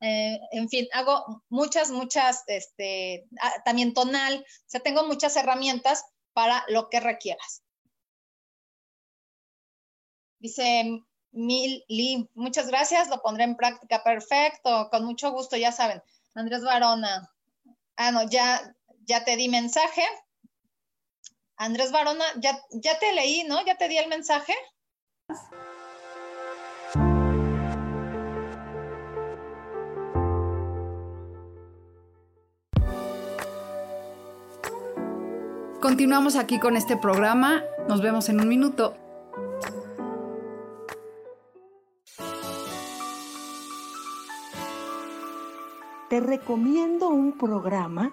eh, 0.00 0.40
en 0.52 0.68
fin, 0.68 0.88
hago 0.92 1.42
muchas, 1.48 1.90
muchas, 1.90 2.42
este, 2.46 3.26
también 3.64 3.94
tonal, 3.94 4.38
o 4.38 4.64
sea, 4.66 4.80
tengo 4.80 5.04
muchas 5.04 5.36
herramientas 5.36 6.04
para 6.32 6.64
lo 6.68 6.88
que 6.88 7.00
requieras. 7.00 7.62
Dice 10.40 11.02
Mili, 11.32 12.28
muchas 12.34 12.68
gracias, 12.68 13.08
lo 13.08 13.22
pondré 13.22 13.44
en 13.44 13.56
práctica, 13.56 14.02
perfecto, 14.02 14.88
con 14.90 15.04
mucho 15.04 15.30
gusto, 15.30 15.56
ya 15.56 15.70
saben. 15.70 16.02
Andrés 16.34 16.62
Varona, 16.64 17.30
ah, 17.96 18.10
no, 18.10 18.28
ya, 18.28 18.74
ya 19.10 19.24
te 19.24 19.36
di 19.36 19.48
mensaje. 19.48 20.02
Andrés 21.56 21.90
Varona, 21.90 22.24
ya, 22.36 22.56
ya 22.70 22.96
te 23.00 23.12
leí, 23.12 23.42
¿no? 23.42 23.60
Ya 23.66 23.76
te 23.76 23.88
di 23.88 23.98
el 23.98 24.08
mensaje. 24.08 24.54
Continuamos 35.82 36.36
aquí 36.36 36.60
con 36.60 36.76
este 36.76 36.96
programa. 36.96 37.64
Nos 37.88 38.00
vemos 38.02 38.28
en 38.28 38.40
un 38.40 38.46
minuto. 38.48 38.96
Te 46.08 46.20
recomiendo 46.20 47.08
un 47.08 47.36
programa 47.36 48.12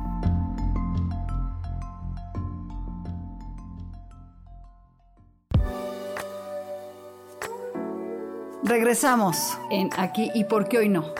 Regresamos 8.71 9.59
en 9.69 9.89
Aquí 9.97 10.31
y 10.33 10.45
por 10.45 10.69
qué 10.69 10.77
hoy 10.77 10.87
no. 10.87 11.13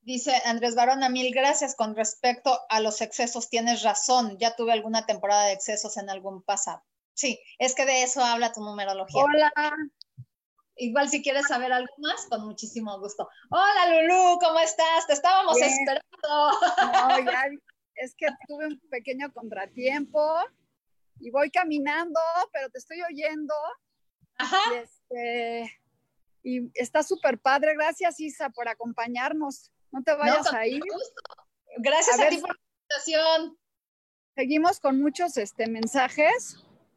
Dice 0.00 0.32
Andrés 0.46 0.74
Barona, 0.74 1.10
mil 1.10 1.34
gracias. 1.34 1.76
Con 1.76 1.96
respecto 1.96 2.58
a 2.70 2.80
los 2.80 3.02
excesos, 3.02 3.50
tienes 3.50 3.82
razón. 3.82 4.38
Ya 4.38 4.56
tuve 4.56 4.72
alguna 4.72 5.04
temporada 5.04 5.44
de 5.48 5.52
excesos 5.52 5.98
en 5.98 6.08
algún 6.08 6.42
pasado. 6.42 6.82
Sí, 7.12 7.38
es 7.58 7.74
que 7.74 7.84
de 7.84 8.04
eso 8.04 8.24
habla 8.24 8.54
tu 8.54 8.62
numerología. 8.62 9.22
Hola. 9.22 9.52
Igual 10.76 11.08
si 11.08 11.22
quieres 11.22 11.46
saber 11.46 11.72
algo 11.72 11.92
más, 11.98 12.26
con 12.26 12.44
muchísimo 12.46 12.98
gusto. 12.98 13.28
Hola 13.50 14.02
Lulu, 14.02 14.38
¿cómo 14.40 14.58
estás? 14.60 15.06
Te 15.06 15.12
estábamos 15.12 15.56
Bien. 15.56 15.68
esperando. 15.68 16.02
No, 16.22 17.18
ya 17.32 17.44
es 17.96 18.14
que 18.16 18.26
tuve 18.48 18.66
un 18.66 18.80
pequeño 18.90 19.32
contratiempo 19.32 20.20
y 21.20 21.30
voy 21.30 21.50
caminando, 21.50 22.20
pero 22.52 22.70
te 22.70 22.78
estoy 22.78 23.02
oyendo. 23.02 23.54
Ajá. 24.38 24.58
Y, 24.70 24.76
este, 24.78 25.80
y 26.42 26.70
está 26.74 27.02
súper 27.02 27.38
padre. 27.38 27.74
Gracias, 27.74 28.18
Isa, 28.18 28.50
por 28.50 28.68
acompañarnos. 28.68 29.70
No 29.90 30.02
te 30.02 30.14
vayas 30.14 30.52
a 30.52 30.66
ir. 30.66 30.80
gusto. 30.80 31.22
Gracias 31.78 32.18
A 32.18 32.22
a, 32.22 32.24
ver 32.24 32.34
ti 32.34 32.40
por 32.40 32.50
la 32.50 32.60
invitación. 32.80 33.58
Seguimos 34.34 34.80
con 34.80 35.00
muchos 35.00 35.36
este, 35.36 35.66
mensajes. 35.68 36.56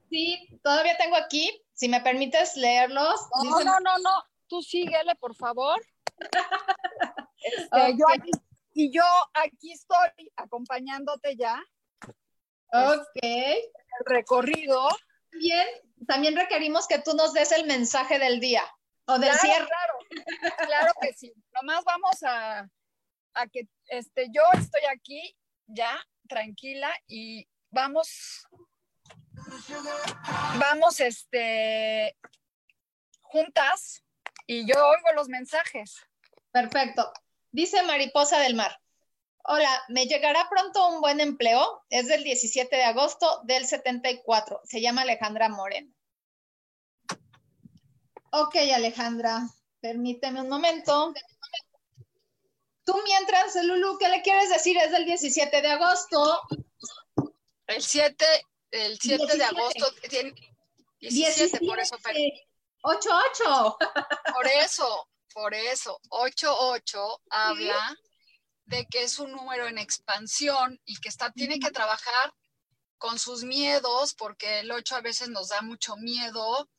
Sí, 0.09 0.59
todavía 0.63 0.97
tengo 0.97 1.17
aquí. 1.17 1.61
Si 1.75 1.88
me 1.89 2.01
permites 2.01 2.55
leerlos. 2.55 3.19
No, 3.43 3.59
no, 3.63 3.79
no, 3.81 3.97
no. 3.99 4.23
Tú 4.47 4.61
síguele, 4.63 5.15
por 5.15 5.35
favor. 5.35 5.79
Este, 7.47 7.67
Ok. 7.91 7.99
yo 7.99 8.05
aquí- 8.09 8.31
y 8.73 8.91
yo 8.91 9.03
aquí 9.35 9.71
estoy 9.73 10.31
acompañándote 10.35 11.35
ya 11.35 11.61
Ok. 12.73 13.19
el 13.21 13.61
recorrido. 14.05 14.88
Bien, 15.31 15.67
también 16.07 16.35
requerimos 16.35 16.88
que 16.88 16.97
tú 16.99 17.13
nos 17.13 17.33
des 17.33 17.51
el 17.51 17.67
mensaje 17.67 18.17
del 18.17 18.39
día 18.39 18.63
o 19.05 19.19
del 19.19 19.29
Claro, 19.29 19.39
cierre. 19.41 19.67
Claro, 19.67 20.57
claro 20.65 20.93
que 21.01 21.13
sí. 21.13 21.31
Nomás 21.53 21.83
vamos 21.83 22.23
a, 22.23 22.67
a 23.35 23.47
que 23.47 23.67
este, 23.89 24.27
yo 24.31 24.41
estoy 24.53 24.81
aquí 24.91 25.38
ya 25.67 25.95
tranquila 26.27 26.91
y 27.07 27.47
vamos, 27.69 28.47
vamos 30.60 30.99
este, 30.99 32.17
juntas 33.21 34.03
y 34.47 34.65
yo 34.67 34.75
oigo 34.75 35.13
los 35.15 35.27
mensajes. 35.29 35.97
Perfecto. 36.51 37.12
Dice 37.51 37.84
Mariposa 37.84 38.39
del 38.39 38.55
Mar. 38.55 38.79
Hola, 39.43 39.84
me 39.89 40.08
llegará 40.08 40.47
pronto 40.49 40.88
un 40.89 41.01
buen 41.01 41.19
empleo. 41.19 41.84
Es 41.89 42.08
del 42.08 42.23
17 42.23 42.75
de 42.75 42.84
agosto 42.84 43.41
del 43.43 43.65
74. 43.65 44.62
Se 44.63 44.81
llama 44.81 45.01
Alejandra 45.01 45.49
Moreno. 45.49 45.93
Ok, 48.31 48.55
Alejandra, 48.73 49.47
permíteme 49.79 50.41
un 50.41 50.49
momento. 50.49 51.13
Tú 52.84 52.99
mientras, 53.03 53.55
Lulu, 53.63 53.97
¿qué 53.97 54.10
le 54.10 54.21
quieres 54.21 54.49
decir? 54.49 54.77
Es 54.77 54.91
del 54.91 55.05
17 55.05 55.62
de 55.62 55.71
agosto. 55.71 56.41
El 57.67 57.81
7, 57.81 58.25
el 58.71 58.99
7 58.99 59.25
de 59.25 59.34
17. 59.38 59.43
agosto, 59.43 59.93
tiene 60.10 60.34
17, 60.99 61.60
por 61.65 61.80
eso, 61.80 61.97
pero- 62.04 62.19
8-8. 62.84 63.78
por 64.34 64.47
eso, 64.47 65.10
por 65.34 65.54
eso, 65.54 65.99
8-8 66.10 67.21
habla 67.30 67.97
de 68.65 68.86
que 68.88 69.04
es 69.04 69.19
un 69.19 69.32
número 69.32 69.67
en 69.67 69.78
expansión 69.78 70.80
y 70.86 70.95
que 70.99 71.10
está, 71.10 71.32
tiene 71.32 71.60
que 71.60 71.71
trabajar 71.71 72.34
con 72.97 73.19
sus 73.19 73.43
miedos, 73.43 74.13
porque 74.13 74.60
el 74.60 74.71
8 74.71 74.95
a 74.95 75.01
veces 75.01 75.30
nos 75.30 75.49
da 75.49 75.62
mucho 75.62 75.95
miedo, 75.97 76.69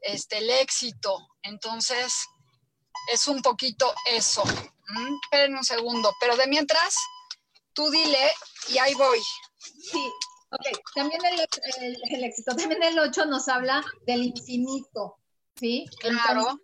este, 0.00 0.38
el 0.38 0.50
éxito. 0.50 1.26
Entonces, 1.42 2.14
es 3.12 3.26
un 3.26 3.42
poquito 3.42 3.92
eso. 4.06 4.42
¿m? 4.44 5.18
Esperen 5.24 5.56
un 5.56 5.64
segundo, 5.64 6.12
pero 6.20 6.36
de 6.36 6.46
mientras, 6.46 6.96
tú 7.72 7.90
dile 7.90 8.30
y 8.68 8.78
ahí 8.78 8.94
voy. 8.94 9.20
Sí, 9.58 10.12
ok. 10.54 10.78
También 10.94 11.20
el, 11.24 11.40
el- 11.84 12.02
el 12.10 12.24
éxito, 12.24 12.54
también 12.56 12.82
el 12.82 12.98
8 12.98 13.26
nos 13.26 13.48
habla 13.48 13.82
del 14.06 14.22
infinito, 14.22 15.16
¿sí? 15.56 15.86
Claro. 16.00 16.40
Entonces, 16.40 16.60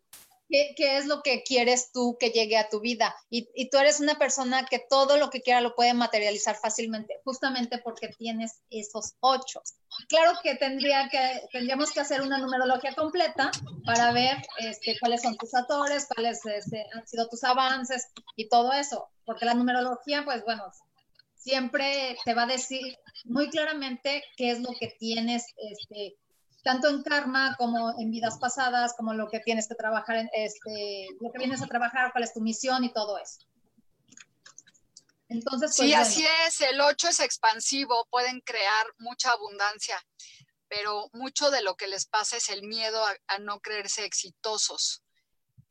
¿qué, 0.48 0.74
qué 0.76 0.96
es 0.98 1.06
lo 1.06 1.22
que 1.22 1.42
quieres 1.44 1.92
tú 1.92 2.16
que 2.18 2.30
llegue 2.30 2.56
a 2.56 2.68
tu 2.68 2.80
vida? 2.80 3.14
Y, 3.30 3.48
y 3.54 3.70
tú 3.70 3.78
eres 3.78 4.00
una 4.00 4.16
persona 4.18 4.66
que 4.66 4.78
todo 4.90 5.16
lo 5.16 5.30
que 5.30 5.42
quiera 5.42 5.60
lo 5.60 5.74
puede 5.74 5.94
materializar 5.94 6.56
fácilmente, 6.56 7.20
justamente 7.24 7.78
porque 7.78 8.08
tienes 8.08 8.60
esos 8.70 9.14
8. 9.20 9.62
Claro 10.08 10.32
que, 10.42 10.54
tendría 10.56 11.08
que 11.08 11.42
tendríamos 11.52 11.90
que 11.92 12.00
hacer 12.00 12.22
una 12.22 12.38
numerología 12.38 12.94
completa 12.94 13.50
para 13.84 14.12
ver 14.12 14.36
este, 14.58 14.96
cuáles 15.00 15.22
son 15.22 15.36
tus 15.36 15.54
actores, 15.54 16.06
cuáles 16.14 16.40
este, 16.46 16.84
han 16.94 17.06
sido 17.06 17.28
tus 17.28 17.44
avances 17.44 18.08
y 18.36 18.48
todo 18.48 18.72
eso, 18.72 19.08
porque 19.24 19.44
la 19.44 19.54
numerología, 19.54 20.24
pues 20.24 20.44
bueno, 20.44 20.64
siempre 21.40 22.16
te 22.24 22.34
va 22.34 22.42
a 22.42 22.46
decir 22.46 22.96
muy 23.24 23.48
claramente 23.48 24.22
qué 24.36 24.50
es 24.50 24.60
lo 24.60 24.70
que 24.78 24.94
tienes, 24.98 25.44
este, 25.56 26.16
tanto 26.62 26.88
en 26.88 27.02
karma 27.02 27.56
como 27.58 27.98
en 27.98 28.10
vidas 28.10 28.38
pasadas, 28.38 28.94
como 28.96 29.14
lo 29.14 29.28
que 29.28 29.40
tienes 29.40 29.66
que 29.66 29.74
trabajar, 29.74 30.16
en, 30.16 30.30
este, 30.34 31.08
lo 31.20 31.32
que 31.32 31.38
vienes 31.38 31.62
a 31.62 31.66
trabajar, 31.66 32.12
cuál 32.12 32.24
es 32.24 32.34
tu 32.34 32.40
misión 32.40 32.84
y 32.84 32.92
todo 32.92 33.18
eso. 33.18 33.40
Entonces, 35.28 35.74
pues, 35.76 35.88
Sí, 35.88 35.88
bueno, 35.88 36.02
así 36.02 36.26
es, 36.46 36.60
el 36.60 36.80
8 36.80 37.08
es 37.08 37.20
expansivo, 37.20 38.06
pueden 38.10 38.40
crear 38.40 38.86
mucha 38.98 39.30
abundancia, 39.30 39.96
pero 40.68 41.08
mucho 41.12 41.50
de 41.50 41.62
lo 41.62 41.76
que 41.76 41.88
les 41.88 42.06
pasa 42.06 42.36
es 42.36 42.50
el 42.50 42.64
miedo 42.64 43.02
a, 43.04 43.16
a 43.28 43.38
no 43.38 43.60
creerse 43.60 44.04
exitosos. 44.04 45.02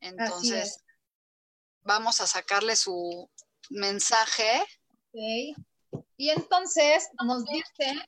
Entonces, 0.00 0.82
vamos 1.82 2.20
a 2.20 2.26
sacarle 2.26 2.74
su 2.74 3.30
mensaje. 3.68 4.64
Ok. 5.12 6.00
Y 6.16 6.30
entonces 6.30 7.08
nos 7.24 7.44
dice 7.44 7.98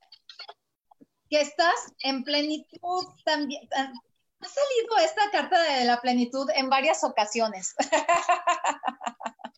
que 1.30 1.40
estás 1.40 1.74
en 2.00 2.24
plenitud 2.24 3.06
también. 3.24 3.66
Ha 3.72 4.48
salido 4.48 4.98
esta 5.02 5.30
carta 5.30 5.62
de 5.62 5.84
la 5.84 6.00
plenitud 6.00 6.48
en 6.54 6.68
varias 6.68 7.04
ocasiones. 7.04 7.74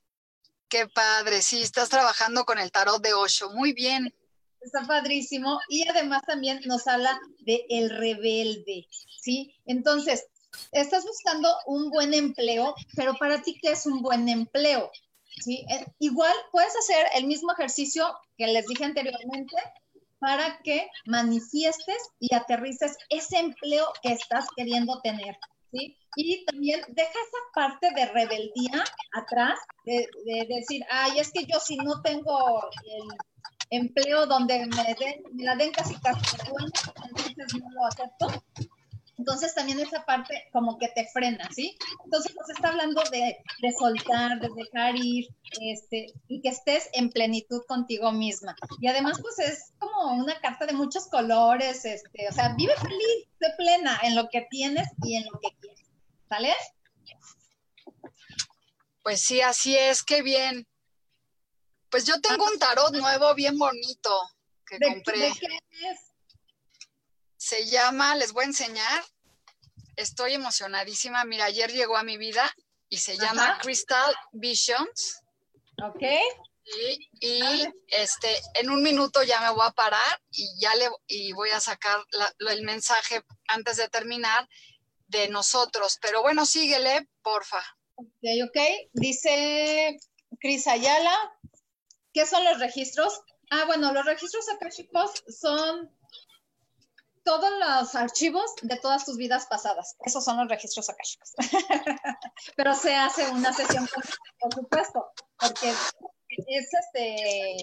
Qué 0.69 0.87
padre, 0.89 1.43
sí, 1.43 1.63
estás 1.63 1.89
trabajando 1.89 2.45
con 2.45 2.59
el 2.59 2.71
tarot 2.71 3.03
de 3.03 3.15
Osho, 3.15 3.51
muy 3.51 3.73
bien. 3.73 4.15
está 4.61 4.87
padrísimo. 4.87 5.61
Y 5.69 5.89
además 5.89 6.23
también 6.27 6.61
nos 6.67 6.87
habla 6.87 7.19
de 7.41 7.65
el 7.69 7.91
rebelde, 7.91 8.87
¿sí? 9.21 9.55
Entonces, 9.67 10.27
estás 10.73 11.05
buscando 11.05 11.49
un 11.67 11.91
buen 11.91 12.13
empleo, 12.15 12.75
pero 12.97 13.15
para 13.15 13.43
ti, 13.43 13.59
¿qué 13.61 13.73
es 13.73 13.87
un 13.87 14.03
buen 14.03 14.29
empleo? 14.29 14.91
¿Sí? 15.43 15.67
Igual 15.99 16.35
puedes 16.53 16.75
hacer 16.77 17.07
el 17.15 17.27
mismo 17.27 17.53
ejercicio 17.53 18.07
que 18.37 18.47
les 18.47 18.67
dije 18.67 18.85
anteriormente 18.85 19.57
para 20.19 20.59
que 20.63 20.89
manifiestes 21.07 22.09
y 22.19 22.35
aterrices 22.35 22.97
ese 23.11 23.39
empleo 23.39 23.87
que 24.03 24.13
estás 24.13 24.47
queriendo 24.57 25.01
tener. 25.03 25.37
¿sí? 25.71 25.99
Y 26.17 26.45
también 26.47 26.81
deja 26.89 27.11
esa 27.11 27.39
parte 27.53 27.91
de 27.95 28.07
rebeldía 28.07 28.85
atrás, 29.13 29.59
de, 29.85 30.09
decir, 30.49 30.85
ay, 30.91 31.19
es 31.19 31.31
que 31.33 31.45
yo 31.45 31.59
si 31.61 31.77
no 31.77 32.01
tengo 32.03 32.71
el 32.85 33.79
empleo 33.79 34.27
donde 34.27 34.67
me, 34.67 34.95
den, 34.99 35.23
me 35.33 35.45
la 35.45 35.57
den 35.57 35.73
casi 35.73 35.95
casi 35.97 36.37
bueno, 36.51 36.71
entonces 37.05 37.61
no 37.61 37.71
lo 37.71 37.87
acepto. 37.87 38.29
Entonces 39.17 39.55
también 39.55 39.79
esa 39.81 40.05
parte 40.05 40.49
como 40.53 40.79
que 40.79 40.89
te 40.89 41.07
frena, 41.07 41.49
¿sí? 41.53 41.77
Entonces 42.05 42.35
nos 42.35 42.51
está 42.51 42.71
hablando 42.71 43.03
de, 43.11 43.37
de, 43.61 43.73
soltar, 43.79 44.41
de 44.41 44.49
dejar 44.57 44.97
ir, 44.97 45.29
este, 45.61 46.13
y 46.29 46.41
que 46.41 46.49
estés 46.49 46.89
en 46.93 47.11
plenitud 47.11 47.63
contigo 47.67 48.11
misma. 48.13 48.57
Y 48.81 48.89
además 48.89 49.19
pues 49.21 49.39
es 49.39 49.73
como 49.79 50.15
una 50.15 50.39
carta 50.41 50.67
de 50.67 50.73
muchos 50.73 51.07
colores, 51.07 51.85
este, 51.85 52.29
o 52.29 52.33
sea, 52.33 52.55
vive 52.57 52.75
feliz, 52.77 53.29
sé 53.39 53.47
plena 53.57 54.01
en 54.03 54.17
lo 54.17 54.29
que 54.29 54.47
tienes 54.51 54.89
y 55.03 55.17
en 55.17 55.25
lo 55.25 55.39
que 55.39 55.57
quieres. 55.61 55.87
¿Sale? 56.29 56.55
Pues 59.03 59.21
sí, 59.21 59.41
así 59.43 59.77
es, 59.77 60.03
qué 60.03 60.23
bien. 60.23 60.67
Pues 61.91 62.07
yo 62.07 62.21
tengo 62.21 62.45
un 62.47 62.59
tarot 62.59 62.93
nuevo 62.95 63.35
bien 63.35 63.57
bonito 63.59 64.11
que 64.67 64.79
compré. 64.81 65.21
¿De 65.21 65.33
qué 65.33 65.47
es? 65.91 66.04
Se 67.45 67.67
llama, 67.67 68.17
les 68.17 68.33
voy 68.33 68.45
a 68.45 68.47
enseñar. 68.47 69.05
Estoy 69.97 70.33
emocionadísima. 70.33 71.27
Mira, 71.27 71.45
ayer 71.45 71.71
llegó 71.71 71.99
a 71.99 72.03
mi 72.03 72.17
vida 72.17 72.51
y 72.89 72.97
se 72.97 73.19
llama 73.19 73.59
Crystal 73.61 74.15
Visions. 74.33 75.21
Ok. 75.83 76.03
Y, 77.21 77.69
este, 77.89 78.35
en 78.55 78.71
un 78.71 78.83
minuto 78.83 79.23
ya 79.23 79.43
me 79.43 79.51
voy 79.51 79.67
a 79.67 79.73
parar 79.73 80.23
y 80.31 80.59
ya 80.59 80.75
le 80.77 80.89
y 81.07 81.35
voy 81.35 81.51
a 81.51 81.61
sacar 81.61 82.03
el 82.39 82.63
mensaje 82.63 83.23
antes 83.49 83.77
de 83.77 83.91
terminar 83.91 84.49
de 85.09 85.29
nosotros. 85.29 85.99
Pero 86.01 86.23
bueno, 86.23 86.47
síguele, 86.47 87.11
porfa. 87.21 87.63
Ok, 87.97 88.25
ok. 88.49 88.59
Dice 88.95 89.99
Cris 90.41 90.67
Ayala, 90.67 91.15
¿qué 92.15 92.25
son 92.25 92.43
los 92.43 92.59
registros? 92.59 93.21
Ah, 93.51 93.65
bueno, 93.67 93.93
los 93.93 94.07
registros 94.07 94.49
akashicos 94.49 95.23
son 95.29 95.95
todos 97.25 97.51
los 97.59 97.95
archivos 97.95 98.55
de 98.63 98.77
todas 98.77 99.05
tus 99.05 99.17
vidas 99.17 99.47
pasadas. 99.47 99.97
Esos 100.01 100.25
son 100.25 100.37
los 100.37 100.49
registros 100.49 100.89
akashicos. 100.89 101.33
Pero 102.57 102.75
se 102.75 102.95
hace 102.95 103.29
una 103.31 103.53
sesión, 103.53 103.89
por 104.41 104.55
supuesto, 104.55 105.07
porque 105.39 105.71
es 106.29 106.69
este. 106.73 107.57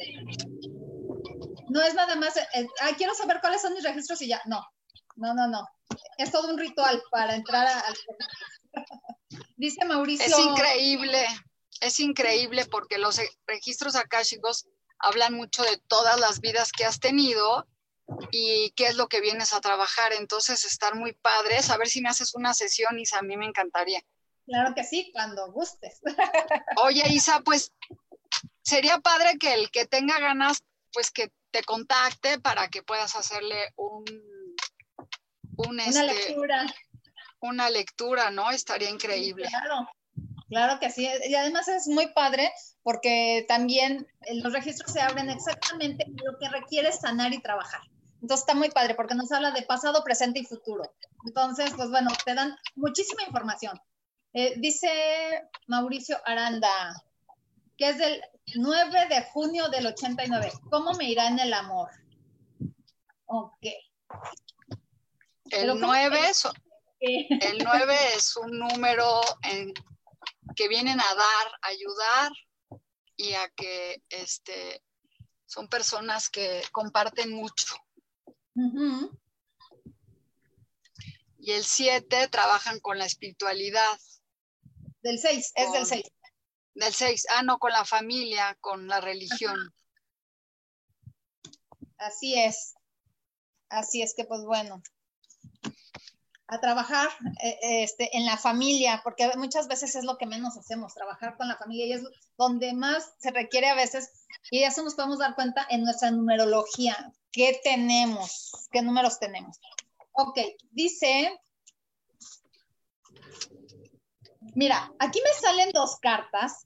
No 1.69 1.81
es 1.81 1.93
nada 1.93 2.15
más. 2.15 2.33
ah, 2.81 2.89
quiero 2.97 3.13
saber 3.13 3.39
cuáles 3.39 3.61
son 3.61 3.73
mis 3.73 3.83
registros 3.83 4.21
y 4.21 4.27
ya. 4.27 4.41
No, 4.45 4.65
no, 5.15 5.33
no, 5.33 5.47
no. 5.47 5.67
Es 6.17 6.31
todo 6.31 6.51
un 6.51 6.57
ritual 6.57 7.01
para 7.11 7.35
entrar 7.35 7.67
al. 7.67 7.95
Dice 9.57 9.85
Mauricio. 9.85 10.25
Es 10.25 10.39
increíble, 10.39 11.25
es 11.81 11.99
increíble 11.99 12.65
porque 12.65 12.97
los 12.97 13.19
registros 13.45 13.95
akáshicos 13.95 14.67
hablan 14.97 15.33
mucho 15.33 15.63
de 15.63 15.77
todas 15.87 16.19
las 16.19 16.41
vidas 16.41 16.71
que 16.71 16.85
has 16.85 16.99
tenido 16.99 17.67
y 18.31 18.71
qué 18.75 18.87
es 18.87 18.95
lo 18.95 19.07
que 19.07 19.21
vienes 19.21 19.53
a 19.53 19.61
trabajar. 19.61 20.13
Entonces, 20.13 20.65
estar 20.65 20.95
muy 20.95 21.13
padre, 21.13 21.57
a 21.69 21.77
ver 21.77 21.87
si 21.87 22.01
me 22.01 22.09
haces 22.09 22.33
una 22.35 22.53
sesión, 22.53 22.99
Isa, 22.99 23.19
a 23.19 23.21
mí 23.21 23.37
me 23.37 23.45
encantaría. 23.45 24.01
Claro 24.45 24.73
que 24.75 24.83
sí, 24.83 25.11
cuando 25.13 25.51
gustes. 25.51 26.01
Oye, 26.77 27.03
Isa, 27.09 27.41
pues 27.41 27.71
sería 28.61 28.99
padre 28.99 29.37
que 29.39 29.53
el 29.53 29.71
que 29.71 29.85
tenga 29.85 30.19
ganas, 30.19 30.63
pues 30.93 31.11
que 31.11 31.31
te 31.51 31.63
contacte 31.63 32.39
para 32.39 32.67
que 32.69 32.83
puedas 32.83 33.15
hacerle 33.15 33.73
un... 33.75 34.03
una 35.57 35.85
este, 35.85 36.03
lectura. 36.03 36.65
Una 37.39 37.69
lectura, 37.69 38.31
¿no? 38.31 38.51
Estaría 38.51 38.89
increíble. 38.89 39.47
claro, 39.47 39.89
claro 40.47 40.79
que 40.79 40.89
sí. 40.89 41.09
Y 41.25 41.35
además 41.35 41.67
es 41.67 41.87
muy 41.87 42.07
padre 42.13 42.51
porque 42.83 43.45
también 43.47 44.07
los 44.33 44.53
registros 44.53 44.91
se 44.91 45.01
abren 45.01 45.29
exactamente 45.29 46.05
lo 46.23 46.37
que 46.39 46.49
requiere 46.49 46.91
sanar 46.91 47.33
y 47.33 47.41
trabajar. 47.41 47.81
Entonces 48.21 48.43
está 48.43 48.53
muy 48.53 48.69
padre 48.69 48.95
porque 48.95 49.15
nos 49.15 49.31
habla 49.31 49.51
de 49.51 49.63
pasado, 49.63 50.03
presente 50.03 50.39
y 50.39 50.45
futuro. 50.45 50.83
Entonces, 51.25 51.71
pues 51.75 51.89
bueno, 51.89 52.11
te 52.23 52.35
dan 52.35 52.55
muchísima 52.75 53.23
información. 53.23 53.79
Eh, 54.33 54.53
dice 54.57 54.89
Mauricio 55.67 56.17
Aranda, 56.25 57.03
que 57.77 57.89
es 57.89 57.97
del 57.97 58.21
9 58.55 59.07
de 59.09 59.23
junio 59.23 59.69
del 59.69 59.87
89. 59.87 60.51
¿Cómo 60.69 60.93
me 60.93 61.09
irá 61.09 61.27
en 61.27 61.39
el 61.39 61.53
amor? 61.53 61.89
Ok. 63.25 63.65
El 65.49 65.79
9, 65.79 66.19
es, 66.29 66.47
el 66.99 67.57
9 67.63 67.95
es 68.15 68.37
un 68.37 68.59
número 68.59 69.21
en, 69.43 69.73
que 70.55 70.67
vienen 70.67 70.99
a 70.99 71.15
dar, 71.15 71.59
ayudar 71.63 72.31
y 73.17 73.33
a 73.33 73.49
que 73.49 74.03
este, 74.09 74.83
son 75.45 75.67
personas 75.67 76.29
que 76.29 76.61
comparten 76.71 77.31
mucho. 77.33 77.75
Y 81.39 81.51
el 81.51 81.63
7 81.63 82.27
trabajan 82.27 82.79
con 82.79 82.97
la 82.97 83.05
espiritualidad. 83.05 83.99
Del 85.01 85.19
6, 85.19 85.51
es 85.55 85.71
del 85.71 85.85
6. 85.85 86.03
Del 86.75 86.93
6, 86.93 87.25
ah, 87.35 87.43
no, 87.43 87.57
con 87.59 87.71
la 87.71 87.85
familia, 87.85 88.57
con 88.61 88.87
la 88.87 89.01
religión. 89.01 89.73
Así 91.97 92.39
es. 92.39 92.75
Así 93.69 94.01
es 94.01 94.13
que, 94.15 94.25
pues 94.25 94.41
bueno, 94.45 94.81
a 96.51 96.59
trabajar 96.59 97.07
eh, 97.41 97.83
este, 97.83 98.15
en 98.15 98.25
la 98.25 98.37
familia, 98.37 98.99
porque 99.05 99.31
muchas 99.37 99.69
veces 99.69 99.95
es 99.95 100.03
lo 100.03 100.17
que 100.17 100.25
menos 100.25 100.57
hacemos, 100.57 100.93
trabajar 100.93 101.37
con 101.37 101.47
la 101.47 101.55
familia 101.55 101.85
y 101.85 101.93
es 101.93 102.03
donde 102.37 102.73
más 102.73 103.13
se 103.19 103.31
requiere 103.31 103.69
a 103.69 103.75
veces, 103.75 104.25
y 104.51 104.63
eso 104.63 104.83
nos 104.83 104.95
podemos 104.95 105.19
dar 105.19 105.33
cuenta 105.33 105.65
en 105.69 105.83
nuestra 105.83 106.11
numerología, 106.11 107.13
qué 107.31 107.61
tenemos, 107.63 108.51
qué 108.69 108.81
números 108.81 109.17
tenemos. 109.17 109.61
Ok, 110.11 110.39
dice, 110.71 111.39
mira, 114.53 114.91
aquí 114.99 115.21
me 115.23 115.33
salen 115.39 115.71
dos 115.71 115.95
cartas, 116.01 116.65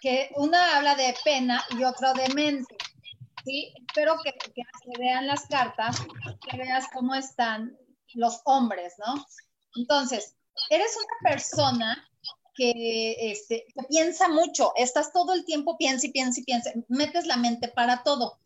que 0.00 0.30
una 0.36 0.76
habla 0.76 0.94
de 0.94 1.16
pena 1.24 1.64
y 1.70 1.82
otra 1.82 2.12
de 2.12 2.32
mente. 2.32 2.76
¿sí? 3.44 3.74
Espero 3.88 4.18
que, 4.22 4.32
que, 4.32 4.62
vean 5.00 5.26
las 5.26 5.46
cartas, 5.46 6.00
que 6.48 6.56
veas 6.56 6.86
cómo 6.92 7.16
están 7.16 7.76
los 8.14 8.40
hombres, 8.44 8.94
¿no? 8.98 9.26
Entonces, 9.76 10.34
eres 10.70 10.96
una 10.96 11.30
persona 11.30 12.08
que, 12.54 13.30
este, 13.30 13.66
que 13.74 13.86
piensa 13.88 14.28
mucho, 14.28 14.72
estás 14.76 15.12
todo 15.12 15.32
el 15.32 15.44
tiempo 15.44 15.76
piensa 15.78 16.06
y 16.06 16.12
piensa 16.12 16.40
y 16.40 16.44
piensa, 16.44 16.72
metes 16.88 17.26
la 17.26 17.36
mente 17.36 17.68
para 17.68 18.02
todo. 18.02 18.38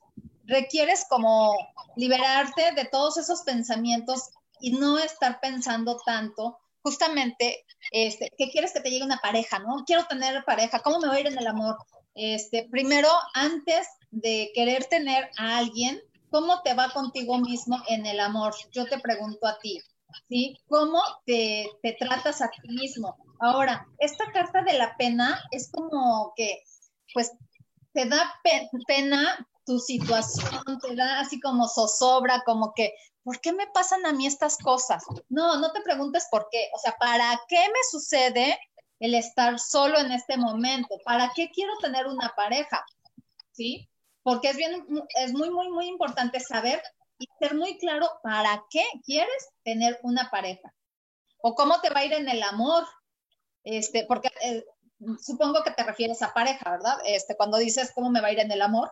Requieres 0.45 1.07
como 1.09 1.55
liberarte 1.97 2.73
de 2.73 2.85
todos 2.85 3.17
esos 3.17 3.43
pensamientos 3.43 4.31
y 4.61 4.73
no 4.73 4.99
estar 4.99 5.41
pensando 5.41 5.97
tanto 6.05 6.59
justamente, 6.83 7.65
este, 7.91 8.33
¿qué 8.37 8.51
quieres 8.51 8.73
que 8.73 8.81
te 8.81 8.91
llegue 8.91 9.05
una 9.05 9.19
pareja, 9.19 9.59
no? 9.61 9.85
Quiero 9.87 10.05
tener 10.07 10.45
pareja, 10.45 10.81
¿cómo 10.81 10.99
me 10.99 11.09
voy 11.09 11.19
a 11.19 11.21
ir 11.21 11.27
en 11.29 11.39
el 11.39 11.47
amor? 11.47 11.77
Este, 12.15 12.69
primero, 12.71 13.09
antes 13.35 13.87
de 14.11 14.51
querer 14.55 14.85
tener 14.87 15.31
a 15.39 15.59
alguien, 15.59 16.01
¿Cómo 16.33 16.63
te 16.63 16.73
va 16.73 16.89
contigo 16.89 17.37
mismo 17.37 17.77
en 17.89 18.07
el 18.07 18.19
amor? 18.19 18.55
Yo 18.71 18.87
te 18.87 18.99
pregunto 18.99 19.47
a 19.47 19.59
ti, 19.59 19.83
¿sí? 20.31 20.59
¿Cómo 20.67 20.99
te, 21.27 21.69
tratas 21.99 22.41
a 22.41 22.49
ti 22.49 22.69
mismo? 22.69 23.19
Ahora, 23.39 23.87
esta 23.99 24.25
carta 24.33 24.63
de 24.63 24.73
la 24.73 24.97
pena 24.97 25.39
es 25.51 25.71
como 25.71 26.33
que, 26.35 26.65
pues, 27.13 27.33
te 27.93 28.07
da 28.07 28.33
pena 28.87 29.47
tu 29.67 29.79
situación, 29.79 30.79
te 30.81 30.97
da 30.97 31.21
así 31.21 31.39
como 31.39 31.69
zozobra, 31.69 32.43
como 32.47 32.73
que, 32.73 32.95
¿por 33.23 33.39
qué 33.43 33.53
me 33.53 33.67
pasan 33.67 34.07
a 34.07 34.15
mí 34.15 34.27
estas 34.27 34.57
cosas? 34.57 35.05
No, 35.29 35.59
no 35.59 35.71
te 35.73 35.83
preguntes 35.83 36.29
por 36.31 36.49
qué, 36.51 36.71
o 36.75 36.79
sea, 36.79 36.97
¿para 36.99 37.39
qué 37.47 37.59
me 37.59 37.83
sucede 37.91 38.59
el 39.01 39.15
estar 39.15 39.59
solo 39.59 39.99
en 39.99 40.11
este 40.13 40.39
momento? 40.39 40.99
¿Para 41.05 41.31
qué 41.37 41.51
quiero 41.51 41.77
tener 41.83 42.07
una 42.07 42.33
pareja? 42.35 42.83
¿Sí? 43.53 43.87
Porque 44.23 44.51
es 44.51 44.57
bien, 44.57 44.87
es 45.17 45.33
muy, 45.33 45.51
muy, 45.51 45.69
muy 45.71 45.87
importante 45.87 46.41
saber 46.41 46.83
y 47.19 47.27
ser 47.39 47.55
muy 47.55 47.79
claro 47.79 48.09
para 48.23 48.65
qué 48.71 48.85
quieres 49.05 49.49
tener 49.63 49.99
una 50.03 50.31
pareja 50.31 50.73
o 51.43 51.55
cómo 51.55 51.81
te 51.81 51.91
va 51.91 52.01
a 52.01 52.05
ir 52.05 52.13
en 52.13 52.29
el 52.29 52.43
amor, 52.43 52.85
este, 53.65 54.07
porque 54.07 54.31
eh, 54.43 54.65
supongo 55.21 55.63
que 55.63 55.73
te 55.73 55.83
refieres 55.83 56.23
a 56.23 56.33
pareja, 56.33 56.71
¿verdad? 56.71 56.97
Este, 57.05 57.37
cuando 57.37 57.59
dices 57.59 57.93
cómo 57.95 58.11
me 58.11 58.21
va 58.21 58.29
a 58.29 58.33
ir 58.33 58.39
en 58.41 58.53
el 58.53 58.63
amor, 58.63 58.91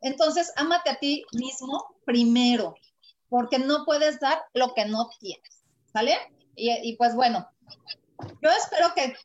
Entonces, 0.00 0.52
ámate 0.56 0.90
a 0.90 0.98
ti 0.98 1.24
mismo 1.32 1.96
primero, 2.04 2.74
porque 3.30 3.58
no 3.58 3.84
puedes 3.86 4.20
dar 4.20 4.42
lo 4.52 4.74
que 4.74 4.84
no 4.84 5.08
tienes, 5.18 5.64
¿sale? 5.92 6.14
Y, 6.56 6.94
pues 6.96 7.14
bueno, 7.14 7.48
yo 8.42 8.50
espero 8.50 8.92
que 8.94 9.16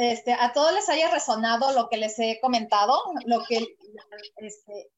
este, 0.00 0.32
a 0.32 0.52
todos 0.52 0.72
les 0.72 0.88
haya 0.88 1.10
resonado 1.10 1.72
lo 1.72 1.88
que 1.88 1.96
les 1.96 2.18
he 2.18 2.38
comentado, 2.40 3.00
lo 3.26 3.44
que 3.44 3.76
este, 4.36 4.90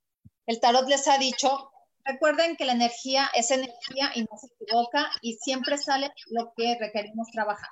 el 0.46 0.60
tarot 0.60 0.88
les 0.88 1.06
ha 1.08 1.18
dicho. 1.18 1.70
Recuerden 2.04 2.56
que 2.56 2.64
la 2.64 2.72
energía 2.72 3.28
es 3.34 3.50
energía 3.50 4.12
y 4.14 4.22
no 4.22 4.38
se 4.40 4.46
equivoca 4.46 5.10
y 5.20 5.34
siempre 5.34 5.76
sale 5.76 6.12
lo 6.26 6.52
que 6.56 6.76
requerimos 6.78 7.28
trabajar. 7.32 7.70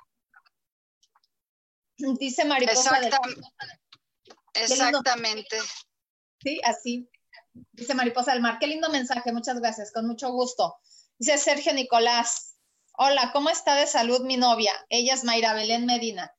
Dice 1.97 2.43
Mariposa. 2.43 2.99
Exactamente. 4.53 5.57
Sí, 6.41 6.59
así. 6.63 7.09
Dice 7.71 7.93
Mariposa 7.93 8.33
del 8.33 8.41
Mar. 8.41 8.57
Qué 8.59 8.67
lindo 8.67 8.89
mensaje, 8.89 9.31
muchas 9.31 9.59
gracias, 9.59 9.93
con 9.93 10.05
mucho 10.05 10.31
gusto. 10.31 10.75
Dice 11.17 11.37
Sergio 11.37 11.73
Nicolás. 11.73 12.54
Hola, 12.97 13.31
¿cómo 13.33 13.49
está 13.49 13.75
de 13.75 13.87
salud 13.87 14.21
mi 14.21 14.37
novia? 14.37 14.73
Ella 14.87 15.15
es 15.15 15.25
Mayra 15.25 15.53
Belén 15.53 15.85
Medina. 15.85 16.33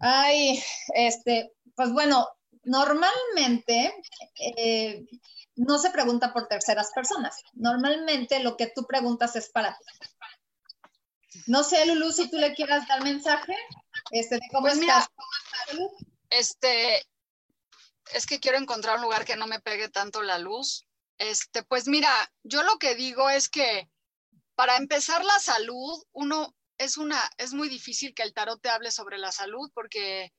Ay, 0.00 0.62
este, 0.94 1.52
pues 1.74 1.92
bueno, 1.92 2.28
normalmente 2.64 3.94
eh, 4.58 5.06
no 5.56 5.78
se 5.78 5.90
pregunta 5.90 6.34
por 6.34 6.46
terceras 6.46 6.90
personas. 6.94 7.42
Normalmente 7.54 8.40
lo 8.40 8.56
que 8.56 8.66
tú 8.66 8.86
preguntas 8.86 9.34
es 9.36 9.48
para 9.48 9.78
ti. 9.78 11.40
No 11.46 11.64
sé, 11.64 11.86
Lulu, 11.86 12.12
si 12.12 12.28
tú 12.30 12.36
le 12.36 12.54
quieras 12.54 12.86
dar 12.86 13.02
mensaje, 13.02 13.56
este, 14.10 14.34
de 14.34 14.42
cómo 14.50 14.66
pues 14.66 14.78
estás. 14.78 15.08
este, 16.28 17.06
es 18.12 18.26
que 18.26 18.40
quiero 18.40 18.58
encontrar 18.58 18.96
un 18.96 19.02
lugar 19.02 19.24
que 19.24 19.36
no 19.36 19.46
me 19.46 19.60
pegue 19.60 19.88
tanto 19.88 20.22
la 20.22 20.38
luz. 20.38 20.86
Este, 21.16 21.62
pues 21.62 21.88
mira, 21.88 22.10
yo 22.42 22.62
lo 22.62 22.76
que 22.78 22.94
digo 22.94 23.30
es 23.30 23.48
que 23.48 23.88
para 24.62 24.76
empezar 24.76 25.24
la 25.24 25.40
salud, 25.40 26.04
uno 26.12 26.54
es 26.78 26.96
una, 26.96 27.20
es 27.36 27.52
muy 27.52 27.68
difícil 27.68 28.14
que 28.14 28.22
el 28.22 28.32
tarot 28.32 28.62
te 28.62 28.68
hable 28.68 28.92
sobre 28.92 29.18
la 29.18 29.32
salud 29.32 29.68
porque, 29.74 30.32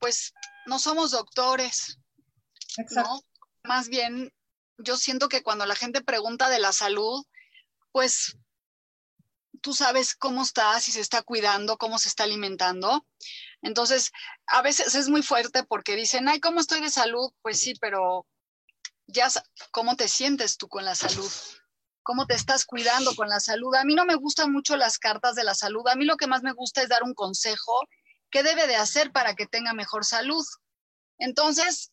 pues, 0.00 0.34
no 0.66 0.80
somos 0.80 1.12
doctores. 1.12 1.96
Exacto. 2.76 3.24
Más 3.62 3.88
bien, 3.88 4.34
yo 4.78 4.96
siento 4.96 5.28
que 5.28 5.44
cuando 5.44 5.64
la 5.64 5.76
gente 5.76 6.02
pregunta 6.02 6.48
de 6.48 6.58
la 6.58 6.72
salud, 6.72 7.24
pues 7.92 8.36
tú 9.62 9.74
sabes 9.74 10.16
cómo 10.16 10.42
está, 10.42 10.80
si 10.80 10.90
se 10.90 11.00
está 11.00 11.22
cuidando, 11.22 11.78
cómo 11.78 12.00
se 12.00 12.08
está 12.08 12.24
alimentando. 12.24 13.06
Entonces, 13.62 14.10
a 14.46 14.60
veces 14.60 14.96
es 14.96 15.08
muy 15.08 15.22
fuerte 15.22 15.62
porque 15.62 15.94
dicen, 15.94 16.28
ay, 16.28 16.40
¿cómo 16.40 16.58
estoy 16.58 16.80
de 16.80 16.90
salud? 16.90 17.30
Pues 17.42 17.60
sí, 17.60 17.74
pero 17.80 18.26
ya, 19.06 19.28
¿cómo 19.70 19.94
te 19.94 20.08
sientes 20.08 20.56
tú 20.56 20.66
con 20.66 20.84
la 20.84 20.96
salud? 20.96 21.30
¿Cómo 22.06 22.28
te 22.28 22.34
estás 22.34 22.64
cuidando 22.64 23.16
con 23.16 23.28
la 23.28 23.40
salud? 23.40 23.74
A 23.74 23.82
mí 23.82 23.96
no 23.96 24.04
me 24.04 24.14
gustan 24.14 24.52
mucho 24.52 24.76
las 24.76 24.96
cartas 24.96 25.34
de 25.34 25.42
la 25.42 25.56
salud. 25.56 25.88
A 25.88 25.96
mí 25.96 26.04
lo 26.04 26.16
que 26.16 26.28
más 26.28 26.44
me 26.44 26.52
gusta 26.52 26.80
es 26.80 26.88
dar 26.88 27.02
un 27.02 27.14
consejo. 27.14 27.80
¿Qué 28.30 28.44
debe 28.44 28.68
de 28.68 28.76
hacer 28.76 29.10
para 29.10 29.34
que 29.34 29.48
tenga 29.48 29.72
mejor 29.72 30.04
salud? 30.04 30.46
Entonces, 31.18 31.90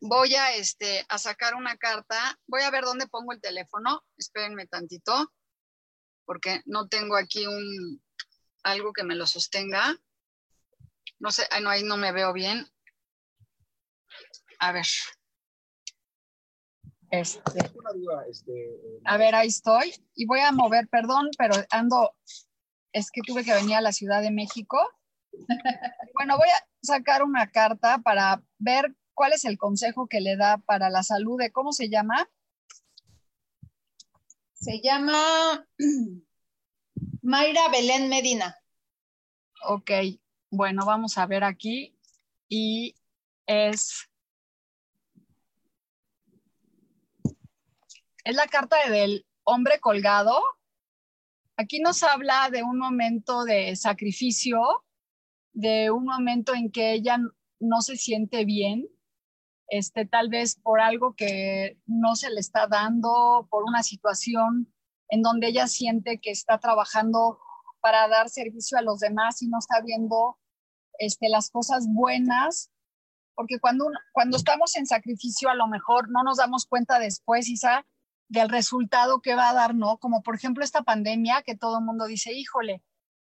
voy 0.00 0.36
a, 0.36 0.54
este, 0.54 1.04
a 1.10 1.18
sacar 1.18 1.54
una 1.54 1.76
carta. 1.76 2.40
Voy 2.46 2.62
a 2.62 2.70
ver 2.70 2.84
dónde 2.84 3.06
pongo 3.08 3.34
el 3.34 3.42
teléfono. 3.42 4.02
Espérenme 4.16 4.66
tantito, 4.66 5.34
porque 6.24 6.62
no 6.64 6.88
tengo 6.88 7.16
aquí 7.16 7.46
un, 7.46 8.02
algo 8.62 8.94
que 8.94 9.04
me 9.04 9.16
lo 9.16 9.26
sostenga. 9.26 9.98
No 11.18 11.30
sé, 11.30 11.46
no, 11.60 11.68
ahí 11.68 11.82
no 11.82 11.98
me 11.98 12.10
veo 12.10 12.32
bien. 12.32 12.66
A 14.60 14.72
ver. 14.72 14.86
Este, 17.10 17.60
a 19.04 19.16
ver, 19.16 19.34
ahí 19.34 19.48
estoy. 19.48 19.94
Y 20.14 20.26
voy 20.26 20.40
a 20.40 20.52
mover, 20.52 20.88
perdón, 20.88 21.30
pero 21.38 21.54
ando, 21.70 22.14
es 22.92 23.10
que 23.10 23.22
tuve 23.26 23.44
que 23.44 23.54
venir 23.54 23.76
a 23.76 23.80
la 23.80 23.92
Ciudad 23.92 24.22
de 24.22 24.30
México. 24.30 24.78
bueno, 26.14 26.36
voy 26.36 26.48
a 26.48 26.68
sacar 26.82 27.22
una 27.22 27.50
carta 27.50 27.98
para 27.98 28.42
ver 28.58 28.94
cuál 29.14 29.32
es 29.32 29.44
el 29.44 29.58
consejo 29.58 30.06
que 30.06 30.20
le 30.20 30.36
da 30.36 30.58
para 30.58 30.90
la 30.90 31.02
salud 31.02 31.38
de, 31.38 31.50
¿cómo 31.50 31.72
se 31.72 31.88
llama? 31.88 32.28
Se 34.54 34.80
llama 34.80 35.66
Mayra 37.22 37.68
Belén 37.70 38.08
Medina. 38.08 38.56
Ok, 39.66 39.90
bueno, 40.50 40.84
vamos 40.84 41.18
a 41.18 41.26
ver 41.26 41.44
aquí. 41.44 41.96
Y 42.48 42.94
es... 43.46 44.08
Es 48.28 48.36
la 48.36 48.46
carta 48.46 48.76
del 48.90 49.26
hombre 49.44 49.80
colgado. 49.80 50.38
Aquí 51.56 51.80
nos 51.80 52.02
habla 52.02 52.50
de 52.52 52.62
un 52.62 52.76
momento 52.76 53.44
de 53.44 53.74
sacrificio, 53.74 54.60
de 55.54 55.90
un 55.90 56.04
momento 56.04 56.54
en 56.54 56.70
que 56.70 56.92
ella 56.92 57.16
no 57.58 57.80
se 57.80 57.96
siente 57.96 58.44
bien, 58.44 58.86
este, 59.68 60.04
tal 60.04 60.28
vez 60.28 60.56
por 60.56 60.78
algo 60.78 61.14
que 61.14 61.78
no 61.86 62.16
se 62.16 62.28
le 62.28 62.40
está 62.40 62.66
dando, 62.66 63.48
por 63.50 63.64
una 63.64 63.82
situación 63.82 64.74
en 65.08 65.22
donde 65.22 65.46
ella 65.48 65.66
siente 65.66 66.20
que 66.20 66.30
está 66.30 66.58
trabajando 66.58 67.38
para 67.80 68.08
dar 68.08 68.28
servicio 68.28 68.76
a 68.76 68.82
los 68.82 69.00
demás 69.00 69.40
y 69.40 69.48
no 69.48 69.58
está 69.58 69.80
viendo 69.80 70.38
este, 70.98 71.30
las 71.30 71.48
cosas 71.48 71.86
buenas, 71.88 72.70
porque 73.34 73.58
cuando, 73.58 73.86
cuando 74.12 74.36
estamos 74.36 74.76
en 74.76 74.84
sacrificio 74.84 75.48
a 75.48 75.54
lo 75.54 75.66
mejor 75.66 76.10
no 76.10 76.22
nos 76.24 76.36
damos 76.36 76.66
cuenta 76.66 76.98
después, 76.98 77.48
Isa, 77.48 77.86
del 78.28 78.48
resultado 78.48 79.20
que 79.20 79.34
va 79.34 79.50
a 79.50 79.54
dar, 79.54 79.74
¿no? 79.74 79.98
Como 79.98 80.22
por 80.22 80.34
ejemplo 80.34 80.64
esta 80.64 80.82
pandemia 80.82 81.42
que 81.42 81.56
todo 81.56 81.78
el 81.78 81.84
mundo 81.84 82.06
dice, 82.06 82.32
híjole, 82.32 82.82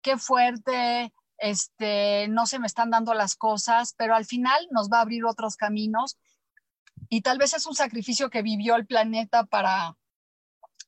qué 0.01 0.17
fuerte, 0.17 1.13
este, 1.37 2.27
no 2.29 2.45
se 2.45 2.59
me 2.59 2.67
están 2.67 2.89
dando 2.89 3.13
las 3.13 3.35
cosas, 3.35 3.93
pero 3.97 4.15
al 4.15 4.25
final 4.25 4.67
nos 4.71 4.89
va 4.89 4.97
a 4.97 5.01
abrir 5.01 5.25
otros 5.25 5.55
caminos 5.55 6.17
y 7.09 7.21
tal 7.21 7.37
vez 7.37 7.53
es 7.53 7.65
un 7.65 7.75
sacrificio 7.75 8.29
que 8.29 8.41
vivió 8.41 8.75
el 8.75 8.85
planeta 8.85 9.45
para 9.45 9.95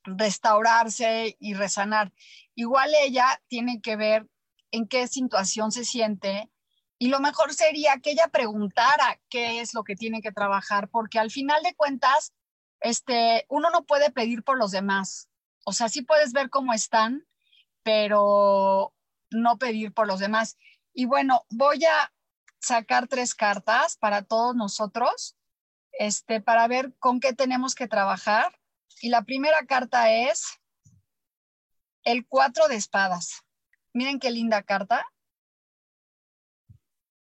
restaurarse 0.04 1.36
y 1.38 1.54
resanar. 1.54 2.12
Igual 2.54 2.90
ella 3.02 3.40
tiene 3.48 3.80
que 3.80 3.96
ver 3.96 4.26
en 4.70 4.86
qué 4.88 5.06
situación 5.06 5.72
se 5.72 5.84
siente 5.84 6.50
y 6.98 7.08
lo 7.08 7.20
mejor 7.20 7.52
sería 7.52 7.98
que 7.98 8.12
ella 8.12 8.28
preguntara 8.28 9.20
qué 9.28 9.60
es 9.60 9.74
lo 9.74 9.84
que 9.84 9.96
tiene 9.96 10.22
que 10.22 10.32
trabajar, 10.32 10.88
porque 10.88 11.18
al 11.18 11.30
final 11.30 11.62
de 11.62 11.74
cuentas, 11.74 12.32
este, 12.82 13.46
uno 13.48 13.70
no 13.70 13.84
puede 13.84 14.10
pedir 14.10 14.42
por 14.42 14.58
los 14.58 14.70
demás. 14.72 15.28
O 15.64 15.72
sea, 15.72 15.88
sí 15.88 16.02
puedes 16.02 16.32
ver 16.32 16.50
cómo 16.50 16.72
están, 16.72 17.26
pero 17.82 18.92
no 19.30 19.58
pedir 19.58 19.92
por 19.92 20.06
los 20.06 20.20
demás. 20.20 20.58
Y 20.92 21.06
bueno, 21.06 21.46
voy 21.50 21.84
a 21.84 22.12
sacar 22.60 23.08
tres 23.08 23.34
cartas 23.34 23.96
para 23.96 24.22
todos 24.22 24.54
nosotros, 24.54 25.36
este, 25.92 26.40
para 26.40 26.66
ver 26.68 26.94
con 26.98 27.20
qué 27.20 27.32
tenemos 27.32 27.74
que 27.74 27.88
trabajar. 27.88 28.58
Y 29.00 29.08
la 29.08 29.22
primera 29.22 29.64
carta 29.66 30.12
es 30.12 30.60
el 32.04 32.26
cuatro 32.26 32.68
de 32.68 32.76
espadas. 32.76 33.42
Miren 33.92 34.18
qué 34.18 34.30
linda 34.30 34.62
carta. 34.62 35.04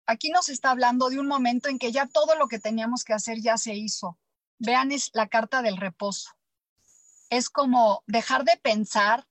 Aquí 0.06 0.30
nos 0.30 0.50
está 0.50 0.72
hablando 0.72 1.10
de 1.10 1.20
un 1.20 1.28
momento 1.28 1.70
en 1.70 1.78
que 1.78 1.92
ya 1.92 2.08
todo 2.08 2.36
lo 2.36 2.48
que 2.48 2.60
teníamos 2.60 3.04
que 3.04 3.14
hacer 3.14 3.40
ya 3.42 3.58
se 3.58 3.76
hizo. 3.76 4.18
Vean, 4.64 4.92
es 4.92 5.10
la 5.14 5.28
carta 5.28 5.64
del 5.64 5.78
reposo. 5.78 6.30
Es 7.32 7.50
como 7.50 8.04
dejar 8.06 8.44
de 8.44 8.58
pensar. 8.58 9.28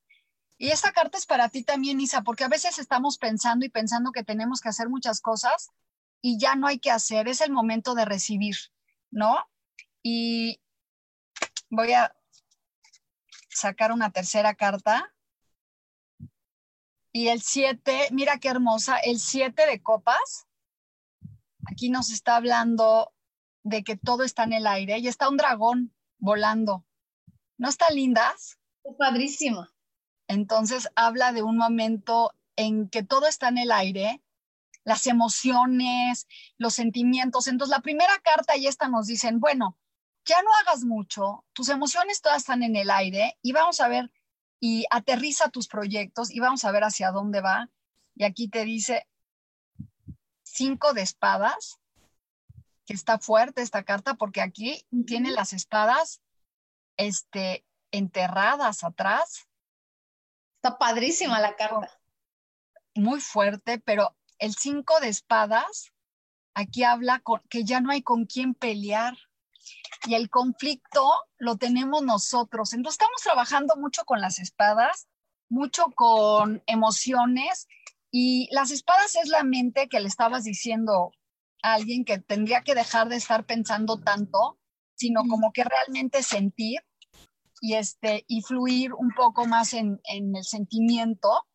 Y 0.57 0.71
esa 0.71 0.91
carta 0.91 1.17
es 1.17 1.25
para 1.25 1.47
ti 1.47 1.63
también, 1.63 2.01
Isa, 2.01 2.21
porque 2.21 2.43
a 2.43 2.49
veces 2.49 2.79
estamos 2.79 3.17
pensando 3.17 3.65
y 3.65 3.69
pensando 3.69 4.11
que 4.11 4.25
tenemos 4.25 4.59
que 4.59 4.67
hacer 4.67 4.89
muchas 4.89 5.21
cosas 5.21 5.69
y 6.21 6.37
ya 6.37 6.55
no 6.55 6.67
hay 6.67 6.79
que 6.79 6.91
hacer. 6.91 7.29
Es 7.29 7.39
el 7.39 7.53
momento 7.53 7.95
de 7.95 8.03
recibir, 8.03 8.57
¿no? 9.09 9.37
Y 10.03 10.61
voy 11.69 11.93
a 11.93 12.13
sacar 13.49 13.93
una 13.93 14.11
tercera 14.11 14.53
carta. 14.53 15.13
Y 17.13 17.29
el 17.29 17.41
7, 17.41 18.09
mira 18.11 18.37
qué 18.37 18.49
hermosa, 18.49 18.97
el 18.97 19.17
7 19.17 19.65
de 19.65 19.81
copas. 19.81 20.45
Aquí 21.67 21.89
nos 21.89 22.11
está 22.11 22.35
hablando 22.35 23.13
de 23.63 23.83
que 23.83 23.97
todo 23.97 24.23
está 24.23 24.43
en 24.43 24.53
el 24.53 24.67
aire 24.67 24.99
y 24.99 25.07
está 25.07 25.29
un 25.29 25.37
dragón 25.37 25.93
volando. 26.17 26.85
¿No 27.57 27.69
está 27.69 27.89
lindas? 27.89 28.59
Es 28.83 28.95
padrísimo. 28.97 29.67
Entonces 30.27 30.89
habla 30.95 31.31
de 31.33 31.43
un 31.43 31.57
momento 31.57 32.33
en 32.55 32.89
que 32.89 33.03
todo 33.03 33.27
está 33.27 33.49
en 33.49 33.57
el 33.57 33.71
aire, 33.71 34.21
las 34.83 35.05
emociones, 35.07 36.27
los 36.57 36.73
sentimientos. 36.73 37.47
Entonces 37.47 37.75
la 37.75 37.81
primera 37.81 38.17
carta 38.23 38.57
y 38.57 38.67
esta 38.67 38.87
nos 38.87 39.07
dicen, 39.07 39.39
bueno, 39.39 39.77
ya 40.25 40.41
no 40.43 40.49
hagas 40.61 40.83
mucho, 40.83 41.45
tus 41.53 41.69
emociones 41.69 42.21
todas 42.21 42.39
están 42.39 42.63
en 42.63 42.75
el 42.75 42.89
aire 42.91 43.37
y 43.41 43.53
vamos 43.53 43.79
a 43.79 43.87
ver 43.87 44.11
y 44.59 44.85
aterriza 44.91 45.49
tus 45.49 45.67
proyectos 45.67 46.29
y 46.29 46.39
vamos 46.39 46.63
a 46.63 46.71
ver 46.71 46.83
hacia 46.83 47.11
dónde 47.11 47.41
va. 47.41 47.69
Y 48.15 48.23
aquí 48.23 48.47
te 48.47 48.63
dice 48.63 49.07
cinco 50.43 50.93
de 50.93 51.01
espadas, 51.01 51.80
que 52.91 52.95
está 52.95 53.19
fuerte 53.19 53.61
esta 53.61 53.83
carta 53.83 54.15
porque 54.15 54.41
aquí 54.41 54.85
tiene 55.07 55.31
las 55.31 55.53
espadas 55.53 56.21
este, 56.97 57.65
enterradas 57.89 58.83
atrás. 58.83 59.47
Está 60.57 60.77
padrísima 60.77 61.39
la 61.39 61.55
carta. 61.55 61.89
Muy 62.93 63.21
fuerte, 63.21 63.79
pero 63.79 64.17
el 64.39 64.53
cinco 64.55 64.99
de 64.99 65.07
espadas 65.07 65.93
aquí 66.53 66.83
habla 66.83 67.21
con, 67.21 67.39
que 67.49 67.63
ya 67.63 67.79
no 67.79 67.91
hay 67.91 68.01
con 68.01 68.25
quién 68.25 68.55
pelear 68.55 69.15
y 70.05 70.15
el 70.15 70.29
conflicto 70.29 71.13
lo 71.37 71.55
tenemos 71.55 72.03
nosotros. 72.03 72.73
Entonces 72.73 72.99
estamos 72.99 73.21
trabajando 73.21 73.77
mucho 73.77 74.03
con 74.03 74.19
las 74.19 74.37
espadas, 74.37 75.07
mucho 75.47 75.85
con 75.95 76.61
emociones 76.65 77.69
y 78.11 78.49
las 78.51 78.69
espadas 78.69 79.15
es 79.15 79.29
la 79.29 79.43
mente 79.43 79.87
que 79.87 80.01
le 80.01 80.09
estabas 80.09 80.43
diciendo 80.43 81.13
alguien 81.61 82.05
que 82.05 82.19
tendría 82.19 82.63
que 82.63 82.75
dejar 82.75 83.09
de 83.09 83.17
estar 83.17 83.45
pensando 83.45 83.99
tanto, 83.99 84.59
sino 84.95 85.21
como 85.27 85.51
que 85.51 85.63
realmente 85.63 86.23
sentir 86.23 86.81
y, 87.59 87.75
este, 87.75 88.25
y 88.27 88.41
fluir 88.41 88.93
un 88.93 89.11
poco 89.15 89.45
más 89.45 89.73
en, 89.73 89.99
en 90.05 90.35
el 90.35 90.43
sentimiento 90.43 91.47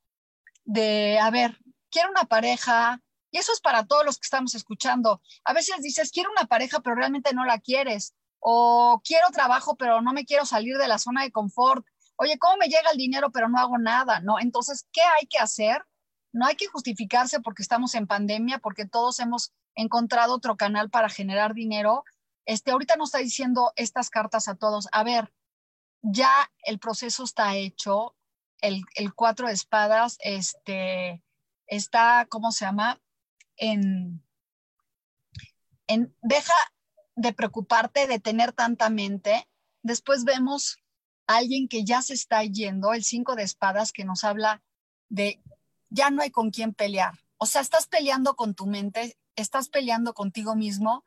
de, 0.64 1.18
a 1.18 1.30
ver, 1.30 1.58
quiero 1.90 2.10
una 2.10 2.24
pareja, 2.24 3.00
y 3.30 3.38
eso 3.38 3.52
es 3.52 3.60
para 3.60 3.86
todos 3.86 4.04
los 4.04 4.16
que 4.16 4.26
estamos 4.26 4.54
escuchando. 4.54 5.20
A 5.44 5.52
veces 5.52 5.80
dices, 5.80 6.10
quiero 6.10 6.30
una 6.30 6.46
pareja, 6.46 6.80
pero 6.80 6.96
realmente 6.96 7.34
no 7.34 7.44
la 7.44 7.58
quieres. 7.58 8.14
O 8.40 9.00
quiero 9.04 9.28
trabajo, 9.30 9.76
pero 9.76 10.00
no 10.00 10.12
me 10.12 10.24
quiero 10.24 10.44
salir 10.44 10.76
de 10.76 10.88
la 10.88 10.98
zona 10.98 11.22
de 11.22 11.32
confort. 11.32 11.84
Oye, 12.16 12.38
¿cómo 12.38 12.56
me 12.56 12.68
llega 12.68 12.90
el 12.90 12.98
dinero, 12.98 13.30
pero 13.30 13.48
no 13.48 13.58
hago 13.58 13.78
nada? 13.78 14.20
No, 14.20 14.38
entonces, 14.38 14.86
¿qué 14.92 15.02
hay 15.02 15.26
que 15.26 15.38
hacer? 15.38 15.82
No 16.36 16.44
hay 16.44 16.54
que 16.54 16.66
justificarse 16.66 17.40
porque 17.40 17.62
estamos 17.62 17.94
en 17.94 18.06
pandemia, 18.06 18.58
porque 18.58 18.84
todos 18.84 19.20
hemos 19.20 19.54
encontrado 19.74 20.34
otro 20.34 20.58
canal 20.58 20.90
para 20.90 21.08
generar 21.08 21.54
dinero. 21.54 22.04
Este, 22.44 22.72
ahorita 22.72 22.96
nos 22.96 23.08
está 23.08 23.18
diciendo 23.20 23.72
estas 23.74 24.10
cartas 24.10 24.46
a 24.46 24.54
todos. 24.54 24.86
A 24.92 25.02
ver, 25.02 25.32
ya 26.02 26.30
el 26.64 26.78
proceso 26.78 27.24
está 27.24 27.56
hecho. 27.56 28.14
El, 28.60 28.84
cuatro 29.14 29.46
de 29.46 29.54
espadas, 29.54 30.18
este, 30.20 31.22
está, 31.66 32.26
¿cómo 32.28 32.52
se 32.52 32.66
llama? 32.66 33.00
en, 33.56 34.22
deja 36.20 36.54
de 37.14 37.32
preocuparte, 37.32 38.06
de 38.06 38.18
tener 38.18 38.52
tanta 38.52 38.90
mente. 38.90 39.48
Después 39.82 40.24
vemos 40.24 40.76
a 41.26 41.36
alguien 41.36 41.66
que 41.66 41.82
ya 41.82 42.02
se 42.02 42.12
está 42.12 42.44
yendo, 42.44 42.92
el 42.92 43.04
cinco 43.04 43.36
de 43.36 43.42
espadas, 43.44 43.90
que 43.90 44.04
nos 44.04 44.22
habla 44.22 44.62
de 45.08 45.40
ya 45.90 46.10
no 46.10 46.22
hay 46.22 46.30
con 46.30 46.50
quién 46.50 46.74
pelear. 46.74 47.14
O 47.38 47.46
sea, 47.46 47.60
estás 47.60 47.86
peleando 47.86 48.34
con 48.34 48.54
tu 48.54 48.66
mente, 48.66 49.18
estás 49.36 49.68
peleando 49.68 50.14
contigo 50.14 50.54
mismo 50.54 51.04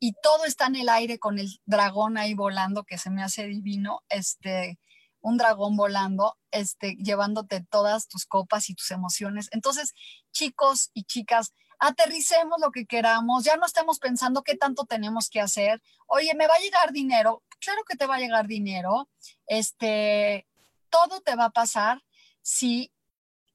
y 0.00 0.12
todo 0.22 0.44
está 0.44 0.66
en 0.66 0.76
el 0.76 0.88
aire 0.88 1.18
con 1.18 1.38
el 1.38 1.60
dragón 1.66 2.18
ahí 2.18 2.34
volando, 2.34 2.84
que 2.84 2.98
se 2.98 3.10
me 3.10 3.22
hace 3.22 3.46
divino, 3.46 4.02
este, 4.08 4.78
un 5.20 5.36
dragón 5.36 5.76
volando, 5.76 6.36
este, 6.50 6.96
llevándote 6.96 7.64
todas 7.68 8.08
tus 8.08 8.26
copas 8.26 8.70
y 8.70 8.74
tus 8.74 8.90
emociones. 8.90 9.48
Entonces, 9.52 9.94
chicos 10.32 10.90
y 10.94 11.04
chicas, 11.04 11.52
aterricemos 11.78 12.60
lo 12.60 12.70
que 12.70 12.86
queramos, 12.86 13.44
ya 13.44 13.56
no 13.56 13.66
estemos 13.66 13.98
pensando 13.98 14.42
qué 14.42 14.56
tanto 14.56 14.84
tenemos 14.84 15.28
que 15.28 15.40
hacer. 15.40 15.82
Oye, 16.06 16.34
¿me 16.34 16.46
va 16.46 16.54
a 16.54 16.60
llegar 16.60 16.92
dinero? 16.92 17.42
Claro 17.60 17.82
que 17.84 17.96
te 17.96 18.06
va 18.06 18.16
a 18.16 18.20
llegar 18.20 18.46
dinero. 18.46 19.08
Este, 19.46 20.46
todo 20.90 21.20
te 21.20 21.36
va 21.36 21.46
a 21.46 21.50
pasar 21.50 22.02
si 22.42 22.92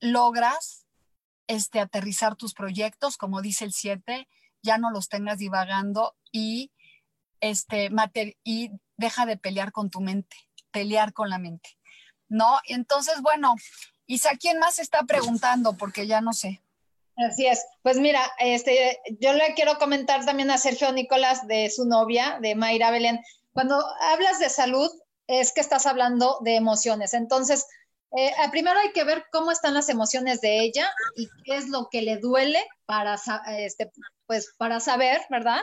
logras 0.03 0.85
este, 1.47 1.79
aterrizar 1.79 2.35
tus 2.35 2.53
proyectos, 2.53 3.17
como 3.17 3.41
dice 3.41 3.65
el 3.65 3.73
7, 3.73 4.27
ya 4.61 4.77
no 4.77 4.91
los 4.91 5.07
tengas 5.07 5.37
divagando 5.37 6.15
y, 6.31 6.71
este, 7.39 7.89
y 8.43 8.71
deja 8.97 9.25
de 9.25 9.37
pelear 9.37 9.71
con 9.71 9.89
tu 9.89 10.01
mente, 10.01 10.35
pelear 10.71 11.13
con 11.13 11.29
la 11.29 11.39
mente. 11.39 11.77
¿No? 12.29 12.59
Entonces, 12.65 13.21
bueno, 13.21 13.55
Isa, 14.07 14.31
¿quién 14.37 14.59
más 14.59 14.79
está 14.79 15.03
preguntando? 15.03 15.77
Porque 15.77 16.07
ya 16.07 16.19
no 16.19 16.33
sé. 16.33 16.61
Así 17.15 17.45
es. 17.45 17.63
Pues 17.83 17.97
mira, 17.97 18.21
este, 18.39 18.99
yo 19.19 19.33
le 19.33 19.53
quiero 19.53 19.77
comentar 19.77 20.25
también 20.25 20.49
a 20.49 20.57
Sergio 20.57 20.91
Nicolás 20.91 21.47
de 21.47 21.69
su 21.69 21.85
novia, 21.85 22.39
de 22.41 22.55
Mayra 22.55 22.89
Belén. 22.89 23.21
Cuando 23.51 23.85
hablas 24.01 24.39
de 24.39 24.49
salud, 24.49 24.89
es 25.27 25.53
que 25.53 25.61
estás 25.61 25.85
hablando 25.85 26.39
de 26.41 26.55
emociones. 26.55 27.13
Entonces, 27.13 27.67
eh, 28.15 28.31
primero 28.51 28.79
hay 28.79 28.91
que 28.91 29.03
ver 29.03 29.25
cómo 29.31 29.51
están 29.51 29.73
las 29.73 29.89
emociones 29.89 30.41
de 30.41 30.61
ella 30.61 30.89
y 31.15 31.27
qué 31.43 31.57
es 31.57 31.69
lo 31.69 31.89
que 31.89 32.01
le 32.01 32.17
duele 32.17 32.63
para, 32.85 33.19
este, 33.57 33.91
pues, 34.27 34.53
para 34.57 34.79
saber, 34.79 35.21
¿verdad? 35.29 35.61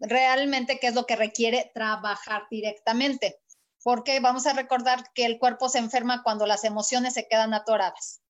Realmente 0.00 0.78
qué 0.80 0.88
es 0.88 0.94
lo 0.94 1.06
que 1.06 1.16
requiere 1.16 1.70
trabajar 1.74 2.42
directamente. 2.50 3.38
Porque 3.82 4.18
vamos 4.18 4.46
a 4.46 4.52
recordar 4.52 5.12
que 5.14 5.24
el 5.24 5.38
cuerpo 5.38 5.68
se 5.68 5.78
enferma 5.78 6.24
cuando 6.24 6.44
las 6.44 6.64
emociones 6.64 7.14
se 7.14 7.28
quedan 7.28 7.54
atoradas. 7.54 8.20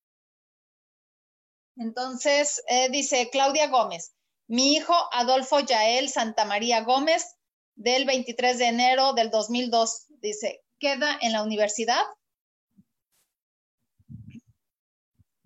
Entonces, 1.76 2.62
eh, 2.68 2.90
dice 2.90 3.30
Claudia 3.30 3.68
Gómez, 3.68 4.12
mi 4.48 4.74
hijo 4.74 4.94
Adolfo 5.12 5.60
Yael 5.60 6.08
Santa 6.10 6.44
María 6.44 6.82
Gómez, 6.82 7.36
del 7.74 8.04
23 8.04 8.58
de 8.58 8.66
enero 8.66 9.12
del 9.12 9.30
2002, 9.30 10.06
dice, 10.20 10.62
¿queda 10.78 11.18
en 11.20 11.32
la 11.32 11.42
universidad? 11.42 12.02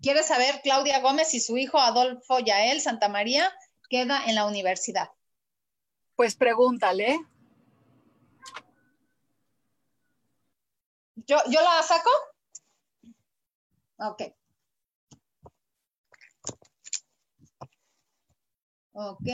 ¿Quiere 0.01 0.23
saber 0.23 0.61
Claudia 0.63 0.99
Gómez 0.99 1.29
si 1.29 1.39
su 1.39 1.57
hijo 1.57 1.77
Adolfo 1.77 2.39
Yael 2.39 2.81
Santa 2.81 3.07
María 3.07 3.51
queda 3.87 4.25
en 4.25 4.33
la 4.35 4.47
universidad? 4.47 5.09
Pues 6.15 6.35
pregúntale. 6.35 7.19
¿Yo, 11.27 11.37
yo 11.49 11.61
la 11.61 11.83
saco? 11.83 12.09
Ok. 13.97 14.23
Ok. 18.93 19.27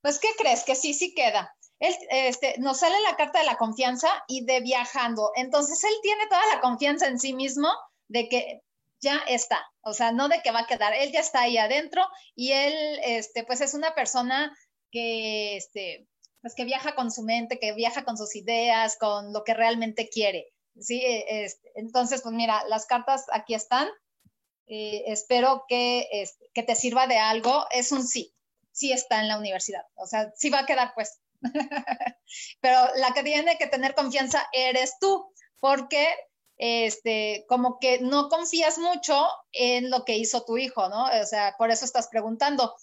Pues, 0.00 0.18
¿qué 0.18 0.28
crees? 0.38 0.64
Que 0.64 0.74
sí, 0.74 0.94
sí 0.94 1.14
queda. 1.14 1.57
Él, 1.80 1.94
este, 2.10 2.56
nos 2.58 2.80
sale 2.80 2.96
la 3.02 3.16
carta 3.16 3.38
de 3.40 3.46
la 3.46 3.56
confianza 3.56 4.08
y 4.26 4.44
de 4.44 4.60
viajando. 4.60 5.30
Entonces, 5.36 5.82
él 5.84 5.94
tiene 6.02 6.26
toda 6.26 6.42
la 6.54 6.60
confianza 6.60 7.06
en 7.06 7.18
sí 7.18 7.34
mismo 7.34 7.68
de 8.08 8.28
que 8.28 8.62
ya 9.00 9.18
está, 9.28 9.64
o 9.82 9.92
sea, 9.92 10.10
no 10.10 10.28
de 10.28 10.40
que 10.42 10.50
va 10.50 10.60
a 10.60 10.66
quedar, 10.66 10.92
él 10.92 11.12
ya 11.12 11.20
está 11.20 11.42
ahí 11.42 11.56
adentro 11.56 12.04
y 12.34 12.50
él, 12.50 12.74
este, 13.04 13.44
pues 13.44 13.60
es 13.60 13.74
una 13.74 13.94
persona 13.94 14.56
que, 14.90 15.56
este, 15.56 16.08
pues 16.40 16.54
que 16.54 16.64
viaja 16.64 16.94
con 16.94 17.12
su 17.12 17.22
mente, 17.22 17.58
que 17.60 17.74
viaja 17.74 18.04
con 18.04 18.16
sus 18.16 18.34
ideas, 18.34 18.96
con 18.98 19.32
lo 19.32 19.44
que 19.44 19.54
realmente 19.54 20.08
quiere. 20.08 20.52
Sí, 20.80 21.02
entonces, 21.74 22.22
pues 22.22 22.34
mira, 22.34 22.64
las 22.68 22.86
cartas 22.86 23.26
aquí 23.32 23.54
están. 23.54 23.88
Eh, 24.66 25.04
espero 25.06 25.64
que, 25.68 26.08
que 26.54 26.62
te 26.62 26.74
sirva 26.74 27.06
de 27.06 27.18
algo. 27.18 27.66
Es 27.70 27.90
un 27.90 28.06
sí, 28.06 28.34
sí 28.70 28.92
está 28.92 29.20
en 29.20 29.28
la 29.28 29.38
universidad. 29.38 29.82
O 29.96 30.06
sea, 30.06 30.32
sí 30.36 30.50
va 30.50 30.60
a 30.60 30.66
quedar 30.66 30.92
pues. 30.94 31.20
Pero 32.60 32.80
la 32.96 33.12
que 33.14 33.22
tiene 33.22 33.56
que 33.58 33.66
tener 33.66 33.94
confianza 33.94 34.48
eres 34.52 34.98
tú, 35.00 35.32
porque 35.60 36.08
este, 36.56 37.44
como 37.48 37.78
que 37.78 38.00
no 38.00 38.28
confías 38.28 38.78
mucho 38.78 39.28
en 39.52 39.90
lo 39.90 40.04
que 40.04 40.16
hizo 40.16 40.44
tu 40.44 40.58
hijo, 40.58 40.88
¿no? 40.88 41.04
O 41.04 41.26
sea, 41.26 41.54
por 41.56 41.70
eso 41.70 41.84
estás 41.84 42.08
preguntando 42.08 42.74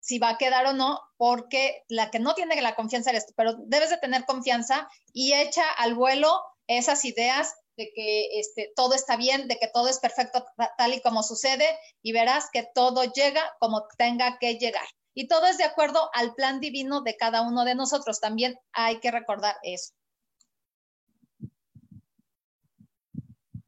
si 0.00 0.18
va 0.18 0.30
a 0.30 0.38
quedar 0.38 0.66
o 0.66 0.72
no, 0.72 1.00
porque 1.16 1.84
la 1.88 2.10
que 2.10 2.18
no 2.18 2.34
tiene 2.34 2.60
la 2.60 2.74
confianza 2.74 3.10
eres 3.10 3.26
tú, 3.26 3.34
pero 3.36 3.54
debes 3.66 3.90
de 3.90 3.98
tener 3.98 4.24
confianza 4.24 4.88
y 5.12 5.34
echa 5.34 5.70
al 5.72 5.94
vuelo 5.94 6.42
esas 6.66 7.04
ideas 7.04 7.54
de 7.76 7.92
que 7.94 8.38
este, 8.38 8.72
todo 8.74 8.94
está 8.94 9.16
bien, 9.16 9.46
de 9.48 9.56
que 9.56 9.68
todo 9.68 9.88
es 9.88 9.98
perfecto 9.98 10.44
tal 10.76 10.94
y 10.94 11.00
como 11.00 11.22
sucede 11.22 11.66
y 12.02 12.12
verás 12.12 12.48
que 12.52 12.68
todo 12.74 13.04
llega 13.04 13.42
como 13.58 13.86
tenga 13.96 14.38
que 14.38 14.54
llegar. 14.56 14.86
Y 15.14 15.28
todo 15.28 15.46
es 15.46 15.58
de 15.58 15.64
acuerdo 15.64 16.10
al 16.14 16.34
plan 16.34 16.60
divino 16.60 17.02
de 17.02 17.16
cada 17.16 17.42
uno 17.42 17.64
de 17.64 17.74
nosotros. 17.74 18.20
También 18.20 18.58
hay 18.72 19.00
que 19.00 19.10
recordar 19.10 19.56
eso. 19.62 19.92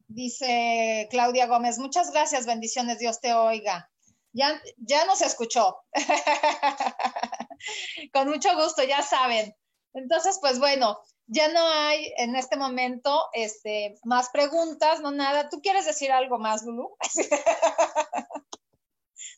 Dice 0.07 1.07
Claudia 1.09 1.47
Gómez, 1.47 1.79
muchas 1.79 2.11
gracias, 2.11 2.45
bendiciones, 2.45 2.99
Dios 2.99 3.19
te 3.19 3.33
oiga. 3.33 3.89
Ya, 4.31 4.61
ya 4.77 5.05
nos 5.05 5.21
escuchó. 5.21 5.77
Con 8.13 8.29
mucho 8.29 8.55
gusto, 8.55 8.83
ya 8.83 9.01
saben. 9.01 9.55
Entonces, 9.93 10.37
pues 10.39 10.59
bueno, 10.59 10.99
ya 11.27 11.47
no 11.49 11.67
hay 11.67 12.13
en 12.17 12.35
este 12.35 12.57
momento 12.57 13.27
este, 13.33 13.95
más 14.03 14.29
preguntas, 14.29 15.01
no 15.01 15.11
nada. 15.11 15.49
¿Tú 15.49 15.61
quieres 15.61 15.85
decir 15.85 16.11
algo 16.11 16.37
más, 16.37 16.63
Lulu? 16.63 16.95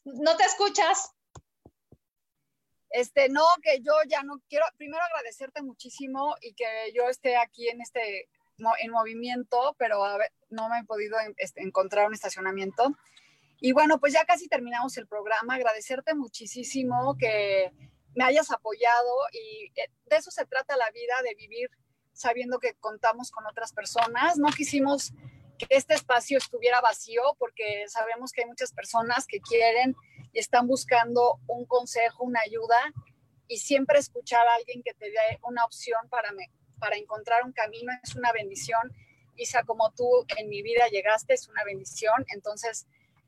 ¿No 0.06 0.36
te 0.36 0.44
escuchas? 0.44 1.12
Este, 2.96 3.28
no, 3.28 3.44
que 3.62 3.82
yo 3.82 3.92
ya 4.08 4.24
no 4.24 4.42
quiero, 4.48 4.66
primero 4.78 5.04
agradecerte 5.04 5.62
muchísimo 5.62 6.34
y 6.40 6.54
que 6.54 6.66
yo 6.94 7.10
esté 7.10 7.36
aquí 7.36 7.68
en 7.68 7.82
este 7.82 8.30
en 8.80 8.90
movimiento, 8.90 9.76
pero 9.78 10.02
no 10.50 10.70
me 10.70 10.80
he 10.80 10.84
podido 10.86 11.18
este, 11.36 11.62
encontrar 11.62 12.08
un 12.08 12.14
estacionamiento. 12.14 12.96
Y 13.60 13.74
bueno, 13.74 14.00
pues 14.00 14.14
ya 14.14 14.24
casi 14.24 14.48
terminamos 14.48 14.96
el 14.96 15.08
programa. 15.08 15.56
Agradecerte 15.56 16.16
muchísimo 16.16 17.18
que 17.20 17.74
me 18.16 18.24
hayas 18.24 18.50
apoyado 18.50 19.14
y 19.34 19.74
eh, 19.76 19.92
de 20.06 20.16
eso 20.16 20.32
se 20.32 20.46
trata 20.46 20.78
la 20.78 20.90
vida, 20.92 21.22
de 21.22 21.36
vivir 21.36 21.70
sabiendo 22.14 22.60
que 22.60 22.76
contamos 22.76 23.30
con 23.30 23.46
otras 23.46 23.74
personas. 23.74 24.38
No 24.38 24.48
quisimos 24.52 25.12
que 25.58 25.68
este 25.70 25.96
espacio 25.96 26.38
estuviera 26.38 26.80
vacío 26.80 27.24
porque 27.40 27.84
sabemos 27.90 28.32
que 28.32 28.44
hay 28.44 28.48
muchas 28.48 28.72
personas 28.72 29.28
que 29.28 29.42
quieren 29.42 29.98
y 30.36 30.40
están 30.40 30.68
buscando 30.68 31.40
un 31.48 31.66
consejo, 31.66 32.26
una 32.26 32.42
ayuda 32.42 32.78
y 33.48 33.60
siempre 33.60 34.00
escuchar 34.00 34.46
a 34.46 34.56
alguien 34.56 34.84
que 34.84 34.94
te 34.94 35.06
dé 35.06 35.40
una 35.44 35.64
opción 35.64 36.10
para, 36.10 36.30
para 36.78 36.98
encontrar 36.98 37.46
un 37.46 37.54
camino 37.54 37.94
es 38.04 38.16
una 38.16 38.34
bendición. 38.34 38.92
Isa, 39.38 39.64
como 39.64 39.94
tú 39.94 40.26
en 40.38 40.50
mi 40.50 40.62
vida 40.62 40.90
llegaste, 40.90 41.36
es 41.36 41.48
una 41.48 41.64
bendición. 41.64 42.26
Entonces, 42.28 42.86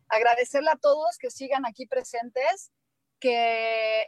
agradecerle 0.10 0.70
a 0.70 0.76
todos 0.76 1.18
que 1.18 1.30
sigan 1.30 1.66
aquí 1.66 1.86
presentes, 1.86 2.74
que 3.22 4.08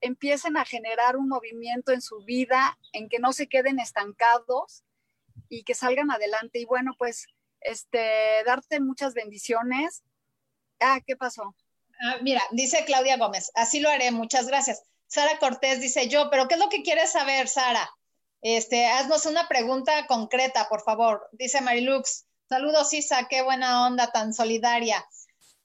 empiecen 0.00 0.56
a 0.56 0.64
generar 0.64 1.16
un 1.16 1.28
movimiento 1.28 1.90
en 1.90 2.02
su 2.02 2.22
vida, 2.22 2.78
en 2.92 3.08
que 3.08 3.18
no 3.18 3.32
se 3.32 3.48
queden 3.48 3.80
estancados 3.80 4.84
y 5.48 5.64
que 5.64 5.74
salgan 5.74 6.12
adelante. 6.12 6.60
Y 6.60 6.66
bueno, 6.66 6.94
pues, 6.96 7.26
este, 7.60 8.44
darte 8.46 8.78
muchas 8.78 9.12
bendiciones. 9.12 10.04
Ah, 10.78 11.00
¿qué 11.04 11.16
pasó? 11.16 11.56
Ah, 12.00 12.16
mira, 12.22 12.42
dice 12.50 12.84
Claudia 12.86 13.18
Gómez, 13.18 13.50
así 13.54 13.80
lo 13.80 13.90
haré, 13.90 14.10
muchas 14.10 14.46
gracias. 14.46 14.82
Sara 15.06 15.38
Cortés 15.38 15.80
dice 15.80 16.08
yo, 16.08 16.30
pero 16.30 16.48
¿qué 16.48 16.54
es 16.54 16.60
lo 16.60 16.68
que 16.68 16.82
quieres 16.82 17.12
saber, 17.12 17.48
Sara? 17.48 17.90
Este, 18.42 18.86
haznos 18.86 19.26
una 19.26 19.48
pregunta 19.48 20.06
concreta, 20.06 20.68
por 20.68 20.82
favor. 20.82 21.28
Dice 21.32 21.60
Marilux, 21.60 22.26
saludos 22.48 22.92
Isa, 22.94 23.28
qué 23.28 23.42
buena 23.42 23.86
onda 23.86 24.10
tan 24.12 24.32
solidaria. 24.32 25.04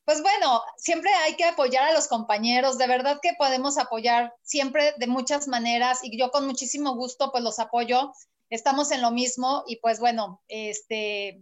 Pues 0.04 0.22
bueno, 0.22 0.62
siempre 0.78 1.12
hay 1.14 1.36
que 1.36 1.46
apoyar 1.46 1.84
a 1.84 1.94
los 1.94 2.08
compañeros, 2.08 2.78
de 2.78 2.88
verdad 2.88 3.20
que 3.22 3.34
podemos 3.38 3.78
apoyar 3.78 4.34
siempre 4.44 4.94
de 4.98 5.08
muchas 5.08 5.48
maneras 5.48 6.00
y 6.04 6.16
yo 6.18 6.30
con 6.32 6.46
muchísimo 6.46 6.96
gusto 6.96 7.32
pues 7.32 7.44
los 7.44 7.58
apoyo, 7.60 8.14
estamos 8.50 8.92
en 8.92 9.02
lo 9.02 9.12
mismo 9.12 9.64
y 9.68 9.78
pues 9.78 10.00
bueno, 10.00 10.44
este, 10.48 11.42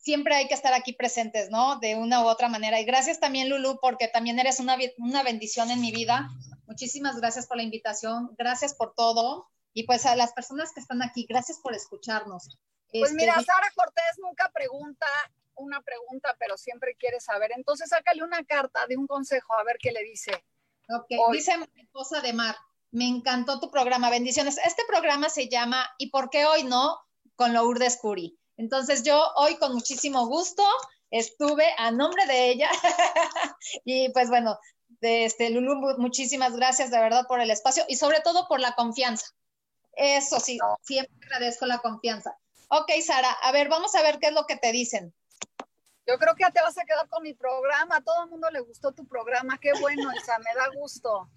siempre 0.00 0.34
hay 0.34 0.48
que 0.48 0.54
estar 0.54 0.74
aquí 0.74 0.92
presentes, 0.92 1.50
¿no? 1.50 1.78
De 1.78 1.94
una 1.94 2.24
u 2.24 2.28
otra 2.28 2.48
manera. 2.48 2.80
Y 2.80 2.84
gracias 2.84 3.20
también, 3.20 3.48
Lulu, 3.48 3.78
porque 3.80 4.08
también 4.08 4.38
eres 4.38 4.58
una, 4.58 4.76
una 4.98 5.22
bendición 5.22 5.70
en 5.70 5.80
mi 5.80 5.92
vida. 5.92 6.28
Muchísimas 6.66 7.16
gracias 7.16 7.46
por 7.46 7.56
la 7.58 7.62
invitación, 7.62 8.34
gracias 8.38 8.74
por 8.74 8.94
todo. 8.94 9.48
Y 9.72 9.84
pues 9.84 10.06
a 10.06 10.16
las 10.16 10.32
personas 10.32 10.72
que 10.72 10.80
están 10.80 11.02
aquí, 11.02 11.26
gracias 11.28 11.58
por 11.62 11.74
escucharnos. 11.74 12.58
Pues 12.92 13.12
mira, 13.12 13.34
este, 13.34 13.44
Sara 13.44 13.70
Cortés 13.74 14.18
nunca 14.18 14.50
pregunta 14.52 15.06
una 15.54 15.80
pregunta, 15.82 16.34
pero 16.38 16.56
siempre 16.56 16.96
quiere 16.96 17.20
saber. 17.20 17.52
Entonces, 17.54 17.90
sácale 17.90 18.24
una 18.24 18.42
carta 18.44 18.86
de 18.88 18.96
un 18.96 19.06
consejo, 19.06 19.54
a 19.54 19.64
ver 19.64 19.76
qué 19.78 19.92
le 19.92 20.02
dice. 20.02 20.32
Ok, 20.88 21.32
dice 21.32 21.52
esposa 21.76 22.20
de 22.20 22.32
Mar, 22.32 22.56
me 22.90 23.06
encantó 23.06 23.60
tu 23.60 23.70
programa, 23.70 24.10
bendiciones. 24.10 24.58
Este 24.64 24.82
programa 24.88 25.28
se 25.28 25.48
llama 25.48 25.86
¿Y 25.98 26.10
por 26.10 26.30
qué 26.30 26.46
hoy 26.46 26.64
no? 26.64 26.98
con 27.36 27.54
Lourdes 27.54 27.96
Curi. 27.96 28.38
Entonces, 28.60 29.02
yo 29.04 29.18
hoy 29.36 29.56
con 29.56 29.72
muchísimo 29.72 30.26
gusto 30.26 30.62
estuve 31.10 31.64
a 31.78 31.90
nombre 31.90 32.26
de 32.26 32.50
ella 32.50 32.68
y 33.86 34.10
pues 34.10 34.28
bueno, 34.28 34.58
de 35.00 35.24
este 35.24 35.48
Lulu, 35.48 35.96
muchísimas 35.96 36.54
gracias 36.54 36.90
de 36.90 36.98
verdad 36.98 37.26
por 37.26 37.40
el 37.40 37.50
espacio 37.50 37.84
y 37.88 37.96
sobre 37.96 38.20
todo 38.20 38.46
por 38.48 38.60
la 38.60 38.74
confianza. 38.74 39.24
Eso 39.94 40.38
sí, 40.40 40.58
siempre 40.82 41.16
agradezco 41.22 41.64
la 41.64 41.78
confianza. 41.78 42.36
Ok, 42.68 42.90
Sara, 43.02 43.32
a 43.32 43.50
ver, 43.50 43.70
vamos 43.70 43.94
a 43.94 44.02
ver 44.02 44.18
qué 44.18 44.26
es 44.26 44.34
lo 44.34 44.44
que 44.44 44.56
te 44.56 44.72
dicen. 44.72 45.14
Yo 46.06 46.18
creo 46.18 46.34
que 46.34 46.42
ya 46.42 46.50
te 46.50 46.60
vas 46.60 46.76
a 46.76 46.84
quedar 46.84 47.08
con 47.08 47.22
mi 47.22 47.32
programa. 47.32 47.96
A 47.96 48.02
todo 48.02 48.24
el 48.24 48.30
mundo 48.30 48.50
le 48.50 48.60
gustó 48.60 48.92
tu 48.92 49.06
programa. 49.06 49.58
Qué 49.58 49.72
bueno, 49.80 50.10
Isa, 50.22 50.38
me 50.38 50.54
da 50.54 50.68
gusto. 50.76 51.30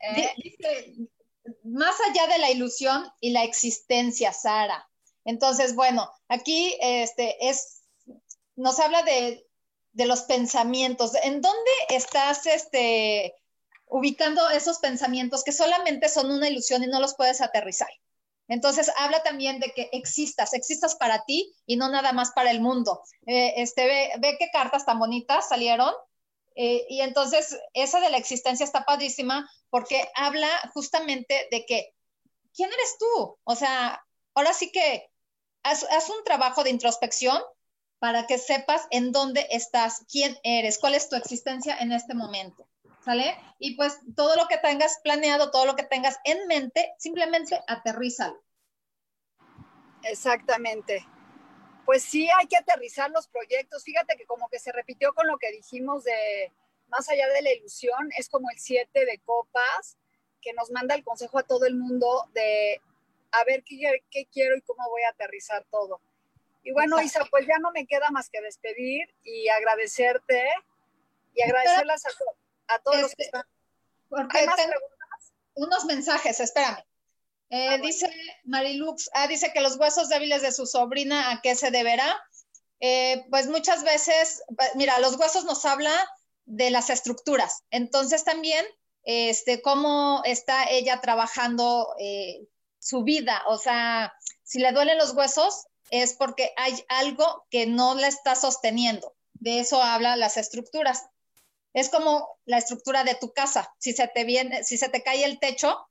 ¿Eh? 0.00 0.32
Dice, 0.36 0.94
más 1.64 1.96
allá 2.08 2.28
de 2.28 2.38
la 2.38 2.50
ilusión 2.50 3.12
y 3.18 3.30
la 3.32 3.42
existencia, 3.42 4.32
Sara. 4.32 4.89
Entonces, 5.30 5.76
bueno, 5.76 6.10
aquí 6.28 6.76
este, 6.80 7.48
es, 7.48 7.82
nos 8.56 8.80
habla 8.80 9.04
de, 9.04 9.46
de 9.92 10.06
los 10.06 10.22
pensamientos. 10.22 11.12
¿En 11.22 11.40
dónde 11.40 11.70
estás 11.88 12.46
este, 12.46 13.36
ubicando 13.86 14.50
esos 14.50 14.78
pensamientos 14.78 15.44
que 15.44 15.52
solamente 15.52 16.08
son 16.08 16.32
una 16.32 16.48
ilusión 16.48 16.82
y 16.82 16.88
no 16.88 16.98
los 16.98 17.14
puedes 17.14 17.40
aterrizar? 17.40 17.90
Entonces, 18.48 18.90
habla 18.98 19.22
también 19.22 19.60
de 19.60 19.70
que 19.70 19.88
existas, 19.92 20.52
existas 20.52 20.96
para 20.96 21.24
ti 21.24 21.54
y 21.64 21.76
no 21.76 21.88
nada 21.88 22.12
más 22.12 22.32
para 22.32 22.50
el 22.50 22.60
mundo. 22.60 23.00
Eh, 23.24 23.54
este, 23.58 23.86
ve, 23.86 24.36
qué 24.36 24.48
cartas 24.52 24.84
tan 24.84 24.98
bonitas 24.98 25.48
salieron. 25.48 25.94
Eh, 26.56 26.84
y 26.88 27.02
entonces, 27.02 27.56
esa 27.72 28.00
de 28.00 28.10
la 28.10 28.16
existencia 28.16 28.64
está 28.64 28.84
padrísima 28.84 29.48
porque 29.70 30.10
habla 30.16 30.48
justamente 30.74 31.46
de 31.52 31.64
que, 31.64 31.94
¿quién 32.52 32.68
eres 32.72 32.98
tú? 32.98 33.38
O 33.44 33.54
sea, 33.54 34.04
ahora 34.34 34.52
sí 34.52 34.72
que 34.72 35.09
haz, 35.62 36.10
un 36.10 36.24
trabajo 36.24 36.64
de 36.64 36.70
introspección 36.70 37.40
para 37.98 38.26
que 38.26 38.38
sepas 38.38 38.86
en 38.90 39.12
dónde 39.12 39.46
estás, 39.50 40.04
quién 40.10 40.38
eres, 40.42 40.78
cuál 40.78 40.94
es 40.94 41.08
tu 41.08 41.16
existencia 41.16 41.76
en 41.78 41.92
este 41.92 42.14
momento. 42.14 42.66
¿sale? 43.04 43.36
Y 43.58 43.76
pues 43.76 43.98
todo 44.14 44.36
lo 44.36 44.46
que 44.48 44.58
tengas 44.58 45.00
planeado, 45.02 45.50
todo 45.50 45.66
lo 45.66 45.76
que 45.76 45.84
tengas 45.84 46.18
en 46.24 46.46
mente, 46.46 46.94
simplemente 46.98 47.60
aterrízalo. 47.66 48.42
Exactamente. 50.02 51.06
Pues 51.84 52.02
sí, 52.02 52.28
hay 52.38 52.46
que 52.46 52.56
aterrizar 52.56 53.10
los 53.10 53.26
proyectos. 53.28 53.84
Fíjate 53.84 54.16
que 54.16 54.26
como 54.26 54.48
que 54.48 54.58
se 54.58 54.72
repitió 54.72 55.12
con 55.12 55.26
lo 55.26 55.38
que 55.38 55.50
dijimos 55.50 56.04
de 56.04 56.52
más 56.88 57.08
allá 57.08 57.28
de 57.28 57.42
la 57.42 57.52
ilusión, 57.52 58.10
es 58.16 58.28
como 58.28 58.50
el 58.50 58.58
7 58.58 59.04
de 59.04 59.18
copas 59.24 59.96
que 60.40 60.52
nos 60.54 60.70
manda 60.70 60.94
el 60.94 61.04
consejo 61.04 61.38
a 61.38 61.42
todo 61.42 61.66
el 61.66 61.76
mundo 61.76 62.28
de 62.32 62.80
a 63.32 63.44
ver 63.44 63.62
qué, 63.64 64.04
qué 64.10 64.26
quiero 64.26 64.56
y 64.56 64.62
cómo 64.62 64.88
voy 64.90 65.02
a 65.02 65.10
aterrizar 65.10 65.64
todo. 65.70 66.00
Y 66.62 66.72
bueno, 66.72 67.00
Isa, 67.00 67.24
pues 67.30 67.46
ya 67.46 67.58
no 67.58 67.70
me 67.72 67.86
queda 67.86 68.10
más 68.10 68.28
que 68.28 68.40
despedir 68.40 69.14
y 69.24 69.48
agradecerte 69.48 70.46
y 71.34 71.42
agradecerlas 71.42 72.04
a 72.06 72.10
todos 72.10 72.34
a 72.70 72.78
todos 72.78 73.00
los 73.02 73.14
que 73.14 73.24
este, 73.24 73.38
están. 73.38 73.46
¿Hay 74.30 74.46
más 74.46 74.56
preguntas? 74.56 75.32
Unos 75.54 75.84
mensajes, 75.84 76.40
espérame. 76.40 76.84
Eh, 77.50 77.68
ah, 77.70 77.78
dice 77.78 78.08
Marilux, 78.44 79.10
ah, 79.12 79.26
dice 79.26 79.52
que 79.52 79.60
los 79.60 79.76
huesos 79.76 80.08
débiles 80.08 80.42
de 80.42 80.52
su 80.52 80.66
sobrina, 80.66 81.32
¿a 81.32 81.40
qué 81.42 81.56
se 81.56 81.70
deberá? 81.70 82.22
Eh, 82.78 83.26
pues 83.30 83.48
muchas 83.48 83.82
veces, 83.82 84.42
mira, 84.76 84.98
los 85.00 85.16
huesos 85.16 85.44
nos 85.44 85.64
habla 85.64 85.92
de 86.46 86.70
las 86.70 86.90
estructuras. 86.90 87.64
Entonces 87.70 88.24
también, 88.24 88.64
este, 89.02 89.62
cómo 89.62 90.22
está 90.24 90.70
ella 90.70 91.00
trabajando 91.00 91.94
eh, 91.98 92.46
su 92.80 93.04
vida. 93.04 93.42
O 93.46 93.58
sea, 93.58 94.12
si 94.42 94.58
le 94.58 94.72
duelen 94.72 94.98
los 94.98 95.14
huesos, 95.14 95.66
es 95.90 96.14
porque 96.14 96.52
hay 96.56 96.74
algo 96.88 97.46
que 97.50 97.66
no 97.66 97.94
la 97.94 98.08
está 98.08 98.34
sosteniendo. 98.34 99.14
De 99.34 99.60
eso 99.60 99.80
habla 99.80 100.16
las 100.16 100.36
estructuras. 100.36 101.06
Es 101.72 101.88
como 101.88 102.38
la 102.46 102.58
estructura 102.58 103.04
de 103.04 103.14
tu 103.14 103.32
casa. 103.32 103.72
Si 103.78 103.92
se 103.92 104.08
te 104.08 104.24
viene, 104.24 104.64
si 104.64 104.76
se 104.76 104.88
te 104.88 105.02
cae 105.02 105.24
el 105.24 105.38
techo, 105.38 105.88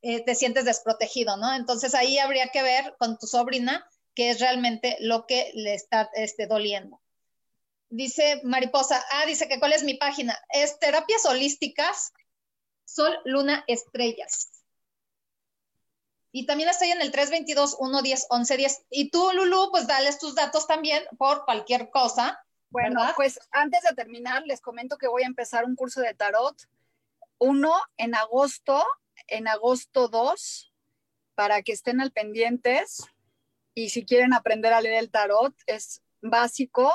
eh, 0.00 0.24
te 0.24 0.34
sientes 0.34 0.64
desprotegido, 0.64 1.36
¿no? 1.36 1.54
Entonces 1.54 1.94
ahí 1.94 2.18
habría 2.18 2.48
que 2.48 2.62
ver 2.62 2.96
con 2.98 3.18
tu 3.18 3.26
sobrina 3.26 3.88
qué 4.14 4.30
es 4.30 4.40
realmente 4.40 4.96
lo 5.00 5.26
que 5.26 5.52
le 5.54 5.74
está 5.74 6.10
este, 6.14 6.46
doliendo. 6.46 7.00
Dice 7.88 8.40
Mariposa, 8.42 9.04
ah, 9.12 9.26
dice 9.26 9.48
que 9.48 9.60
cuál 9.60 9.72
es 9.72 9.84
mi 9.84 9.94
página. 9.94 10.38
Es 10.48 10.78
terapias 10.78 11.24
holísticas, 11.26 12.12
sol, 12.84 13.16
luna, 13.24 13.64
estrellas. 13.66 14.61
Y 16.32 16.46
también 16.46 16.70
estoy 16.70 16.90
en 16.90 17.02
el 17.02 17.12
322 17.12 17.76
110 17.76 18.26
1110. 18.30 18.86
Y 18.90 19.10
tú, 19.10 19.30
Lulu, 19.32 19.70
pues 19.70 19.86
dales 19.86 20.18
tus 20.18 20.34
datos 20.34 20.66
también 20.66 21.04
por 21.18 21.44
cualquier 21.44 21.90
cosa 21.90 22.42
bueno, 22.72 23.02
pues 23.16 23.38
antes 23.50 23.82
de 23.82 23.94
terminar, 23.94 24.44
les 24.46 24.62
comento 24.62 24.96
que 24.96 25.06
voy 25.06 25.24
a 25.24 25.26
empezar 25.26 25.66
un 25.66 25.76
curso 25.76 26.00
de 26.00 26.14
tarot. 26.14 26.56
Uno 27.38 27.74
en 27.98 28.14
agosto, 28.14 28.82
en 29.26 29.46
agosto 29.46 30.08
2, 30.08 30.72
para 31.34 31.60
que 31.60 31.72
estén 31.72 32.00
al 32.00 32.12
pendientes. 32.12 33.04
Y 33.74 33.90
si 33.90 34.06
quieren 34.06 34.32
aprender 34.32 34.72
a 34.72 34.80
leer 34.80 35.00
el 35.00 35.10
tarot, 35.10 35.54
es 35.66 36.00
básico. 36.22 36.90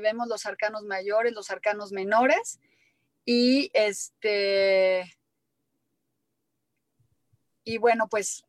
Vemos 0.00 0.28
los 0.28 0.46
arcanos 0.46 0.84
mayores, 0.84 1.32
los 1.32 1.50
arcanos 1.50 1.90
menores. 1.90 2.60
Y 3.24 3.72
este. 3.74 5.18
Y 7.64 7.78
bueno, 7.78 8.08
pues 8.08 8.44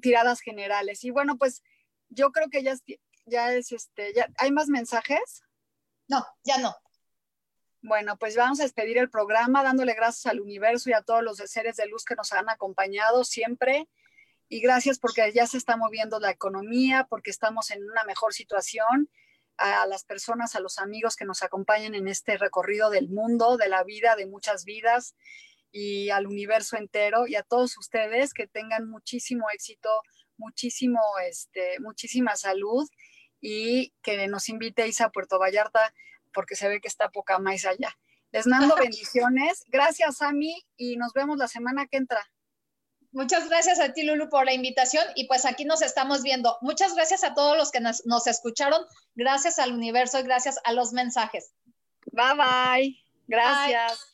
tiradas 0.00 0.40
generales. 0.40 1.04
Y 1.04 1.10
bueno, 1.10 1.36
pues 1.36 1.62
yo 2.08 2.32
creo 2.32 2.48
que 2.50 2.62
ya 2.62 2.72
es, 2.72 2.82
ya 3.26 3.52
es 3.54 3.72
este, 3.72 4.12
ya 4.14 4.28
hay 4.38 4.52
más 4.52 4.68
mensajes. 4.68 5.42
No, 6.08 6.26
ya 6.42 6.58
no. 6.58 6.74
Bueno, 7.82 8.16
pues 8.18 8.36
vamos 8.36 8.60
a 8.60 8.62
despedir 8.62 8.98
el 8.98 9.10
programa 9.10 9.62
dándole 9.62 9.94
gracias 9.94 10.26
al 10.26 10.40
universo 10.40 10.88
y 10.90 10.94
a 10.94 11.02
todos 11.02 11.22
los 11.22 11.36
seres 11.36 11.76
de 11.76 11.86
luz 11.86 12.04
que 12.04 12.14
nos 12.14 12.32
han 12.32 12.48
acompañado 12.48 13.24
siempre. 13.24 13.88
Y 14.48 14.60
gracias 14.60 14.98
porque 14.98 15.32
ya 15.34 15.46
se 15.46 15.58
está 15.58 15.76
moviendo 15.76 16.20
la 16.20 16.30
economía, 16.30 17.06
porque 17.08 17.30
estamos 17.30 17.70
en 17.70 17.82
una 17.84 18.04
mejor 18.04 18.34
situación. 18.34 19.10
a 19.56 19.86
las 19.86 20.02
personas, 20.04 20.56
a 20.56 20.60
los 20.60 20.80
amigos 20.80 21.14
que 21.14 21.24
nos 21.24 21.44
acompañan 21.44 21.94
en 21.94 22.08
este 22.08 22.36
recorrido 22.38 22.90
del 22.90 23.08
mundo, 23.08 23.56
de 23.56 23.68
la 23.68 23.84
vida, 23.84 24.16
de 24.16 24.26
muchas 24.26 24.64
vidas 24.64 25.14
y 25.76 26.10
al 26.10 26.28
universo 26.28 26.76
entero 26.76 27.26
y 27.26 27.34
a 27.34 27.42
todos 27.42 27.76
ustedes 27.76 28.32
que 28.32 28.46
tengan 28.46 28.88
muchísimo 28.88 29.46
éxito, 29.52 29.90
muchísimo, 30.36 31.00
este, 31.28 31.80
muchísima 31.80 32.36
salud 32.36 32.88
y 33.40 33.92
que 34.00 34.28
nos 34.28 34.48
invitéis 34.48 35.00
a 35.00 35.10
Puerto 35.10 35.40
Vallarta 35.40 35.92
porque 36.32 36.54
se 36.54 36.68
ve 36.68 36.80
que 36.80 36.86
está 36.86 37.08
poca 37.08 37.40
más 37.40 37.64
allá. 37.64 37.98
Les 38.30 38.46
mando 38.46 38.76
bendiciones. 38.88 39.64
Gracias, 39.66 40.22
Ami, 40.22 40.64
y 40.76 40.96
nos 40.96 41.12
vemos 41.12 41.38
la 41.38 41.48
semana 41.48 41.88
que 41.88 41.96
entra. 41.96 42.24
Muchas 43.10 43.48
gracias 43.48 43.80
a 43.80 43.92
ti, 43.92 44.04
Lulu, 44.04 44.28
por 44.28 44.44
la 44.44 44.54
invitación 44.54 45.04
y 45.16 45.26
pues 45.26 45.44
aquí 45.44 45.64
nos 45.64 45.82
estamos 45.82 46.22
viendo. 46.22 46.56
Muchas 46.60 46.94
gracias 46.94 47.24
a 47.24 47.34
todos 47.34 47.56
los 47.56 47.72
que 47.72 47.80
nos, 47.80 48.26
escucharon. 48.28 48.80
Gracias 49.16 49.58
al 49.58 49.72
universo 49.72 50.20
y 50.20 50.22
gracias 50.22 50.60
a 50.62 50.72
los 50.72 50.92
mensajes. 50.92 51.52
Bye 52.12 52.36
bye. 52.36 52.96
Gracias. 53.26 54.13